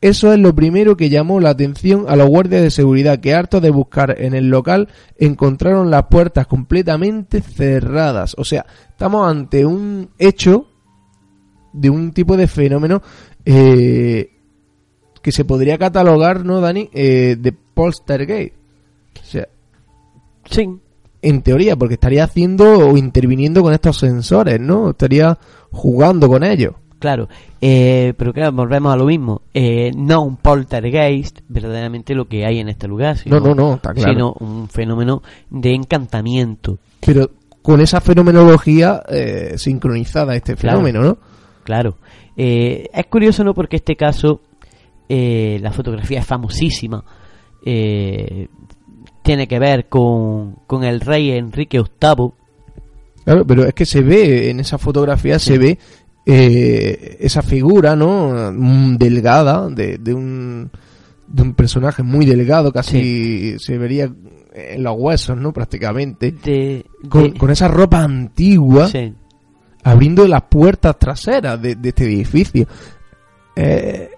[0.00, 3.62] Eso es lo primero que llamó la atención a los guardias de seguridad que hartos
[3.62, 8.34] de buscar en el local encontraron las puertas completamente cerradas.
[8.38, 10.66] O sea, estamos ante un hecho
[11.72, 13.02] de un tipo de fenómeno
[13.46, 14.30] eh,
[15.22, 16.90] que se podría catalogar, ¿no, Dani?
[16.92, 18.54] Eh, de poltergeist.
[19.22, 19.48] O sea,
[20.44, 20.68] Sí.
[21.22, 24.90] en teoría, porque estaría haciendo o interviniendo con estos sensores, ¿no?
[24.90, 25.38] Estaría
[25.72, 26.74] jugando con ellos.
[26.98, 27.28] Claro,
[27.60, 29.42] eh, pero claro, volvemos a lo mismo.
[29.52, 33.74] Eh, no un poltergeist, verdaderamente lo que hay en este lugar, sino, No, no, no,
[33.74, 34.12] está claro.
[34.12, 36.78] sino un fenómeno de encantamiento.
[37.04, 37.30] Pero
[37.62, 40.78] con esa fenomenología eh, sincronizada este Claro.
[40.78, 41.18] fenómeno, ¿no?
[41.66, 41.96] Claro.
[42.36, 43.52] Eh, es curioso, ¿no?
[43.52, 44.40] Porque este caso,
[45.08, 47.04] eh, la fotografía es famosísima.
[47.64, 48.46] Eh,
[49.20, 52.30] tiene que ver con, con el rey Enrique VIII.
[53.24, 55.76] Claro, pero es que se ve, en esa fotografía se ve
[56.24, 58.52] eh, esa figura, ¿no?
[58.52, 60.70] Mm, Delgada, de, de un
[61.26, 64.08] de un personaje muy delgado, casi se vería
[64.54, 65.52] en los huesos, ¿no?
[65.52, 66.30] Prácticamente.
[66.30, 69.12] De, Con, con esa ropa antigua, sí.
[69.92, 72.66] Abriendo las puertas traseras de, de este edificio.
[73.54, 74.10] Eh,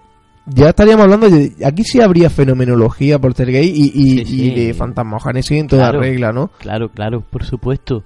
[0.45, 1.53] ya estaríamos hablando de...
[1.63, 4.51] Aquí sí habría fenomenología poltergeist y, y, Sí, sí.
[4.51, 5.99] y de fantasmogénesis en toda Claro.
[6.01, 6.47] regla, ¿no?
[6.59, 8.03] Claro, claro, por supuesto,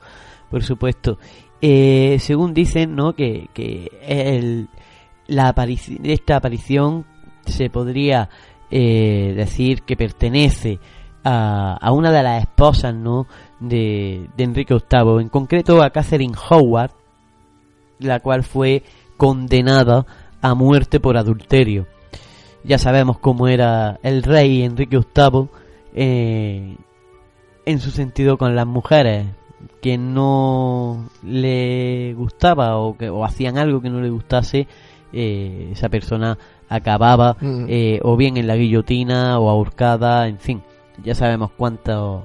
[0.52, 1.18] por supuesto.
[1.62, 3.14] Eh, según dicen, ¿no?
[3.14, 4.68] Que, que el,
[5.28, 7.06] la aparici- esta aparición
[7.46, 8.30] se podría
[8.70, 10.80] eh, decir que pertenece
[11.24, 13.28] a, a una de las esposas, ¿no?
[13.62, 16.92] De, de Enrique VIII, en concreto a Catherine Howard,
[18.04, 18.84] la cual fue
[19.18, 20.06] condenada
[20.42, 21.88] a muerte por adulterio.
[22.64, 25.48] Ya sabemos cómo era el rey Enrique VIII
[25.96, 26.76] eh,
[27.66, 29.28] en su sentido con las mujeres
[29.82, 34.68] que no le gustaba o que o hacían algo que no le gustase
[35.14, 36.38] eh, esa persona
[36.70, 37.66] acababa Mm.
[37.70, 40.62] eh, o bien en la guillotina o ahorcada en fin
[41.04, 42.22] ya sabemos cuántas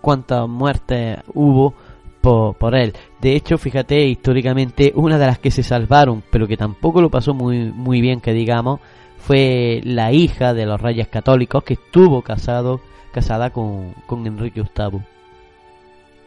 [0.00, 1.74] cuántas muertes hubo
[2.20, 2.92] por, por él
[3.22, 7.32] de hecho fíjate históricamente una de las que se salvaron pero que tampoco lo pasó
[7.32, 8.80] muy muy bien que digamos
[9.18, 12.80] fue la hija de los reyes católicos que estuvo casado
[13.12, 15.00] casada con, con Enrique VIII.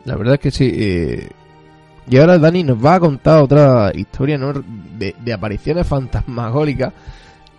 [0.06, 0.72] La verdad es que sí.
[0.74, 1.30] eh,
[2.10, 6.94] Y ahora Dani nos va a contar otra historia de, apariciones fantasmagóricas,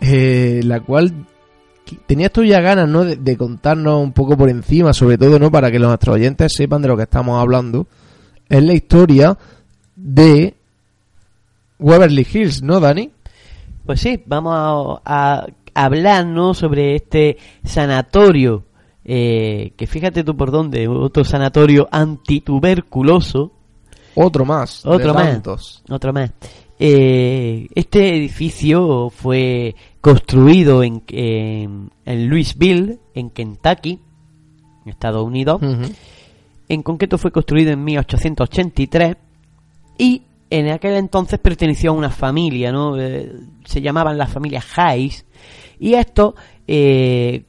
[0.00, 1.12] eh, la cual
[2.06, 3.04] tenías tú ya ganas ¿no?
[3.04, 6.54] de, de contarnos un poco por encima, sobre todo no para que los nuestros oyentes
[6.54, 7.86] sepan de lo que estamos hablando.
[8.48, 9.36] Es la historia
[9.94, 10.54] de
[11.78, 13.10] Waverly Hills, ¿no, Dani?
[13.84, 14.54] Pues sí, vamos
[15.04, 16.54] a, a hablar ¿no?
[16.54, 18.64] sobre este sanatorio,
[19.04, 23.52] eh, que fíjate tú por dónde, otro sanatorio antituberculoso,
[24.14, 24.82] Otro más.
[24.82, 25.30] de Otro más.
[25.30, 25.82] tantos.
[25.88, 26.32] otro más.
[26.78, 34.00] Eh, este edificio fue construido en, en, en Louisville, en Kentucky,
[34.84, 35.60] en Estados Unidos.
[36.68, 39.16] En concreto fue construido en 1883
[39.98, 42.98] y en aquel entonces perteneció a una familia, ¿no?
[42.98, 43.32] Eh,
[43.64, 45.26] se llamaban las familias Hayes
[45.78, 46.34] y esto
[46.66, 47.44] eh,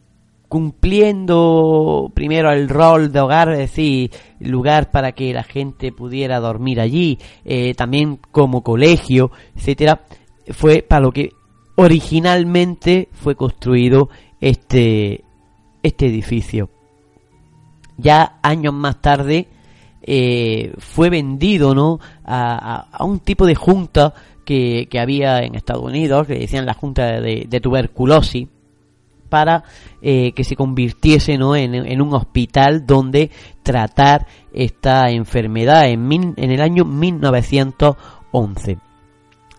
[0.48, 6.80] cumpliendo primero el rol de hogar, es decir, lugar para que la gente pudiera dormir
[6.80, 10.04] allí, eh, también como colegio, etcétera,
[10.52, 11.32] fue para lo que
[11.76, 15.24] originalmente fue construido este
[15.84, 16.70] este edificio
[17.98, 19.48] ya años más tarde
[20.02, 24.14] eh, fue vendido no a, un tipo de junta
[24.46, 28.48] que, había en Estados Unidos que decían la junta de, tuberculosis
[29.28, 29.64] para
[30.02, 31.56] eh, que se convirtiese ¿no?
[31.56, 33.30] en, un hospital donde
[33.64, 38.78] tratar esta enfermedad en, mil- en el año 1911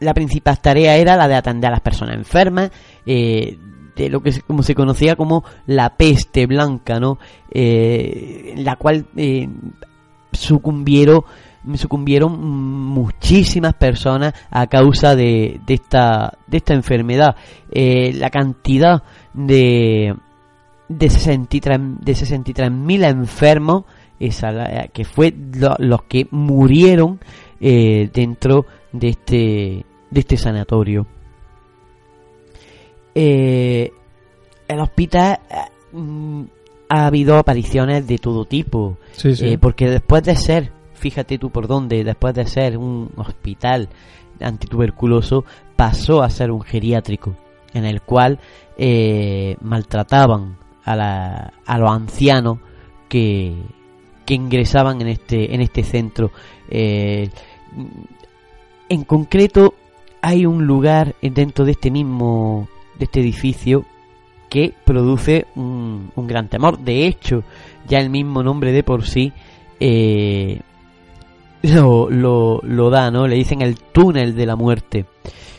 [0.01, 2.71] la principal tarea era la de atender a las personas enfermas,
[3.05, 3.59] eh,
[4.05, 7.19] de lo que se, como se conocía como la peste blanca, ¿no?
[7.51, 9.49] Eh, en la cual eh,
[10.33, 11.23] sucumbieron,
[11.75, 17.37] sucumbieron muchísimas personas a causa de, de esta, de esta enfermedad.
[17.71, 19.03] Eh, la cantidad
[19.35, 20.15] de,
[20.89, 23.85] de 63 de 63.000 enfermos
[24.21, 27.21] esa, que fue lo- los que murieron
[27.61, 31.07] eh, dentro de este de este sanatorio
[33.21, 33.93] Eh,
[34.69, 36.43] el hospital eh, mm,
[36.89, 39.47] ha habido apariciones de todo tipo Sí, sí.
[39.49, 43.89] eh, porque después de ser fíjate tú por dónde después de ser un hospital
[44.41, 45.45] antituberculoso
[45.77, 47.35] pasó a ser un geriátrico
[47.75, 48.39] en el cual
[48.77, 52.59] eh, maltrataban a, la- a los ancianos
[53.09, 53.55] que,
[54.27, 56.31] que ingresaban en este en este centro
[56.71, 57.31] Eh,
[58.89, 59.75] en concreto
[60.21, 62.69] hay un lugar dentro de este mismo
[62.99, 63.85] de este edificio
[64.49, 67.45] que produce un, un gran temor de hecho
[67.87, 69.33] ya el mismo nombre de por sí
[69.81, 70.61] eh,
[71.63, 73.27] lo, lo, lo da, ¿no?
[73.27, 75.07] Le dicen el túnel de la muerte.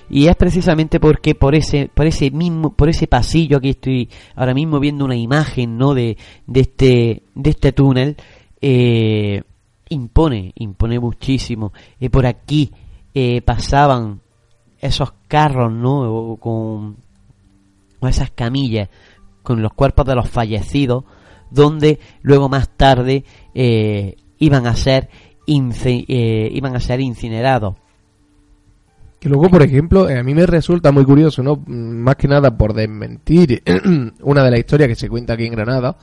[0.10, 4.54] Y es precisamente porque por ese, por ese mismo, por ese pasillo, aquí estoy ahora
[4.54, 5.94] mismo viendo una imagen, ¿no?
[5.94, 6.18] De,
[6.48, 8.16] de este, de este túnel,
[8.60, 9.44] eh,
[9.90, 11.74] impone, impone muchísimo.
[12.00, 12.72] Eh, por aquí
[13.14, 14.22] eh, pasaban
[14.80, 16.38] esos carros, ¿no?
[16.40, 16.98] Con,
[18.00, 18.90] o esas camillas
[19.44, 21.06] con los cuerpos de los fallecidos,
[21.50, 23.24] donde luego más tarde
[23.54, 25.10] eh, iban a ser
[25.48, 27.76] eh, iban a ser incinerados.
[29.20, 31.58] Que luego, por ejemplo, eh, a mí me resulta muy curioso, ¿no?
[31.58, 33.62] Mm, Más que nada por desmentir
[34.22, 35.98] una de las historias que se cuenta aquí en Granada.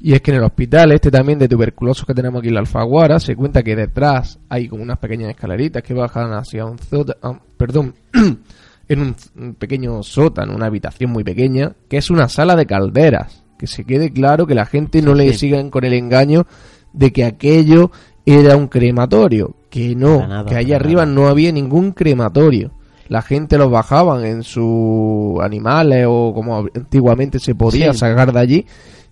[0.00, 2.60] Y es que en el hospital este también de tuberculosos que tenemos aquí en la
[2.60, 7.40] Alfaguara, se cuenta que detrás hay como unas pequeñas escaleritas que bajan hacia un sótano,
[7.56, 7.94] perdón,
[8.88, 9.00] en
[9.36, 13.44] un, pequeño sótano, una habitación muy pequeña, que es una sala de calderas.
[13.58, 15.38] Que se quede claro que la gente no le Sí.
[15.40, 16.46] sigan con el engaño
[16.92, 17.90] de que aquello
[18.24, 19.56] era un crematorio.
[19.68, 21.14] Que no, nada, que allá arriba nada.
[21.14, 22.72] no había ningún crematorio.
[23.08, 27.98] La gente los bajaban en sus animales o como antiguamente se podía Sí.
[28.00, 28.66] sacar de allí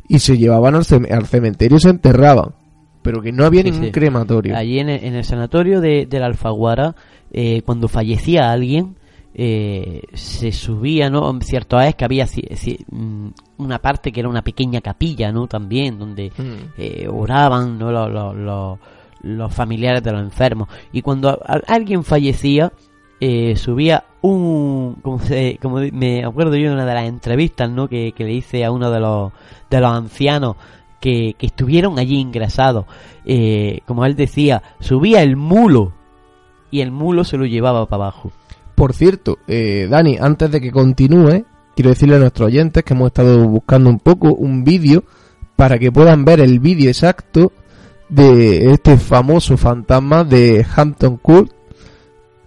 [0.08, 2.54] y se llevaban al, cem- al cementerio y se enterraban.
[3.02, 3.92] Pero que no había Sí, ningún sí.
[3.92, 4.56] crematorio.
[4.56, 6.94] Allí en el, en el sanatorio de, de la Alfaguara,
[7.32, 8.96] eh, cuando fallecía alguien,
[9.38, 11.38] eh, se subía, ¿no?
[11.42, 12.26] Cierto es que había
[12.90, 15.46] mm, una parte que era una pequeña capilla, ¿no?
[15.46, 16.72] También, donde Mm.
[16.78, 17.92] eh, oraban, ¿no?
[17.92, 18.78] Los, los- los-
[19.22, 20.68] los familiares de los enfermos.
[20.92, 22.72] Y cuando alguien fallecía,
[23.20, 27.88] eh, subía un como, se- como me acuerdo yo de una de las entrevistas no
[27.88, 29.32] que, que le hice a uno de los
[29.70, 30.56] de los ancianos
[31.00, 32.84] que, que estuvieron allí ingresados
[33.24, 35.92] eh, como él decía subía el mulo
[36.70, 38.32] y el mulo se lo llevaba para abajo
[38.76, 41.44] Por cierto, eh, Dani, antes de que continúe,
[41.74, 45.02] quiero decirle a nuestros oyentes que hemos estado buscando un poco un vídeo
[45.56, 47.52] para que puedan ver el vídeo exacto
[48.10, 51.50] de este famoso fantasma de Hampton Court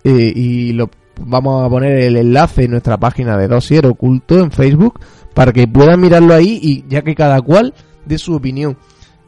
[0.03, 0.89] eh, y lo
[1.26, 4.99] vamos a poner el enlace en nuestra página de Dosier Oculto en Facebook
[5.34, 7.73] para que puedan mirarlo ahí y ya que cada cual
[8.06, 8.77] de su opinión.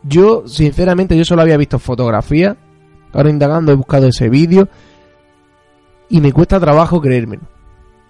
[0.04, 2.58] Yo, sinceramente, yo solo había visto fotografías.
[3.12, 4.70] Ahora indagando he buscado ese vídeo.
[6.12, 7.42] Y me cuesta trabajo creérmelo.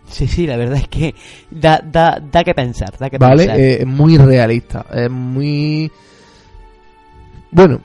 [0.08, 1.16] Sí, sí, la verdad es que
[1.50, 3.44] da, da, da que pensar, da que ¿Vale?
[3.46, 3.60] pensar.
[3.60, 4.86] Eh, es muy realista.
[4.94, 5.90] Es muy...
[7.52, 7.82] Bueno,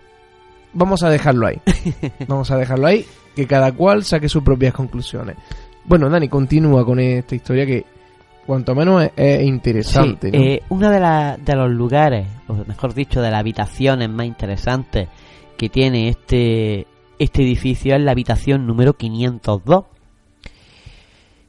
[0.72, 1.60] vamos a dejarlo ahí.
[2.28, 3.05] vamos a dejarlo ahí.
[3.34, 5.36] Que cada cual saque sus propias conclusiones.
[5.84, 7.84] Bueno, Dani, continúa con esta historia que,
[8.47, 10.30] cuanto menos, es, es interesante.
[10.30, 10.43] Sí, ¿no?
[10.43, 15.09] eh, uno de, la- de los lugares, o mejor dicho, de las habitaciones más interesantes
[15.59, 16.86] que tiene este,
[17.18, 19.84] este edificio es la habitación número 502.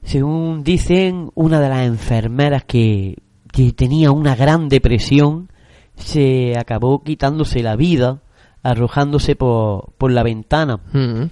[0.07, 3.17] Según dicen, una de las enfermeras que,
[3.51, 5.51] que tenía una gran depresión
[5.97, 8.21] se acabó quitándose la vida
[8.63, 10.79] arrojándose por, por la ventana.
[10.93, 11.23] Mm.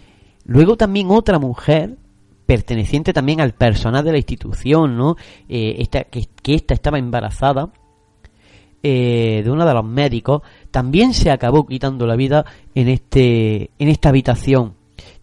[0.43, 1.95] Luego también otra mujer,
[2.45, 5.15] perteneciente también al personal de la institución, ¿no?
[5.47, 7.72] Eh, esta, que, que esta estaba embarazada
[8.84, 10.41] eh, de uno de los médicos,
[10.72, 12.43] también se acabó quitando la vida
[12.76, 14.73] en este, en esta habitación.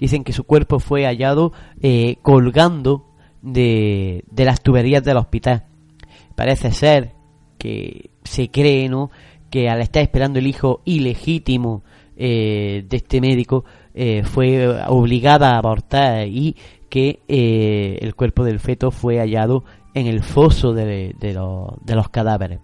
[0.01, 1.53] Dicen que su cuerpo fue hallado
[1.83, 3.12] eh, colgando
[3.43, 5.65] de, de las tuberías del hospital.
[6.35, 7.13] Parece ser
[7.59, 9.11] que se cree, ¿no?
[9.51, 11.83] Que al estar esperando el hijo ilegítimo
[12.17, 13.65] eh, de este médico
[13.95, 16.57] eh, fue obligada a abortar y
[16.89, 19.65] que eh, el cuerpo del feto fue hallado
[19.95, 22.61] en el foso de, de los, de los cadáveres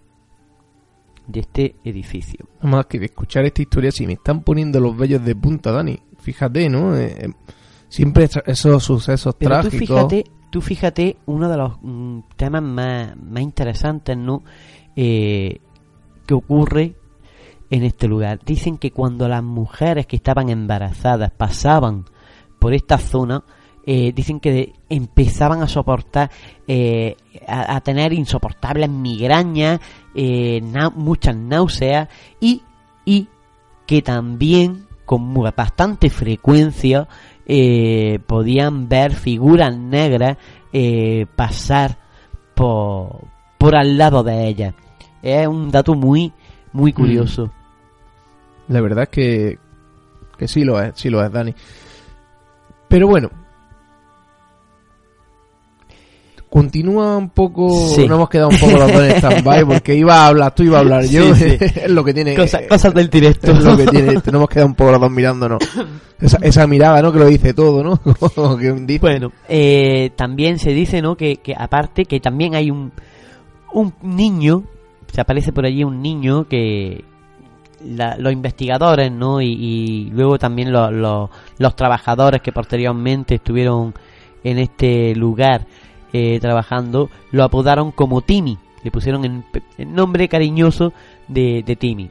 [1.27, 2.45] de este edificio.
[2.61, 5.99] Más que de escuchar esta historia, si me están poniendo los vellos de punta, Dani.
[6.17, 6.97] Fíjate, ¿no?
[6.97, 7.29] Eh,
[7.87, 9.87] siempre es- esos sucesos Pero tú trágicos.
[9.87, 14.43] fíjate, tú fíjate uno de los mm, temas más, más interesantes, ¿no?
[14.95, 15.59] Eh,
[16.25, 16.95] que ocurre
[17.69, 18.39] en este lugar.
[18.45, 22.05] Dicen que cuando las mujeres que estaban embarazadas pasaban
[22.59, 23.43] por esta zona,
[23.85, 26.29] eh, dicen que empezaban a soportar,
[26.67, 27.15] eh,
[27.47, 29.79] a, tener insoportables migrañas,
[30.95, 32.09] muchas náuseas
[32.39, 32.61] y,
[33.05, 33.27] y
[33.87, 37.07] que también con bastante frecuencia
[37.51, 40.37] eh, podían ver figuras negras
[40.71, 41.97] eh, pasar
[42.53, 43.25] por,
[43.57, 44.75] por al lado de ellas.
[45.23, 46.31] Es un dato muy,
[46.71, 47.51] muy curioso.
[48.67, 49.59] La verdad es que,
[50.37, 51.55] que sí lo es, sí lo es, Dani.
[52.87, 53.31] Pero bueno.
[56.49, 57.69] Continúa un poco.
[57.89, 58.07] Sí.
[58.07, 60.77] Nos hemos quedado un poco los dos en stand-by porque iba a hablar tú, iba
[60.77, 61.35] a hablar yo.
[61.35, 61.57] Sí, sí.
[61.83, 62.35] es lo que tiene.
[62.35, 63.51] Cosa- cosas del directo.
[63.51, 64.13] Es lo que tiene.
[64.13, 65.59] Nos hemos quedado un poco los dos mirándonos.
[66.19, 67.13] Esa, esa mirada, ¿no?
[67.13, 67.99] Que lo dice todo, ¿no?
[68.57, 71.15] Que dice- Bueno, eh, también se dice, ¿no?
[71.15, 72.91] Que, que aparte que también hay un,
[73.73, 74.63] un niño,
[75.13, 77.03] se aparece por allí un niño que
[77.85, 79.39] la- los investigadores, ¿no?
[79.39, 83.93] Y, y luego también los, los, los trabajadores que posteriormente estuvieron
[84.43, 85.67] en este lugar
[86.13, 88.57] eh, trabajando, lo apodaron como Timmy.
[88.83, 89.43] Le pusieron el,
[89.77, 90.93] el nombre cariñoso
[91.27, 92.09] de, de Timmy.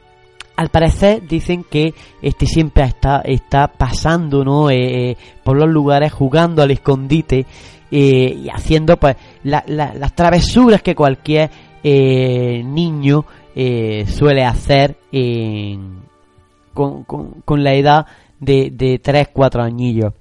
[0.55, 4.69] Al parecer dicen que este siempre está, está pasando ¿no?
[4.69, 7.45] Eh, eh, por los lugares jugando al escondite
[7.91, 11.49] y haciendo pues la- la- las travesuras que cualquier
[11.83, 13.25] niño
[14.07, 14.97] suele hacer
[16.73, 17.03] con-
[17.45, 18.05] con la edad
[18.39, 20.13] de, de 3-4 añillos.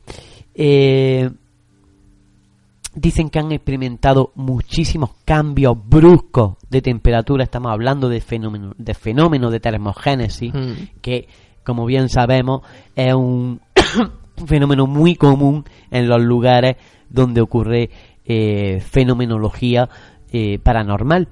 [3.01, 7.45] Dicen que han experimentado muchísimos cambios bruscos de temperatura.
[7.45, 10.73] Estamos hablando de fenómenos de, fenómenos de termogénesis, Mm.
[11.01, 11.29] que,
[11.63, 12.63] como bien sabemos,
[12.97, 13.61] es un
[14.47, 16.77] fenómeno muy común en los lugares
[17.09, 17.91] donde ocurre
[18.25, 19.89] eh, fenomenología
[20.33, 21.29] eh, paranormal.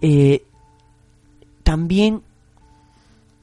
[0.00, 0.42] Eh,
[1.62, 2.20] también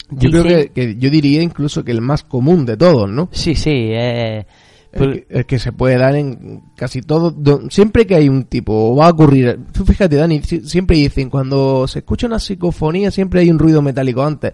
[0.09, 3.29] Yo creo que yo diría incluso que el más común de todos, ¿no?
[3.31, 4.45] sí, sí, eh,
[4.93, 7.31] El que, el que se puede dar en casi todo.
[7.31, 9.59] do- siempre que hay un tipo, o va a ocurrir.
[9.71, 13.81] Tú fíjate, Dani, si- siempre dicen, cuando se escucha una psicofonía, siempre hay un ruido
[13.81, 14.53] metálico antes.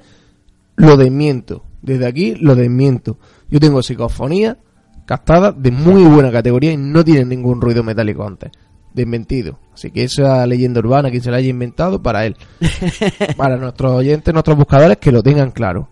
[0.77, 1.65] Lo desmiento.
[1.81, 3.17] Desde aquí lo desmiento.
[3.49, 4.57] Yo tengo psicofonía
[5.05, 8.51] captada de muy buena categoría y no tienen ningún ruido metálico antes.
[8.93, 9.59] Desmentido.
[9.73, 12.35] Así que esa leyenda urbana, quien se la haya inventado, para él.
[13.37, 15.89] para nuestros oyentes, nuestros buscadores, que lo tengan claro.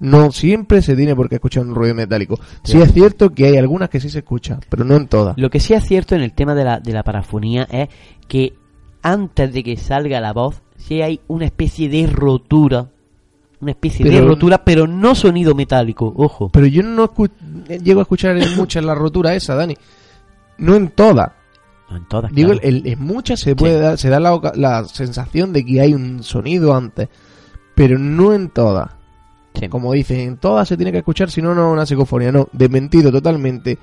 [0.00, 2.38] No siempre se tiene por qué escuchar un ruido metálico.
[2.62, 5.36] Sí es cierto que hay algunas que sí se escucha, pero no en todas.
[5.36, 7.88] Lo que sí es cierto en el tema de la, de la parafonía es
[8.28, 8.54] que
[9.02, 12.88] antes de que salga la voz, sí hay una especie de rotura.
[13.60, 16.48] Una especie de rotura, pero no sonido metálico, ojo.
[16.50, 17.12] Pero yo no
[17.82, 19.76] llego a escuchar en muchas la rotura esa, Dani.
[20.58, 21.32] No en todas.
[21.90, 22.68] No en todas, Digo, claro.
[22.68, 26.22] el- en muchas se puede dar, se da la, la sensación de que hay un
[26.22, 27.08] sonido antes,
[27.74, 28.90] pero no en todas.
[29.68, 32.30] Como dicen, en todas se tiene que escuchar, si no, no una psicofonía.
[32.30, 33.78] No, desmentido totalmente.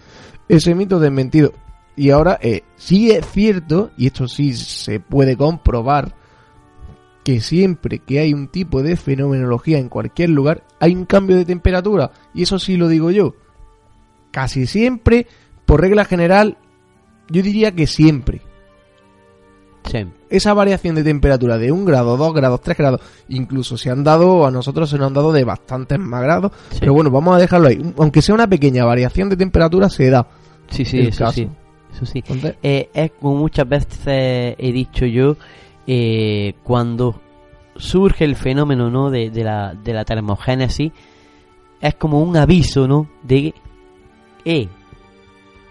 [0.48, 1.52] Ese mito desmentido.
[1.98, 6.16] Y ahora, eh, sí es cierto, y esto sí se puede comprobar,
[7.24, 11.46] que siempre que hay un tipo de fenomenología en cualquier lugar, hay un cambio de
[11.46, 12.12] temperatura.
[12.34, 13.36] Y eso sí lo digo yo.
[14.32, 15.28] Casi siempre,
[15.66, 16.58] por regla general,
[17.30, 18.42] yo diría que siempre.
[19.92, 20.06] Sí.
[20.30, 24.46] Esa variación de temperatura de un grado, dos grados, tres grados, incluso se han dado,
[24.46, 26.52] a nosotros se nos han dado de bastantes más grados.
[26.72, 26.78] Sí.
[26.80, 27.82] Pero bueno, vamos a dejarlo ahí.
[27.98, 30.28] Aunque sea una pequeña variación de temperatura, se da.
[30.70, 31.34] Sí, sí, eso caso.
[31.34, 31.50] sí.
[31.94, 32.20] Eso sí.
[32.20, 33.98] Entonces, Eh, es como muchas veces
[34.58, 35.38] he dicho yo,
[35.88, 37.22] eh, cuando
[37.78, 39.10] surge el fenómeno ¿no?
[39.10, 40.92] de, de la, de la termogénesis,
[41.80, 43.08] es como un aviso ¿no?
[43.24, 43.54] de
[44.46, 44.68] eh,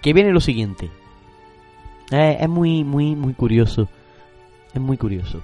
[0.01, 0.91] que viene lo siguiente.
[2.11, 3.89] Eh, es muy, muy, muy curioso.
[4.75, 5.41] Es muy curioso.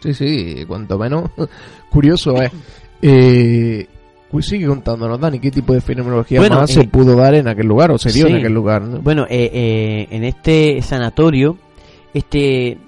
[0.00, 1.30] Sí, sí, cuanto menos
[1.90, 2.50] curioso es.
[3.02, 3.86] Eh,
[4.30, 7.46] pues sigue contándonos, Dani, qué tipo de fenomenología Bueno, más eh, se pudo dar en
[7.48, 8.32] aquel lugar o se dio sí.
[8.32, 8.82] en aquel lugar.
[8.82, 8.98] ¿no?
[9.00, 11.56] Bueno, eh, eh, en este sanatorio,
[12.14, 12.78] este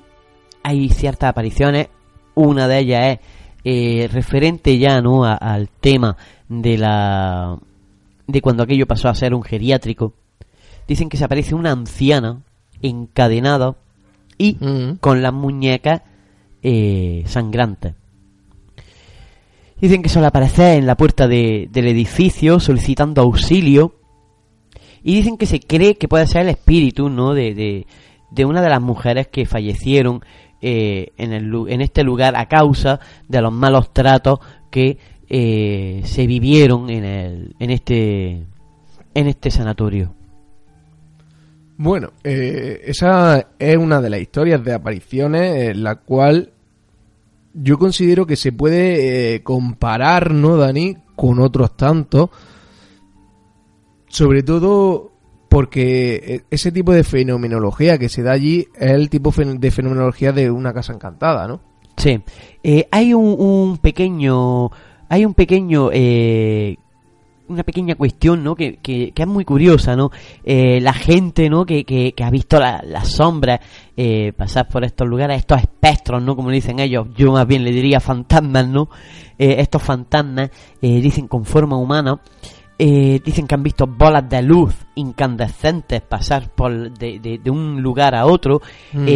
[0.62, 1.88] hay ciertas apariciones.
[2.34, 3.18] Una de ellas es
[3.64, 6.16] eh, referente ya no A- al tema
[6.48, 7.56] de la
[8.26, 10.12] de cuando aquello pasó a ser un geriátrico.
[10.86, 12.40] Dicen que se aparece una anciana
[12.82, 13.74] encadenada
[14.38, 14.56] y
[15.00, 16.02] con las muñecas
[16.62, 17.94] eh, sangrantes.
[19.80, 23.94] Dicen que suele aparecer en la puerta de- del edificio solicitando auxilio.
[25.04, 27.32] Y dicen que se cree que puede ser el espíritu, ¿no?
[27.34, 27.86] De, de,
[28.30, 30.20] de una de las mujeres que fallecieron
[30.60, 32.98] eh, en, el, en este lugar a causa
[33.28, 34.40] de los malos tratos
[34.70, 34.98] que
[35.28, 38.42] eh, se vivieron en, el, en, este,
[39.14, 40.14] en este sanatorio.
[41.80, 46.50] Bueno, eh, esa es una de las historias de apariciones en la cual
[47.54, 50.96] yo considero que se puede eh, comparar, ¿no, Dani?
[51.14, 52.30] Con otros tantos.
[54.08, 55.12] Sobre todo
[55.48, 60.32] porque eh, ese tipo de fenomenología que se da allí es el tipo de fenomenología
[60.32, 61.60] de una casa encantada, ¿no?
[61.96, 62.20] Sí,
[62.64, 64.70] Eh, hay un, pequeño,
[65.08, 65.90] hay un pequeño,
[67.48, 68.54] una pequeña cuestión, ¿no?
[68.54, 70.10] Que, que, que es muy curiosa, ¿no?
[70.44, 71.64] Eh, la gente, ¿no?
[71.66, 73.60] Que, que, que ha visto la- las sombras
[73.96, 76.36] eh, pasar por estos lugares, estos espectros, ¿no?
[76.36, 78.88] Como le dicen ellos, yo más bien le diría fantasmas, ¿no?
[79.38, 80.50] Eh, estos fantasmas
[80.82, 82.20] eh, dicen con forma humana.
[82.80, 87.82] Eh, dicen que han visto bolas de luz incandescentes pasar por de, de- de un
[87.82, 88.62] lugar a otro.
[88.92, 89.06] Mm.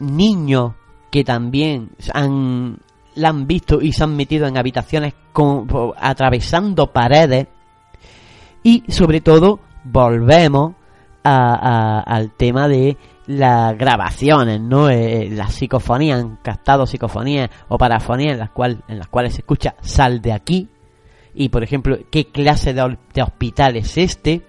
[0.00, 0.72] Niños
[1.10, 2.78] que también han,
[3.14, 5.66] la han visto y se han metido en habitaciones con,
[5.98, 7.46] atravesando paredes.
[8.64, 10.72] Y sobre todo, volvemos
[11.22, 12.96] a- al tema de
[13.26, 14.90] las grabaciones, ¿no?
[14.90, 19.40] Eh, las psicofonías, han captado psicofonías o parafonías en las, cual, en las cuales se
[19.40, 20.68] escucha sal de aquí.
[21.34, 24.42] Y por ejemplo, ¿qué clase de, hospital es este?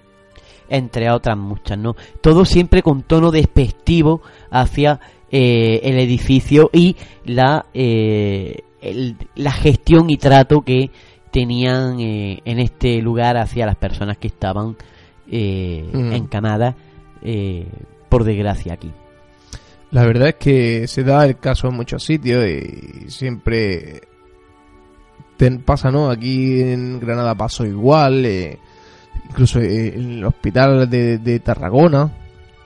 [0.68, 1.96] Entre otras muchas, ¿no?
[2.22, 4.22] Todo siempre con tono despectivo
[4.52, 5.00] hacia
[5.32, 8.64] eh, el edificio y la, eh,
[9.36, 10.92] la gestión y trato que
[11.40, 14.78] tenían eh, en este lugar hacia las personas que estaban
[15.30, 16.14] eh, Mm.
[16.14, 16.76] encamadas,
[17.22, 17.68] eh,
[18.08, 18.90] por desgracia, aquí.
[19.92, 24.02] La verdad es que se da el caso en muchos sitios y siempre
[25.36, 26.10] ten- pasa, ¿no?
[26.10, 28.58] Aquí en Granada pasó igual, eh,
[29.30, 32.12] incluso eh, en el hospital de, de Tarragona,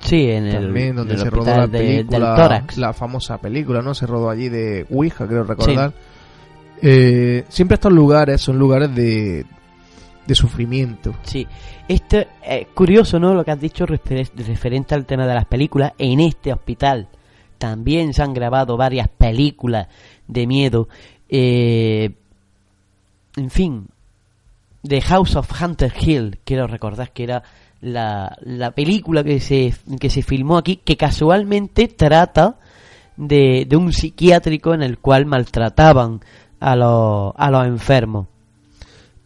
[0.02, 2.78] Sí, en el, también donde el se rodó la de- película, del tórax.
[2.78, 3.94] la famosa película, ¿no?
[3.96, 5.92] Se rodó allí de Ouija, creo recordar.
[6.82, 9.46] Eh, siempre estos lugares son lugares de,
[10.26, 11.16] de sufrimiento.
[11.24, 11.46] Sí,
[11.88, 13.34] esto es curioso, ¿no?
[13.34, 15.94] Lo que has dicho refer- referente al tema de las películas.
[15.98, 17.08] En este hospital
[17.58, 19.88] también se han grabado varias películas
[20.28, 20.88] de miedo.
[21.28, 22.12] Eh,
[23.36, 23.88] en fin,
[24.88, 27.44] The House of Hunter Hill, quiero recordar que era
[27.82, 32.58] la, la película que se, que se filmó aquí, que casualmente trata
[33.18, 36.22] de, de un psiquiátrico en el cual maltrataban
[36.60, 38.28] a los, a los enfermos.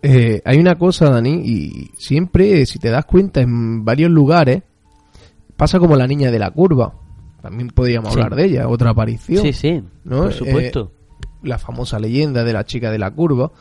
[0.01, 4.61] Eh, hay una cosa, Dani, y siempre, si te das cuenta, en varios lugares
[5.55, 6.93] pasa como la niña de la curva.
[7.41, 8.19] También podríamos Sí.
[8.19, 9.41] hablar de ella, otra aparición.
[9.43, 10.23] Sí, sí, ¿no?
[10.23, 10.91] por supuesto.
[10.93, 13.51] Eh, la famosa leyenda de la chica de la curva,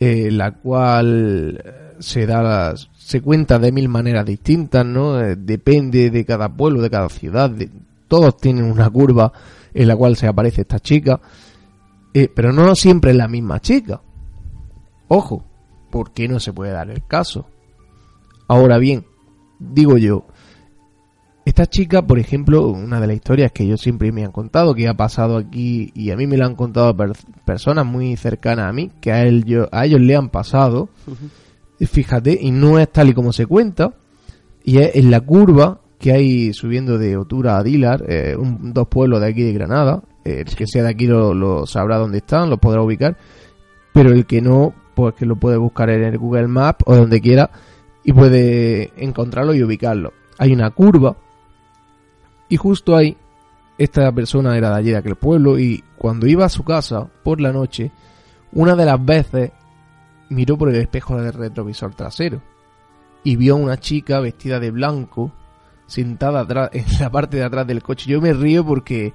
[0.00, 5.20] eh, la cual eh, se da, se cuenta de mil maneras distintas, ¿no?
[5.20, 7.70] Eh, depende de cada pueblo, de cada ciudad, de-
[8.08, 9.32] todos tienen una curva
[9.74, 11.20] en la cual se aparece esta chica,
[12.14, 14.00] eh, pero no siempre es la misma chica.
[15.08, 15.44] Ojo,
[15.90, 17.46] ¿por qué no se puede dar el caso?
[18.48, 19.04] Ahora bien,
[19.58, 20.26] digo yo,
[21.44, 24.86] esta chica, por ejemplo, una de las historias que yo siempre me han contado, que
[24.88, 27.12] ha pasado aquí y a mí me lo han contado per-
[27.44, 30.88] personas muy cercanas a mí, que a, él, yo, a ellos le han pasado,
[31.80, 33.94] fíjate, y no es tal y como se cuenta,
[34.64, 38.88] y es en la curva que hay subiendo de Otura a Dilar, eh, un- dos
[38.88, 40.02] pueblos de aquí de Granada.
[40.24, 43.16] Eh, el que sea de aquí lo, lo sabrá dónde están, los podrá ubicar.
[43.94, 47.20] Pero el que no, pues que lo puede buscar en el Google Maps o donde
[47.20, 47.50] quiera
[48.04, 50.12] y puede encontrarlo y ubicarlo.
[50.38, 51.16] Hay una curva
[52.48, 53.16] y justo ahí
[53.78, 57.40] esta persona era de allí de aquel pueblo y cuando iba a su casa por
[57.40, 57.90] la noche,
[58.52, 59.52] una de las veces
[60.30, 62.42] miró por el espejo del retrovisor trasero
[63.24, 65.32] y vio a una chica vestida de blanco
[65.92, 68.10] sentada atrás en la parte de atrás del coche.
[68.10, 69.12] Yo me río porque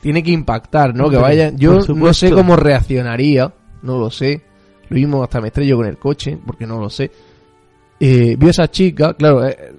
[0.00, 1.04] tiene que impactar, ¿no?
[1.10, 4.42] Que Hombre, vaya, yo no sé cómo reaccionaría, no lo sé.
[4.88, 7.10] Lo mismo hasta me estrello con el coche, porque no lo sé.
[8.02, 9.74] Eh, vio a esa chica, claro, eh,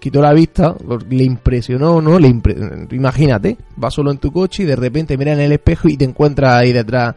[0.00, 0.74] quitó la vista,
[1.10, 2.18] le impresionó, ¿no?
[2.18, 5.86] Le impre- Imagínate, vas solo en tu coche y de repente miras en el espejo
[5.88, 7.14] y te encuentras ahí detrás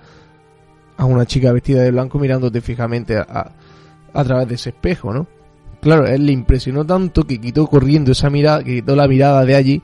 [0.98, 3.52] a una chica vestida de blanco mirándote fijamente a, a-
[4.14, 5.26] a través de ese espejo, ¿no?
[5.82, 9.56] Claro, él le impresionó tanto que quitó corriendo esa mirada, que quitó la mirada de
[9.56, 9.82] allí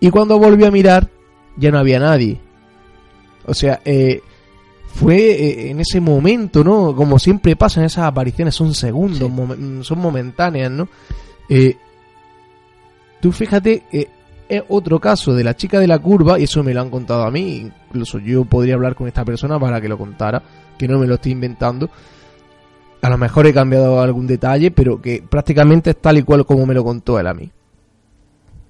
[0.00, 1.08] y cuando volvió a mirar
[1.56, 2.40] ya no había nadie.
[3.46, 4.20] O sea, eh,
[4.94, 6.94] fue eh, en ese momento, ¿no?
[6.96, 10.88] Como siempre pasa en esas apariciones, son segundos, momen- son momentáneas, ¿no?
[11.48, 11.76] Eh,
[13.20, 13.84] tú fíjate,
[14.48, 17.22] es otro caso de la chica de la curva, y eso me lo han contado
[17.22, 20.42] a mí, incluso yo podría hablar con esta persona para que lo contara,
[20.76, 21.88] que no me lo estoy inventando.
[23.02, 26.64] A lo mejor he cambiado algún detalle, pero que prácticamente es tal y cual como
[26.66, 27.50] me lo contó él a mí.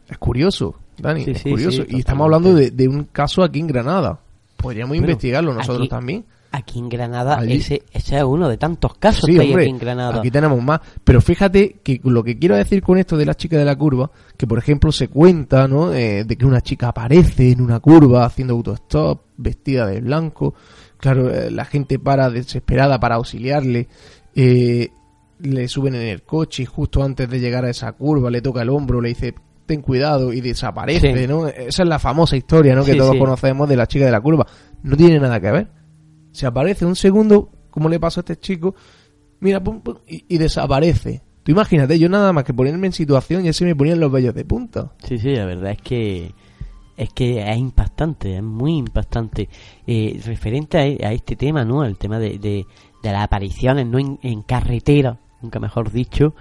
[0.08, 1.82] Es curioso, Dani, Sí, es sí, curioso.
[1.82, 4.18] sí, y estamos hablando de, de un caso aquí en Granada.
[4.56, 6.24] Podríamos Bueno, investigarlo nosotros aquí- también.
[6.54, 7.54] Aquí en Granada, Allí.
[7.54, 10.18] ese, ese es uno de tantos casos que hay hombre, aquí en Granada.
[10.18, 10.80] aquí tenemos más.
[11.02, 14.10] Pero fíjate que lo que quiero decir con esto de la chica de la curva,
[14.36, 15.94] que por ejemplo se cuenta, ¿no?
[15.94, 20.52] Eh, de que una chica aparece en una curva haciendo autostop, vestida de blanco.
[20.98, 23.88] Claro, eh, la gente para desesperada para auxiliarle.
[24.34, 24.88] Eh,
[25.40, 28.62] le suben en el coche y justo antes de llegar a esa curva le toca
[28.62, 29.34] el hombro, le dice
[29.66, 31.26] ten cuidado y desaparece, Sí.
[31.26, 31.48] ¿no?
[31.48, 32.84] Esa es la famosa historia, ¿no?
[32.84, 33.18] Que todos sí.
[33.18, 34.46] conocemos de la chica de la curva.
[34.82, 35.68] No tiene nada que ver.
[36.32, 38.74] Se aparece un segundo, como le pasó a este chico,
[39.40, 41.22] mira, pum, pum, y, y desaparece.
[41.42, 44.34] Tú imagínate, yo nada más que ponerme en situación ya se me ponían los vellos
[44.34, 44.92] de punta.
[45.04, 46.34] Sí, sí, la verdad es que
[46.96, 49.48] es que es impactante, es muy impactante.
[49.86, 51.84] Eh, referente a, a este tema, ¿no?
[51.84, 52.66] El tema de, de,
[53.02, 53.98] de las apariciones, ¿no?
[53.98, 56.34] En, en carretera, nunca mejor dicho.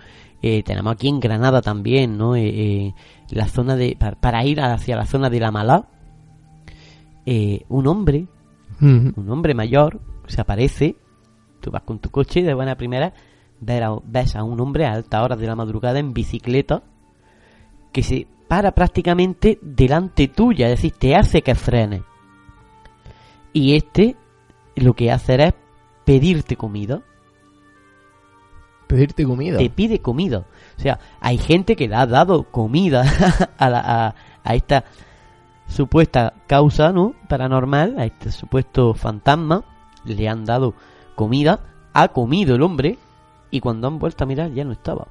[0.44, 2.36] Eh, tenemos aquí en Granada también, ¿no?
[2.36, 2.94] Eh, eh,
[3.30, 5.88] la zona de para, para ir hacia la zona de la Malá,
[7.70, 8.28] un hombre,
[8.82, 10.96] un hombre mayor, se aparece,
[11.60, 13.14] tú vas con tu coche y de buena primera
[13.60, 16.82] ver a- ves a un hombre a altas horas de la madrugada en bicicleta
[17.92, 22.02] que se para prácticamente delante tuya, es decir, te hace que frenes.
[23.54, 24.16] Y este
[24.76, 25.54] lo que hace es
[26.06, 27.02] pedirte comida,
[28.88, 29.58] Pedirte comida.
[29.58, 30.46] te pide comida.
[30.78, 33.04] O sea, hay gente que le ha dado comida
[33.58, 34.84] a, la- a- a esta
[35.68, 39.64] supuesta causa no paranormal, a este supuesto fantasma,
[40.04, 40.74] le han dado
[41.16, 41.60] comida,
[41.94, 42.98] ha comido el hombre
[43.50, 45.08] y cuando han vuelto a mirar ya no estaba.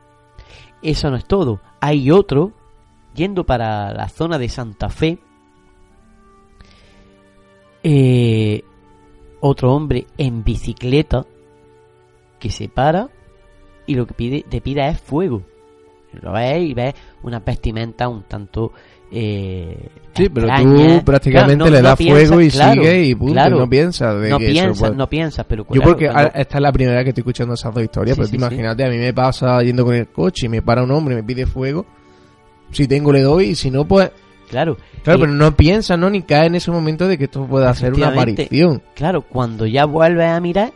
[0.82, 1.60] Eso no es todo.
[1.80, 2.52] Hay otro
[3.14, 5.18] yendo para la zona de Santa Fe.
[7.82, 8.62] eh,
[9.40, 11.24] otro hombre en bicicleta
[12.38, 13.08] que se para
[13.86, 15.42] y lo que pide, te pide es fuego.
[16.20, 18.72] Lo ves y ves una vestimenta un tanto.
[19.12, 23.04] Eh, Sí, pero tú prácticamente Claro, no- le no das piensas, fuego y claro, sigue
[23.06, 23.32] y punto.
[23.32, 23.56] claro.
[23.56, 26.30] y no piensas de no que eso piensas, puede- no piensas, pero Yo porque cuando-
[26.34, 28.36] esta es la primera vez que estoy escuchando esas dos historias, Sí, pero sí.
[28.36, 31.16] imagínate, a mí me pasa yendo con el coche y me para un hombre y
[31.16, 31.86] me pide fuego.
[32.70, 34.10] Si tengo le doy y si no pues...
[34.51, 36.10] Claro, Claro, y- pero no piensas, ¿no?
[36.10, 38.82] Ni cae en ese momento de que esto pueda ser una aparición.
[38.94, 40.72] claro, cuando ya vuelves a mirar,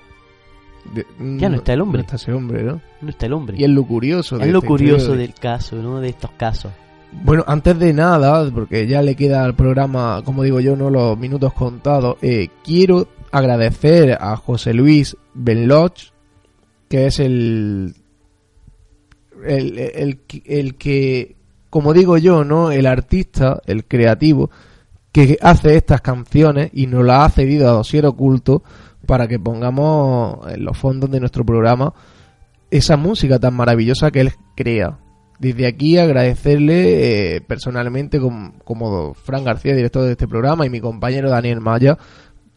[0.94, 1.06] De-
[1.38, 1.98] Ya no está el hombre.
[1.98, 2.80] No está ese hombre, ¿no?
[3.00, 3.56] no está el hombre.
[3.58, 4.36] Y es lo curioso.
[4.38, 5.98] de es lo esta curioso de- del caso, ¿no?
[6.00, 6.72] De estos casos.
[7.24, 11.16] Bueno, antes de nada, porque ya le queda al programa, como digo yo, no los
[11.18, 16.10] minutos contados, eh, quiero agradecer a José Luis Benloch,
[16.88, 17.94] que es el,
[19.44, 21.36] el, el, el que,
[21.74, 24.48] como digo yo, no, el artista, el creativo,
[25.10, 28.62] que hace estas canciones y nos las ha cedido a Dosier Oculto
[29.08, 31.92] para que pongamos en los fondos de nuestro programa
[32.70, 35.00] esa música tan maravillosa que él crea.
[35.40, 40.80] Desde aquí agradecerle eh, personalmente com- como Fran García, director de este programa, y mi
[40.80, 41.98] compañero Daniel Maya,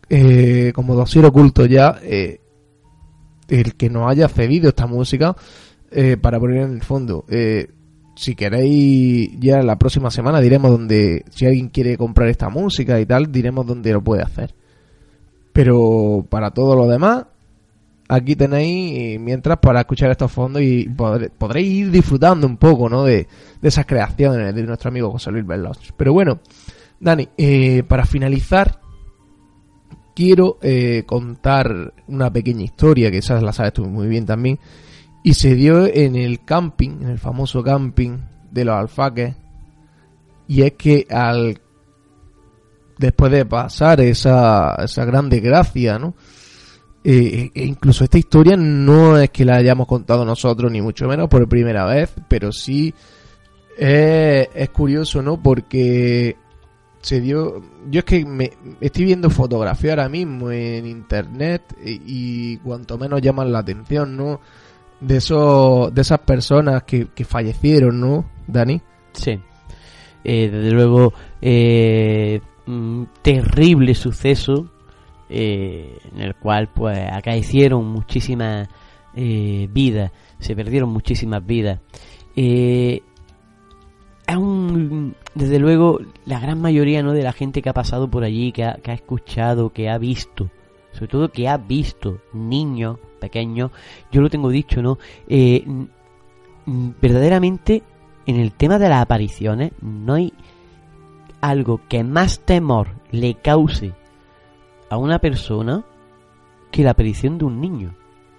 [0.10, 2.40] eh, como dosier oculto ya, eh,
[3.50, 5.36] el que nos haya cedido esta música
[5.90, 7.26] eh, para poner en el fondo.
[8.18, 13.06] Si queréis, ya la próxima semana diremos donde, si alguien quiere comprar esta música y
[13.06, 14.56] tal, diremos dónde lo puede hacer.
[15.54, 17.26] Pero para todo lo demás,
[18.10, 22.90] aquí tenéis eh, mientras para escuchar estos fondos y podré- podréis ir disfrutando un poco,
[22.90, 23.04] ¿no?
[23.04, 23.28] De,
[23.62, 25.78] de esas creaciones de nuestro amigo José Luis Veloz.
[25.96, 26.40] Pero bueno,
[27.00, 28.80] Dani, eh, para finalizar,
[30.16, 34.58] quiero eh, contar una pequeña historia, que esa la sabes tú muy bien también,
[35.28, 38.18] y se dio en el camping, en el famoso camping
[38.50, 39.36] de los alfaques,
[40.48, 41.60] y es que al
[42.98, 46.16] después de pasar esa, esa gran desgracia, ¿no?
[47.04, 51.28] Eh, e incluso esta historia no es que la hayamos contado nosotros, ni mucho menos
[51.28, 52.94] por primera vez, pero sí
[53.78, 55.44] es, curioso, ¿no?
[55.44, 56.38] Porque
[57.02, 57.62] se dio.
[57.92, 63.22] Yo es que me estoy viendo fotografía ahora mismo en internet y, y cuanto menos
[63.22, 64.40] llaman la atención, ¿no?
[65.00, 68.82] De, esos, de esas personas que, que fallecieron, ¿no, Dani?
[69.14, 69.40] Sí.
[70.24, 74.72] Eh, desde luego, eh, mm, terrible suceso
[75.30, 78.70] eh, en el cual pues acaecieron muchísimas
[79.14, 81.82] eh, vidas, se perdieron muchísimas vidas.
[82.36, 83.02] Eh,
[84.26, 87.14] aún, desde luego, la gran mayoría ¿no?
[87.14, 89.98] de la gente que ha pasado por allí, que ha, que ha escuchado, que ha
[89.98, 90.50] visto,
[90.98, 93.72] sobre todo que ha visto niños pequeños,
[94.12, 94.98] yo lo tengo dicho, ¿no?
[95.28, 95.64] Eh,
[96.66, 97.84] verdaderamente,
[98.26, 100.34] en el tema de las apariciones, no hay
[101.40, 103.94] algo que más temor le cause
[104.90, 105.86] a una persona
[106.72, 107.96] que la aparición de un niño.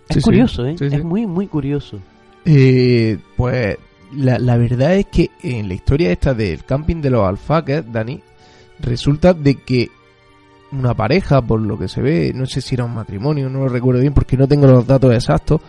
[0.09, 0.23] Es sí.
[0.23, 0.77] curioso, ¿eh?
[0.77, 0.97] Sí, sí.
[0.97, 2.01] Es muy, muy curioso.
[2.45, 3.79] Eh, pues
[4.17, 8.21] la, la verdad es que en la historia esta del camping de los alfaques, Dani,
[8.81, 9.91] resulta de que
[10.73, 13.69] una pareja, por lo que se ve, no sé si era un matrimonio, no lo
[13.69, 15.61] recuerdo bien porque no tengo los datos exactos,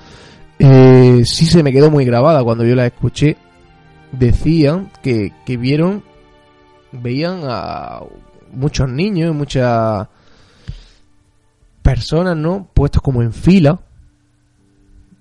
[0.60, 3.38] eh, sí se me quedó muy grabada cuando yo la escuché.
[4.12, 6.04] Decían que, que vieron,
[6.92, 8.02] veían a
[8.52, 10.08] muchos niños, muchas
[11.82, 12.68] personas, ¿no?
[12.74, 13.80] Puestos como en fila,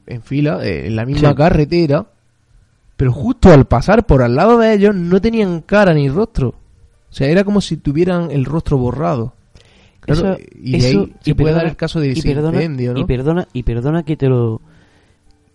[0.07, 1.35] en fila, eh, en la misma Sí.
[1.37, 2.07] carretera,
[2.97, 6.49] pero justo al pasar por al lado de ellos no tenían cara ni rostro.
[7.11, 9.35] O sea, era como si tuvieran el rostro borrado.
[10.15, 12.11] Claro, Eso- y de eso- ahí se y puede dar perdona- el caso de y
[12.13, 13.01] ese perdona, incendio, ¿no?
[13.01, 14.61] y perdona y perdona que te lo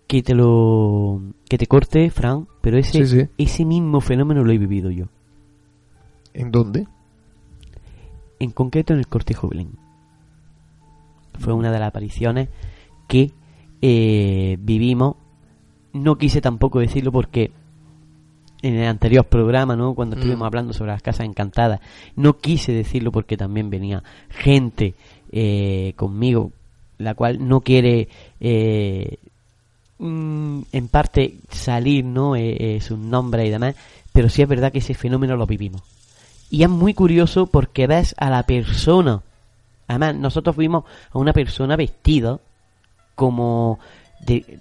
[0.07, 3.27] que te lo que te corte Fran pero ese Sí, sí.
[3.38, 5.05] ese mismo fenómeno lo he vivido yo
[6.34, 6.88] ¿En dónde?
[8.39, 9.69] en concreto en el cortejo Belén
[11.39, 12.49] fue una de las apariciones
[13.07, 13.31] que
[13.81, 15.15] eh, vivimos
[15.93, 17.51] no quise tampoco decirlo porque
[18.64, 19.94] en el anterior programa, ¿no?
[19.94, 20.45] Cuando estuvimos Mm.
[20.45, 21.81] hablando sobre las casas encantadas,
[22.15, 24.95] no quise decirlo porque también venía gente
[25.35, 26.52] eh, conmigo,
[26.99, 28.07] la cual no quiere,
[28.40, 29.18] eh,
[29.99, 32.35] mm, en parte, salir, ¿no?
[32.35, 33.76] Eh, eh, sus nombres y demás,
[34.11, 35.81] pero sí es verdad que ese fenómeno lo vivimos.
[36.49, 39.22] Y es muy curioso porque ves a la persona,
[39.88, 42.40] además nosotros vimos a una persona vestida
[43.15, 43.80] como
[44.22, 44.60] de,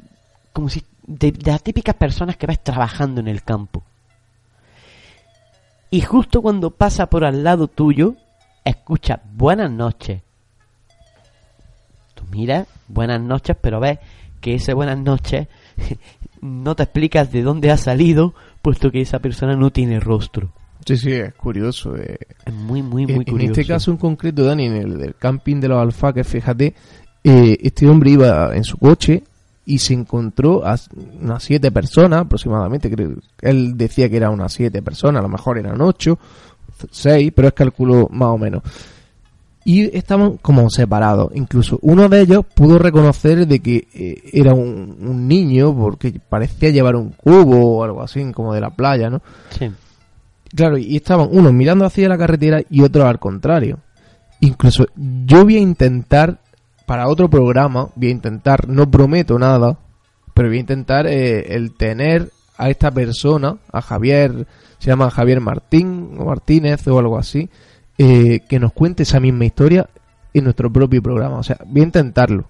[0.54, 3.82] como si de, de las típicas personas que ves trabajando en el campo.
[5.92, 8.14] Y justo cuando pasa por al lado tuyo,
[8.64, 10.22] escucha buenas noches.
[12.14, 13.98] Tú miras, buenas noches, pero ves
[14.40, 15.48] que ese buenas noches
[16.40, 20.50] no te explicas de dónde ha salido, puesto que esa persona no tiene rostro.
[20.86, 21.94] Sí, sí, es curioso.
[21.96, 22.16] eh.
[22.46, 23.60] Es muy, muy, muy en, en curioso.
[23.60, 26.74] este caso en concreto, Dani, en el del camping de los alfaques, fíjate,
[27.22, 29.22] eh, este hombre iba en su coche
[29.64, 30.76] y se encontró a
[31.20, 32.90] unas siete personas aproximadamente.
[32.90, 36.18] Creo, él decía que eran unas siete personas, a lo mejor eran ocho,
[36.90, 38.62] seis, pero es cálculo más o menos.
[39.64, 41.30] Y estaban como separados.
[41.34, 46.70] Incluso uno de ellos pudo reconocer de que eh, era un, un niño porque parecía
[46.70, 49.22] llevar un cubo o algo así, como de la playa, ¿no?
[49.56, 49.70] Sí.
[50.54, 53.78] Claro, y estaban unos mirando hacia la carretera y otros al contrario.
[54.40, 56.40] Incluso yo voy a intentar,
[56.92, 59.78] para otro programa, voy a intentar, no prometo nada,
[60.34, 64.46] pero voy a intentar eh, el tener a esta persona, a Javier,
[64.78, 67.48] se llama Javier Martín o Martínez o algo así,
[67.96, 69.88] eh, que nos cuente esa misma historia
[70.34, 71.38] en nuestro propio programa.
[71.38, 72.44] O sea, voy a intentarlo,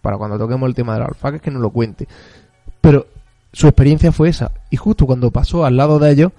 [0.00, 2.06] para cuando toquemos el tema de los alfaques que nos lo cuente.
[2.80, 3.08] Pero
[3.52, 6.32] su experiencia fue esa, y justo cuando pasó al lado de ellos,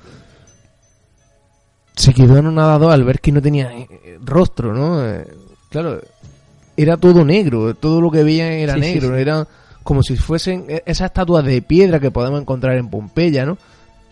[1.93, 5.05] se quedó anonadado al ver que no tenía eh, rostro, ¿no?
[5.05, 5.27] Eh,
[5.69, 5.99] claro,
[6.77, 9.21] era todo negro, todo lo que veían era Sí, negro, sí.
[9.21, 9.47] era
[9.83, 13.57] como si fuesen eh, esas estatuas de piedra que podemos encontrar en Pompeya, ¿no?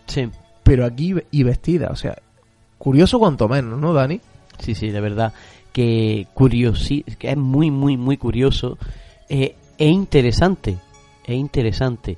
[0.06, 0.28] Sí.
[0.62, 2.16] Pero aquí y vestida, o sea,
[2.76, 4.20] curioso cuanto menos, ¿no, Dani?
[4.58, 5.32] Sí, sí, de verdad
[5.72, 8.78] que curiosi que es muy, muy, muy curioso
[9.28, 10.78] eh, e interesante,
[11.26, 12.16] e interesante.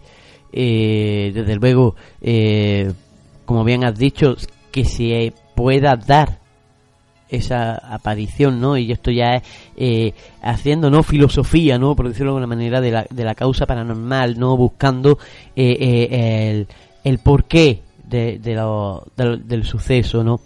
[0.52, 2.92] Eh, desde luego, eh,
[3.44, 4.36] como bien has dicho,
[4.70, 6.38] que se pueda dar
[7.30, 8.76] esa aparición, ¿no?
[8.76, 9.42] Y esto ya es
[9.76, 11.02] eh, haciendo, ¿no?
[11.02, 11.94] Filosofía, ¿no?
[11.96, 14.56] Por decirlo de alguna manera, de la, de la causa paranormal, ¿no?
[14.56, 15.18] Buscando
[15.56, 16.68] eh, eh, el,
[17.05, 20.40] el porqué de, de lo- del- del suceso, ¿no?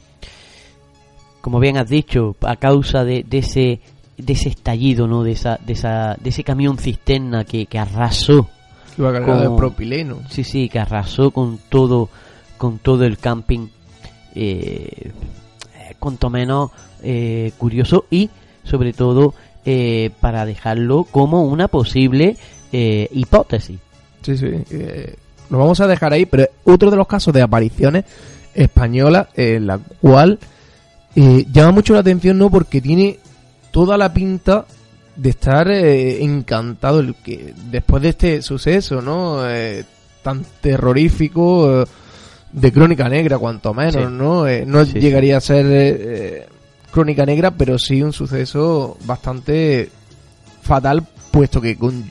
[1.41, 3.81] Como bien has dicho, a causa de, de ese
[4.19, 5.25] de ese estallido, ¿no?
[5.25, 8.49] De esa de esa de ese camión cisterna que, que arrasó
[8.97, 10.19] Iba cargado Como- de propileno.
[10.29, 12.09] Sí, sí, que arrasó con todo,
[12.59, 13.69] con todo el camping,
[14.35, 15.11] eh,
[16.03, 16.73] cuanto menos
[17.03, 18.29] eh, curioso y,
[18.65, 19.35] sobre todo,
[19.65, 22.37] eh, para dejarlo como una posible
[22.73, 23.79] eh, hipótesis.
[24.23, 24.47] Sí, sí.
[24.71, 25.15] eh,
[25.49, 28.05] lo vamos a dejar ahí, pero otro de los casos de apariciones
[28.55, 30.41] españolas en la cual
[31.15, 32.51] eh, llama mucho la atención, ¿no?
[32.51, 33.19] Porque tiene
[33.71, 34.67] toda la pinta
[35.15, 39.39] de estar eh, encantado el que después de este suceso, ¿no?
[40.23, 41.85] Tan terrorífico
[42.53, 44.01] de crónica negra, cuanto menos, Sí.
[44.11, 44.47] ¿no?
[44.47, 46.47] Eh, no Sí, llegaría a ser eh, eh,
[46.91, 49.91] crónica negra, pero sí un suceso bastante
[50.63, 52.11] fatal, puesto que con,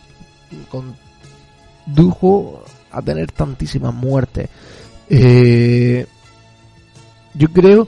[1.85, 4.49] condujo a tener tantísimas muertes.
[5.09, 6.05] Eh,
[7.34, 7.88] yo creo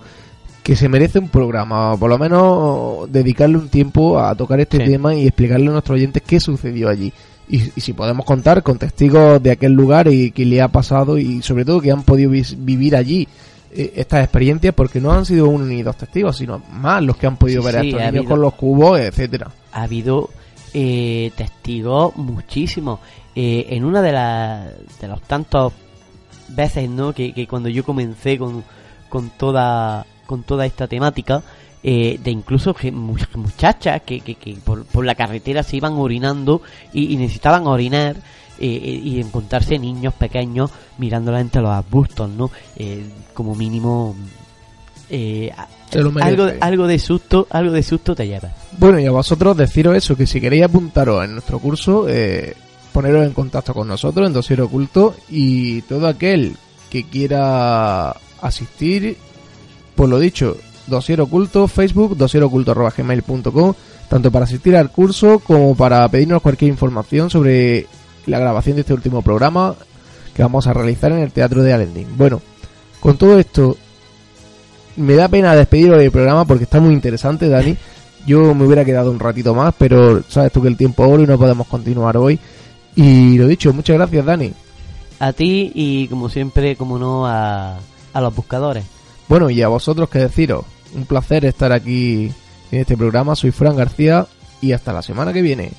[0.62, 5.14] que se merece un programa, por lo menos dedicarle un tiempo a tocar este tema
[5.14, 7.12] y explicarle a nuestros oyentes qué sucedió allí.
[7.48, 11.18] Y, y si podemos contar con testigos de aquel lugar y qué le ha pasado
[11.18, 13.28] y sobre todo que han podido vivir allí
[13.76, 17.28] eh, estas experiencias porque no han sido uno ni dos testigos, sino más los que
[17.28, 19.52] han podido Sí, ver a estos niños con los cubos, etcétera.
[19.72, 20.30] Ha habido
[20.74, 23.00] eh, testigos muchísimos.
[23.36, 24.68] Eh, en una de, las
[25.02, 25.74] de los tantos
[26.50, 27.14] veces, ¿no?
[27.14, 28.64] Que, que cuando yo comencé con,
[29.10, 31.44] con toda con toda esta temática,
[31.84, 32.76] eh, de incluso
[33.36, 36.62] muchachas que, que, que por, por la carretera se iban orinando
[36.94, 38.16] y, y necesitaban orinar
[38.60, 42.50] eh, eh, y encontrarse niños pequeños mirándola entre los arbustos, ¿no?
[42.78, 43.04] Eh,
[43.34, 44.16] como mínimo
[45.10, 45.52] eh,
[45.92, 48.52] algo, algo de susto, algo de susto te llevas.
[48.80, 52.56] Bueno, y a vosotros deciros eso, que si queréis apuntaros en nuestro curso, eh,
[52.92, 56.56] poneros en contacto con nosotros en Dosier Oculto y todo aquel
[56.90, 59.18] que quiera asistir,
[59.96, 60.58] pues lo dicho,
[60.88, 63.74] Dosier Oculto, Facebook, dosieroculto.gmail.com,
[64.10, 67.88] tanto para asistir al curso como para pedirnos cualquier información sobre
[68.26, 69.76] la grabación de este último programa
[70.34, 72.08] que vamos a realizar en el Teatro de Alendín.
[72.18, 72.42] Bueno,
[73.00, 73.78] con todo esto,
[74.96, 77.76] me da pena despedirlo del programa porque está muy interesante, Dani.
[78.26, 81.28] Yo me hubiera quedado un ratito más, pero sabes tú que el tiempo oro y
[81.28, 82.40] no podemos continuar hoy.
[82.96, 84.54] Y lo dicho, muchas gracias, Dani.
[85.20, 87.78] A ti y como siempre, como no, a,
[88.14, 88.86] a los buscadores.
[89.28, 92.32] Bueno, y a vosotros que deciros, un placer estar aquí
[92.72, 93.36] en este programa.
[93.36, 94.28] Soy Fran García
[94.62, 95.72] y hasta la semana que viene.